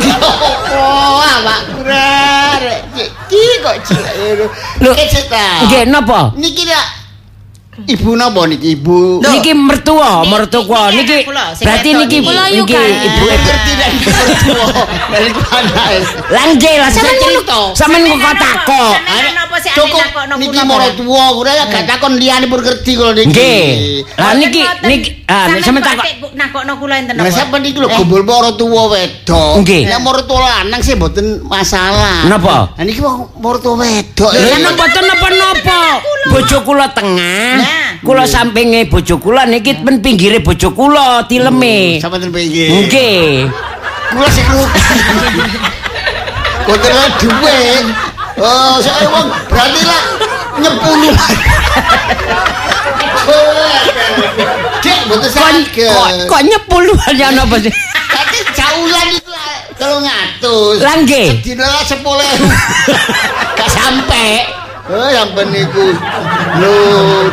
Oh, 0.74 1.22
awak 1.22 1.60
kurang. 1.70 2.62
Iki 2.96 3.42
kok 3.62 3.76
cilik. 3.86 4.50
Lho, 4.82 4.90
Kecet 4.96 5.30
ta. 5.30 5.62
Nggih, 5.68 5.82
napa? 5.86 6.34
Niki 6.34 6.66
dak 6.66 7.01
Ibu 7.72 8.16
napa 8.16 8.44
niki? 8.46 8.76
Ibu. 8.76 9.24
Niki 9.24 9.54
mertua, 9.56 10.28
mertua. 10.28 10.92
niki 10.92 11.24
berarti 11.64 11.90
niki 11.96 12.20
niki. 12.20 12.76
Ibu 12.76 13.24
ngerti 13.32 13.72
nek 13.80 13.92
mertua. 14.04 14.66
Sampean 16.92 16.92
Cerita. 16.92 17.32
ngono. 17.32 17.72
Sampean 17.72 18.04
kok 18.12 18.18
Sampeyan 18.20 18.36
takok. 18.36 18.92
Napa? 19.70 19.70
Sampeyan 19.70 19.70
napa 19.70 19.70
sih 19.70 19.70
ane 19.70 19.78
Cukup 19.78 19.98
takokno 20.02 20.34
niki 20.38 20.60
moro 20.66 20.88
tuwa 20.98 21.24
ora 21.38 21.50
ya 21.54 21.64
gak 21.70 21.84
takon 21.86 22.12
liyane 22.18 22.46
pun 22.50 22.60
ngerti 22.62 22.90
kula 22.98 23.12
niki. 23.14 23.28
Nggih. 23.30 23.66
Lah 24.18 24.32
niki 24.34 24.62
niki 24.86 25.10
ah 25.30 25.46
nek 25.48 25.62
sampeyan 25.62 25.84
sampean 25.84 25.84
kok 25.84 26.02
takok. 26.02 26.32
nakokno 26.34 26.72
kula 26.80 26.94
enten 26.98 27.14
napa? 27.16 27.30
sampe 27.30 27.56
niki 27.62 27.78
lho 27.78 27.88
Eh, 27.92 27.96
gombol 27.98 28.22
moro 28.26 28.50
tuwa 28.58 28.82
wedok. 28.90 29.52
Nggih. 29.62 29.82
Nek 29.86 30.00
moro 30.02 30.20
tuwa 30.26 30.40
lanang 30.48 30.82
sih 30.82 30.94
mboten 30.98 31.26
masalah. 31.46 32.26
Napa? 32.26 32.74
Lah 32.74 32.84
niki 32.84 33.00
wong 33.00 33.30
moro 33.38 33.58
tuwa 33.62 33.86
wedok. 33.86 34.30
Lah 34.32 34.58
napa 34.58 34.74
mboten 34.74 35.04
napa-napa. 35.06 35.80
Bojo 36.22 36.58
kula 36.62 36.86
tengah, 36.94 37.98
kula 38.06 38.24
sampinge 38.30 38.86
bojo 38.86 39.18
kula 39.18 39.42
niki 39.46 39.82
men 39.82 39.98
pinggire 39.98 40.38
bojo 40.38 40.70
kula 40.70 41.26
tileme. 41.26 41.98
Sampe 41.98 42.18
ten 42.22 42.30
pinggir. 42.30 42.70
Nggih. 42.70 43.50
Kula 44.12 44.28
sing 44.30 44.46
rugi. 44.50 44.80
Kontene 46.66 47.06
duwe. 47.18 47.58
Oh, 48.40 48.76
saya 48.80 49.06
wong 49.12 49.28
berarti 49.50 49.80
lah 49.84 50.02
nyepuluh. 50.56 51.14
Dek, 54.82 55.00
mboten 55.06 55.30
saged. 55.30 56.26
Kok 56.26 56.42
nyepuluhan 56.42 57.14
ya 57.14 57.28
napa 57.30 57.60
sih? 57.60 57.72
Tapi 58.12 58.36
jaulan 58.52 59.06
itu 59.14 59.30
lah, 59.30 59.52
telung 59.78 60.04
atus. 60.04 60.78
Lah 60.82 60.94
nggih. 61.00 61.28
Sedina 61.38 61.66
lah 61.70 61.84
sepuluh. 61.86 62.24
Gak 63.56 63.70
sampe. 63.70 64.42
Oh, 64.90 65.08
sampe 65.14 65.46
niku. 65.48 65.94
Lho, 66.58 66.74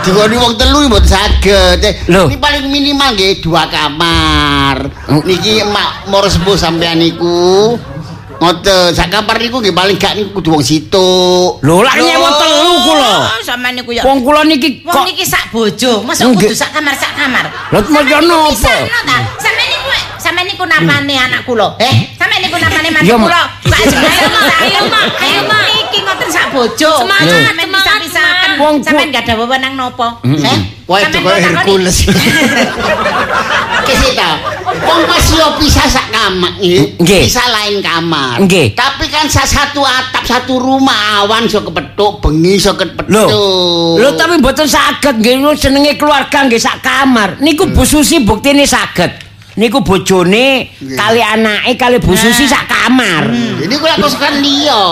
digoni 0.05 0.37
wong 0.37 0.53
telu 0.55 0.85
mboten 0.85 1.09
saged. 1.09 1.81
Ini 2.05 2.37
paling 2.37 2.69
minimal 2.69 3.17
nggih 3.17 3.41
dua 3.41 3.65
kamar. 3.67 4.85
Oh. 5.09 5.25
Niki 5.25 5.65
mak 5.65 6.05
moro 6.07 6.29
sepuh 6.29 6.53
sampean 6.55 7.01
niku. 7.01 7.75
Ngoten, 8.39 8.95
sak 8.95 9.11
kamar 9.11 9.35
niku 9.35 9.59
nggih 9.59 9.75
paling 9.75 9.99
gak 9.99 10.15
niku 10.15 10.39
kudu 10.39 10.55
wong 10.55 10.63
situ. 10.63 11.11
Lho 11.59 11.83
lah 11.83 11.91
nyewa 11.99 12.39
telu 12.39 12.73
kula. 12.87 13.13
Oh, 13.27 13.39
sampean 13.43 13.75
niku 13.75 13.91
ya. 13.91 14.07
Wong 14.07 14.23
kula 14.23 14.47
niki 14.47 14.79
kok 14.79 15.03
niki 15.03 15.27
sak 15.27 15.51
bojo, 15.51 16.07
masa 16.07 16.23
kudu 16.23 16.55
sak 16.55 16.71
kamar 16.71 16.95
sak 16.95 17.19
kamar. 17.19 17.51
Lha 17.51 17.79
mojo 17.83 18.17
napa? 18.23 18.47
Bisa 18.55 18.99
ta? 19.03 19.17
Sampeyan 19.43 19.67
niku 19.75 19.88
sampeyan 20.29 20.45
niku 20.45 20.63
napane 20.63 21.15
anak 21.17 21.41
kula. 21.41 21.73
Eh, 21.81 22.13
sampeyan 22.13 22.41
niku 22.45 22.57
napane 22.57 22.89
mantu 22.89 23.09
Ya, 23.09 23.17
Mak. 23.17 23.25
kula. 23.25 23.41
Pak 23.65 23.79
ayo 23.81 24.27
Mak, 24.29 24.45
ayo 24.61 24.81
Mak, 24.85 25.05
ayo 25.19 25.39
Mak. 25.43 25.63
Iki 25.81 25.97
ngoten 25.99 26.29
sak 26.29 26.45
bojo. 26.51 26.91
Semangat, 27.01 27.41
Sampeyan 27.41 27.69
bisa 27.69 27.81
semangat, 27.81 28.01
pisahaken. 28.05 28.49
Mak. 28.49 28.59
Wong 28.59 28.75
ku- 28.75 28.85
Sampeyan 28.85 29.09
gak 29.09 29.23
ada 29.25 29.33
wewenang 29.35 29.73
napa? 29.73 30.07
Eh? 30.21 30.59
Sampeyan 30.85 31.23
kok. 31.25 31.41
Hercules. 31.41 31.97
Kesita. 33.81 34.29
Wong 34.79 35.01
pas 35.03 35.25
yo 35.31 35.47
pisah 35.57 35.87
sak 35.87 36.07
kamar 36.09 36.53
nggih. 36.59 37.25
Bisa 37.25 37.41
lain 37.47 37.81
kamar. 37.81 38.37
Nggih. 38.39 38.77
Tapi 38.77 39.09
kan 39.09 39.25
sa 39.25 39.41
satu 39.41 39.81
atap 39.81 40.21
satu 40.23 40.57
rumah 40.57 41.23
awan 41.23 41.45
iso 41.45 41.63
kepethuk, 41.63 42.21
bengi 42.21 42.53
iso 42.55 42.75
kepethuk. 42.75 43.09
Lho. 43.09 43.25
Lho 43.97 44.09
tapi 44.13 44.37
mboten 44.37 44.69
saged 44.69 45.17
nggih 45.17 45.41
lu 45.41 45.57
senenge 45.57 45.97
keluarga 45.97 46.45
nggih 46.45 46.59
sak 46.59 46.85
kamar. 46.85 47.41
Niku 47.41 47.65
Bu 47.67 47.81
Susi 47.81 48.21
buktine 48.21 48.67
saged. 48.67 49.28
Niku 49.55 49.81
bojone 49.81 50.69
Nggih. 50.77 50.95
kali 50.95 51.21
anake 51.21 51.73
kali 51.75 51.97
Bu 51.97 52.13
Susi 52.13 52.45
sak 52.45 52.65
kamar. 52.65 53.27
Ini 53.59 53.75
kula 53.75 53.97
kosekan 53.97 54.39
liya. 54.39 54.83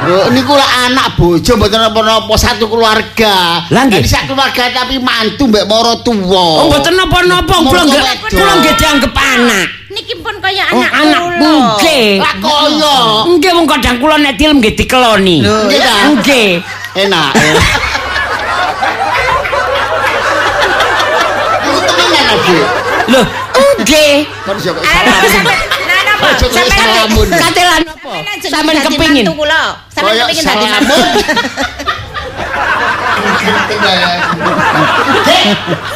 Lho 0.00 0.28
niku 0.30 0.52
lah 0.52 0.68
anak 0.84 1.14
bojo 1.14 1.52
mboten 1.54 1.78
napa-napa 1.78 2.34
satu 2.34 2.66
keluarga. 2.66 3.64
Lah. 3.68 3.84
Jadi 3.86 4.04
sak 4.04 4.24
keluarga 4.26 4.68
tapi 4.70 4.98
mantu 4.98 5.46
mbek 5.46 5.64
moro 5.64 6.00
tuwa. 6.00 6.64
Oh 6.64 6.68
mboten 6.68 6.92
napa-napa 6.92 7.54
kula 7.60 7.82
nggih 7.84 8.02
kula 8.26 8.52
nggih 8.58 8.74
dianggep 8.74 9.12
anak. 9.14 9.66
Niki 9.90 10.14
pun 10.18 10.34
kaya 10.38 10.64
Oh, 10.70 10.76
anak 10.76 10.90
anak 10.92 11.20
kula. 11.20 11.38
nggih. 11.76 12.08
Lah 12.18 12.34
kaya 12.36 12.96
Nggih 13.28 13.50
wong 13.52 13.66
kadang 13.68 13.96
kula 13.96 14.16
nek 14.18 14.34
tilem 14.34 14.58
nggih 14.58 14.74
dikeloni. 14.74 15.36
Nggih 15.40 15.78
ta? 15.78 15.94
Nggih. 16.10 16.50
enak. 16.98 17.30
Iku 21.62 21.78
temenan 21.86 22.24
lagi. 22.26 22.58
Lho, 23.10 23.22
sampeyan. 23.50 24.24
Katelan 27.42 27.82
apa? 27.82 28.10
Sampeyan 28.46 28.82
kepingin. 28.86 29.24
Mantu 29.26 29.34
kula. 29.40 29.62
Sampeyan 29.90 30.14
Koyok 30.14 30.28
kepingin 30.30 30.42
dadi 30.46 30.66
salamun. 30.70 31.06
Dek, 35.20 35.44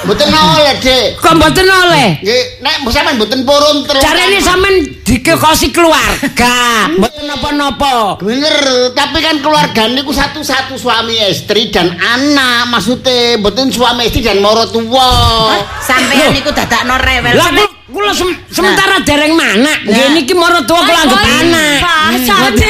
mboten 0.05 0.29
oleh, 0.29 0.73
Dek. 0.81 1.07
Kok 1.17 1.33
mboten 1.37 1.67
oleh? 1.67 2.09
Nggih, 2.21 2.43
nek 2.61 2.75
sampean 2.93 3.17
mboten 3.17 3.41
purun 3.43 3.77
terus. 3.89 4.03
Carane 4.05 4.39
sampean 4.39 4.77
dikekosi 5.01 5.73
keluarga. 5.73 6.89
Mboten 6.93 7.25
napa-napa. 7.25 8.21
Bener, 8.21 8.93
tapi 8.93 9.19
kan 9.25 9.41
keluarga 9.41 9.89
niku 9.89 10.13
satu-satu 10.13 10.77
suami 10.77 11.17
istri 11.25 11.73
dan 11.73 11.97
anak. 11.97 12.69
Maksudnya 12.69 13.41
mboten 13.41 13.73
suami 13.73 14.09
istri 14.09 14.21
dan 14.21 14.45
moro 14.45 14.69
tuwa. 14.69 15.57
Sampeyan 15.81 16.37
niku 16.37 16.53
dadakno 16.53 17.01
rewel. 17.01 17.35
Lah 17.35 17.49
kula- 17.49 17.73
kula 17.89 18.11
sem- 18.13 18.39
sementara 18.53 19.01
dereng 19.01 19.33
mana? 19.33 19.73
Nggih 19.87 20.09
niki 20.13 20.35
mara 20.37 20.61
tuwa 20.63 20.85
kula 20.85 21.01
anggap 21.09 21.23
anak. 21.25 21.79
Bahasane. 21.81 22.69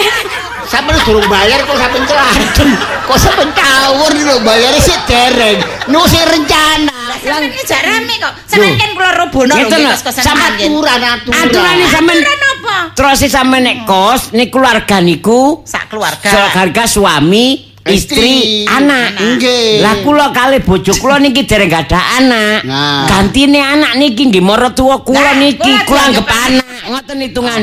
Sampeyan 0.74 1.00
durung 1.06 1.26
bayar 1.30 1.58
kok 1.62 1.76
sampeyan 1.78 2.02
celadem. 2.04 2.68
Kok 3.06 3.18
sampeyan 3.22 3.50
tawur 3.54 4.10
lho 4.10 4.36
bayare 4.42 4.80
sik 4.82 5.00
dereng. 5.06 5.58
Niku 5.86 6.06
sing 6.10 6.24
rencana. 6.26 6.98
Sampeyan 7.14 7.42
iki 7.46 7.62
jak 7.62 7.82
rame 7.86 8.14
kok. 8.18 8.32
Sampeyan 8.50 8.74
kan 8.74 8.90
kula 8.90 9.10
robono 9.14 9.52
lho 9.54 9.58
Ngeten 9.62 9.78
lho, 9.78 9.86
nggih 9.86 9.94
kos-kosan 9.94 10.22
sampean 10.26 10.50
manggen. 10.50 10.70
Aturan 10.74 11.00
aturan. 11.06 11.38
Aturane 11.46 11.84
sampean 11.86 12.18
Aturan 12.18 12.40
apa? 12.50 12.76
terus 12.98 13.18
sampean 13.30 13.62
nek 13.62 13.76
kos 13.86 14.20
nek 14.34 14.48
keluarga 14.50 14.96
niku 14.98 15.62
Sak 15.62 15.86
keluarga. 15.86 16.26
keluarga 16.26 16.82
suami 16.90 17.46
istri, 17.84 18.64
Istri. 18.64 18.66
anak. 18.66 19.08
Nggih. 19.14 19.78
Lah 19.78 19.94
kula 20.02 20.32
kali 20.32 20.58
bojo 20.58 20.90
kula 20.98 21.20
niki 21.20 21.44
dereng 21.46 21.70
gak 21.70 21.86
ada 21.92 22.00
anak. 22.18 22.58
Nah. 22.66 23.04
Gantine 23.06 23.60
anak 23.62 23.94
niki 23.94 24.26
nggih 24.26 24.42
mara 24.42 24.74
tuwa 24.74 25.04
kula 25.06 25.22
Nah, 25.22 25.34
niki 25.38 25.70
kula 25.86 26.02
anggap 26.10 26.26
anak. 26.26 26.66
Ngoten 26.90 27.16
hitungan. 27.22 27.62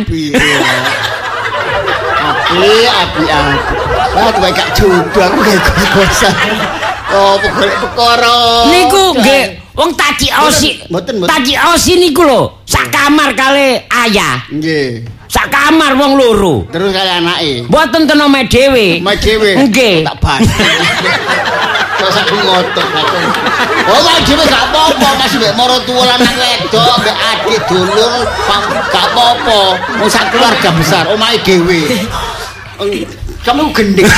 Iya. 2.60 2.92
Api, 3.08 3.24
api. 3.24 3.56
Wah, 4.12 4.28
tuh 4.30 4.42
gak 4.44 4.70
jodoh 4.76 5.24
aku 5.24 5.40
gak 5.40 5.60
gosan. 5.96 6.34
Oh, 7.12 7.36
golek 7.40 7.76
perkara. 7.80 8.36
Niku 8.72 9.04
nggih 9.20 9.44
wong 9.76 9.92
taji 9.96 10.28
osi. 10.32 10.80
Mboten, 10.88 11.20
mboten. 11.20 11.32
Taji 11.32 11.54
osi 11.72 11.92
niku 12.00 12.24
lho, 12.24 12.64
sak 12.64 12.88
kamar 12.92 13.36
kali 13.36 13.84
ayah. 13.88 14.44
Nggih. 14.48 15.04
Sak 15.28 15.48
kamar 15.48 15.96
wong 15.96 16.16
loro. 16.16 16.68
Terus 16.72 16.92
kali 16.92 17.12
anake. 17.12 17.54
Mboten 17.68 18.08
ten 18.08 18.20
omahe 18.20 18.48
dhewe. 18.48 19.00
Mas 19.04 19.20
dhewe. 19.20 19.60
Nggih. 19.60 20.08
Tak 20.08 20.16
ban. 20.24 20.40
Terus 22.00 22.16
aku 22.16 22.36
ngotot. 22.36 22.88
Oh, 23.92 24.00
mas 24.08 24.20
dhewe 24.24 24.44
gak 24.48 24.64
apa-apa, 24.72 25.08
Mas 25.20 25.32
mbek 25.36 25.52
moro 25.56 25.76
tuwa 25.84 26.04
lanang 26.08 26.36
wedok, 26.36 26.96
mbek 27.04 27.16
adik 27.16 27.60
dulur, 27.68 28.24
pam- 28.48 28.72
gak 28.88 29.04
apa-apa. 29.12 29.60
Wong 30.00 30.08
sak 30.12 30.32
keluarga 30.32 30.70
besar, 30.80 31.04
omahe 31.12 31.40
dhewe. 31.44 32.08
Kamu 33.46 33.70
gendeng. 33.78 34.10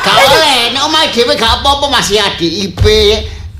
Gak 0.00 0.16
oleh, 0.16 0.72
nek 0.72 0.82
omahe 0.86 1.12
dhewe 1.12 1.36
gak 1.36 1.60
apa-apa 1.60 1.92
masih 1.92 2.16
adik 2.16 2.48
IP, 2.48 2.80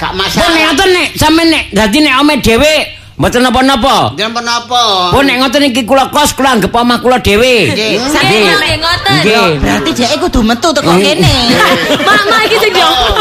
gak 0.00 0.16
Pun 0.16 0.24
nek 0.24 0.32
masalah. 0.32 0.56
ngoten 0.72 0.88
nek 0.96 1.08
sampean 1.12 1.46
nek 1.52 1.64
dadi 1.68 1.98
nek 2.00 2.14
omahe 2.16 2.40
dhewe 2.40 2.74
mboten 3.20 3.44
napa-napa. 3.44 4.16
Jangan 4.16 4.40
kenapa? 4.40 5.12
Pun 5.12 5.28
nek 5.28 5.36
ngoten 5.36 5.68
iki 5.68 5.84
kula 5.84 6.08
kos 6.08 6.32
kula 6.32 6.56
anggap 6.56 6.72
omah 6.72 6.96
kula 7.04 7.20
dhewe. 7.20 7.76
Nggih. 7.76 8.00
Nggih, 8.00 8.76
ngoten. 8.80 9.20
Nggih. 9.20 9.48
Berarti 9.60 9.90
dhek 9.92 10.16
kudu 10.16 10.40
metu 10.40 10.68
teko 10.72 10.92
kene. 10.96 11.36
Mak, 12.08 12.22
mak 12.24 12.40
iki 12.48 12.56
sing 12.56 12.72
jawab. 12.72 13.14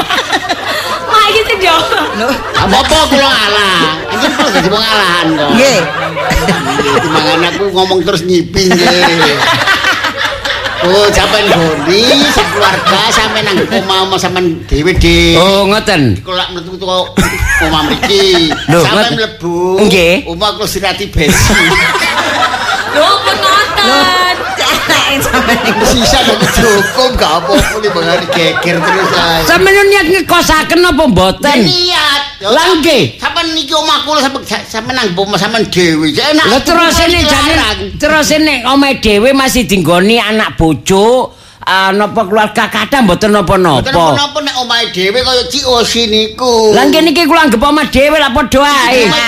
Mak 1.11 1.25
iki 1.35 1.41
sing 1.43 1.59
jawab. 1.59 2.07
Gak 2.55 2.65
apa-apa 2.71 2.97
kula 3.11 3.27
ngalah. 3.27 3.79
Iki 4.15 4.27
kula 4.31 4.47
dadi 4.55 4.67
wong 4.71 4.83
ngalahan 4.85 5.27
kok. 5.35 5.49
Nggih. 5.59 5.79
Timbangan 7.03 7.39
aku 7.51 7.63
ngomong 7.75 7.99
terus 8.07 8.23
nyiping 8.23 8.71
nggih. 8.71 9.35
Oh, 10.79 11.11
sampean 11.11 11.43
goni, 11.51 12.07
keluarga 12.31 13.11
sampean 13.11 13.43
nang 13.51 13.83
omah 13.83 14.15
sampean 14.15 14.63
dhewe 14.63 14.95
Dik. 14.95 15.35
Oh, 15.35 15.67
ngoten. 15.67 16.23
Kula 16.23 16.47
metu 16.55 16.79
kok 16.79 17.19
omah 17.67 17.81
mriki. 17.83 18.47
Sampean 18.63 19.19
mlebu. 19.19 19.83
Nggih. 19.83 20.23
Omah 20.31 20.55
kula 20.55 20.71
sirati 20.71 21.11
besi. 21.11 21.59
Lho, 22.95 23.09
pun 23.27 23.35
ngoten. 23.43 24.28
Sampeyan 25.17 25.59
niku. 25.65 25.83
Sisa 25.97 26.19
kok 26.21 26.37
cukup 26.53 27.09
gak 27.17 27.31
apa-apa 27.41 27.75
li 27.81 27.89
bangane 27.89 28.25
geger 28.29 28.77
terus 28.77 29.11
ae. 29.17 29.41
Sampeyan 29.49 29.85
niat 29.89 30.05
ngekosaken 30.13 30.79
apa 30.85 31.03
mboten? 31.09 31.57
niat. 31.65 32.21
Lah 32.45 32.67
nggih. 32.77 33.17
Sampean 33.17 33.51
niki 33.51 33.73
omah 33.73 34.05
kula 34.05 34.21
sampean 34.21 34.43
sampean 34.63 34.95
nang 34.95 35.11
omah 35.11 35.39
sampean 35.41 35.65
dhewe. 35.67 36.13
Enak. 36.13 36.45
Lah 36.45 36.61
terus 36.61 36.95
ini 37.03 37.19
jane 37.25 37.55
terus 37.97 38.29
ini 38.31 38.63
omahe 38.63 39.01
dhewe 39.01 39.33
masih 39.33 39.65
dinggoni 39.65 40.21
anak 40.21 40.55
bojo 40.55 41.35
ah, 41.67 41.91
napa 41.91 42.25
keluarga 42.25 42.71
kadang 42.71 43.05
mboten 43.05 43.29
Mboten 43.35 43.59
napa-napa. 43.61 44.05
napa 44.15 44.39
nek 44.39 44.55
omahe 44.61 44.87
dhewe 44.95 45.19
kaya 45.19 45.43
Osi 45.69 46.07
niku. 46.07 46.71
Lah 46.71 46.87
nggih 46.87 47.01
niki 47.03 47.27
kula 47.27 47.49
anggap 47.49 47.59
omah 47.59 47.85
dhewe 47.91 48.17
lah 48.17 48.31
padha 48.31 48.61
ae. 48.63 49.03
Omah 49.05 49.21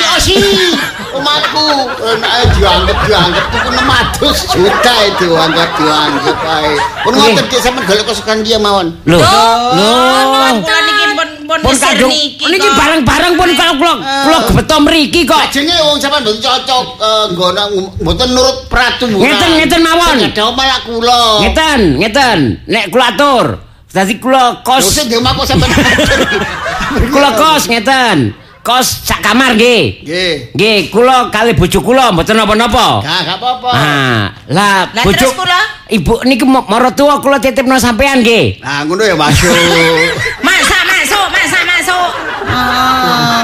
Omahku 1.21 1.65
enak 2.01 2.33
dianggap 2.57 2.97
dianggap 3.05 3.45
tuku 3.53 3.69
600 3.77 4.53
juta 4.57 4.95
itu 5.05 5.29
anggap 5.37 5.69
dianggap 5.77 6.37
ae. 6.41 6.73
Pun 7.05 7.13
ngoten 7.13 7.45
Dik 7.45 7.61
sampean 7.61 7.85
golek 7.85 8.05
kosokan 8.09 8.41
dia 8.41 8.57
mawon. 8.57 8.89
Lho. 9.05 9.21
Lho. 9.21 9.93
Pun 11.61 11.75
kadung 11.77 12.09
niki. 12.09 12.67
bareng-bareng 12.73 13.33
pun 13.37 13.49
kalau 13.53 13.73
kula 13.77 13.93
kula 14.01 14.37
gebeto 14.49 14.75
mriki 14.81 15.21
kok. 15.29 15.37
Lajenge 15.37 15.77
wong 15.85 15.97
sampean 16.01 16.25
mboten 16.25 16.41
cocok 16.41 16.85
eh, 16.97 17.25
nggono 17.37 17.63
mboten 18.01 18.27
nurut 18.33 18.57
peraturan. 18.65 19.21
Ngeten, 19.21 19.49
ngeten 19.61 19.81
mawon. 19.85 20.15
Sing 20.17 20.33
Ada 20.33 20.41
omah 20.49 20.65
lak 20.65 20.81
kula. 20.89 21.21
Ngeten, 21.45 21.79
ngeten. 22.01 22.39
Nek 22.65 22.85
kula 22.89 23.05
atur. 23.13 23.45
Dadi 23.93 24.17
kula 24.17 24.65
Kos 24.65 25.05
omah 25.05 25.31
kok 25.37 25.45
sampean. 25.45 25.69
kula 27.13 27.29
kos 27.37 27.69
ngeten. 27.69 28.40
Kos 28.61 28.85
sak 29.03 29.21
kamar 29.21 29.57
nggih. 29.57 30.05
Nggih. 30.05 30.33
Nggih, 30.53 30.77
kula 30.89 31.33
kali 31.33 31.53
bojo 31.53 31.81
kula 31.81 32.13
mboten 32.13 32.37
napa-napa. 32.37 33.01
Gak 33.01 33.19
gak 33.25 33.37
apa-apa. 33.41 33.69
Ah, 33.73 34.21
lah 34.47 34.85
Lah, 34.93 35.03
bojo 35.03 35.17
terus 35.17 35.33
kula? 35.33 35.61
Ibu 35.89 36.23
niki 36.23 36.45
ma- 36.45 36.65
maratuwa 36.69 37.17
kula 37.19 37.41
titipno 37.41 37.75
sampean 37.75 38.21
nggih. 38.21 38.61
Nah, 38.61 38.85
ngono 38.85 39.01
ya 39.01 39.17
masuk. 39.21 39.49
Masa 40.39 40.77
masuk, 40.85 41.25
masa 41.29 41.59
masuk. 41.65 42.09
Ah. 42.47 43.41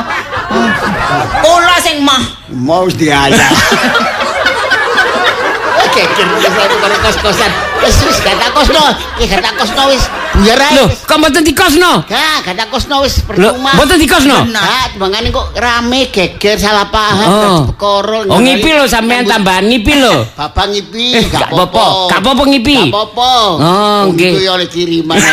Kula 1.41 1.75
sing 1.81 1.97
mah. 2.05 2.21
Mau 2.53 2.85
diajak. 2.85 3.51
Oke, 5.87 6.03
saya 6.13 6.49
karo 6.77 6.95
kos-kosan. 7.01 7.51
Wis 7.77 7.97
wis 8.03 8.17
gak 8.19 8.35
tak 8.35 8.51
kosno. 8.51 8.83
Wis 9.15 9.27
gak 9.27 9.39
tak 9.39 9.53
kosno 9.55 9.83
wis. 9.87 10.03
Buyar 10.33 10.59
ae. 10.59 10.73
Lho, 10.75 10.83
kok 11.07 11.17
mboten 11.17 11.41
dikosno? 11.41 11.91
Gak, 12.05 12.37
gak 12.43 12.55
tak 12.55 12.67
kosno 12.67 12.95
wis 13.01 13.15
Lho, 13.17 13.25
percuma. 13.25 13.71
mboten 13.73 13.97
dikosno? 13.97 14.37
Gak, 14.47 14.89
mangane 14.97 15.29
kok 15.29 15.47
rame 15.55 16.09
geger 16.09 16.57
salah 16.57 16.87
paham 16.87 17.27
Oh. 17.27 17.37
terus 17.37 17.61
perkara. 17.71 18.19
Oh 18.27 18.39
ngipi 18.39 18.69
lho 18.71 18.85
sampean 18.85 19.23
tambahan 19.23 19.65
ngipi 19.65 19.93
lho. 19.95 20.25
Bapak 20.39 20.65
ngipi, 20.69 21.05
Eh, 21.15 21.23
gak 21.27 21.47
apa-apa. 21.47 21.85
Gak 22.09 22.19
apa-apa 22.21 22.43
ngipi. 22.45 22.77
Gak 22.79 22.93
apa-apa. 22.93 23.31
Oh, 23.57 24.01
nggih. 24.11 24.31
Itu 24.33 24.41
ya 24.41 24.51
oleh 24.53 24.67
kiriman. 24.67 25.17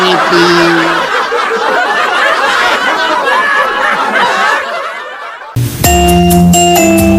ngipi. 0.00 0.46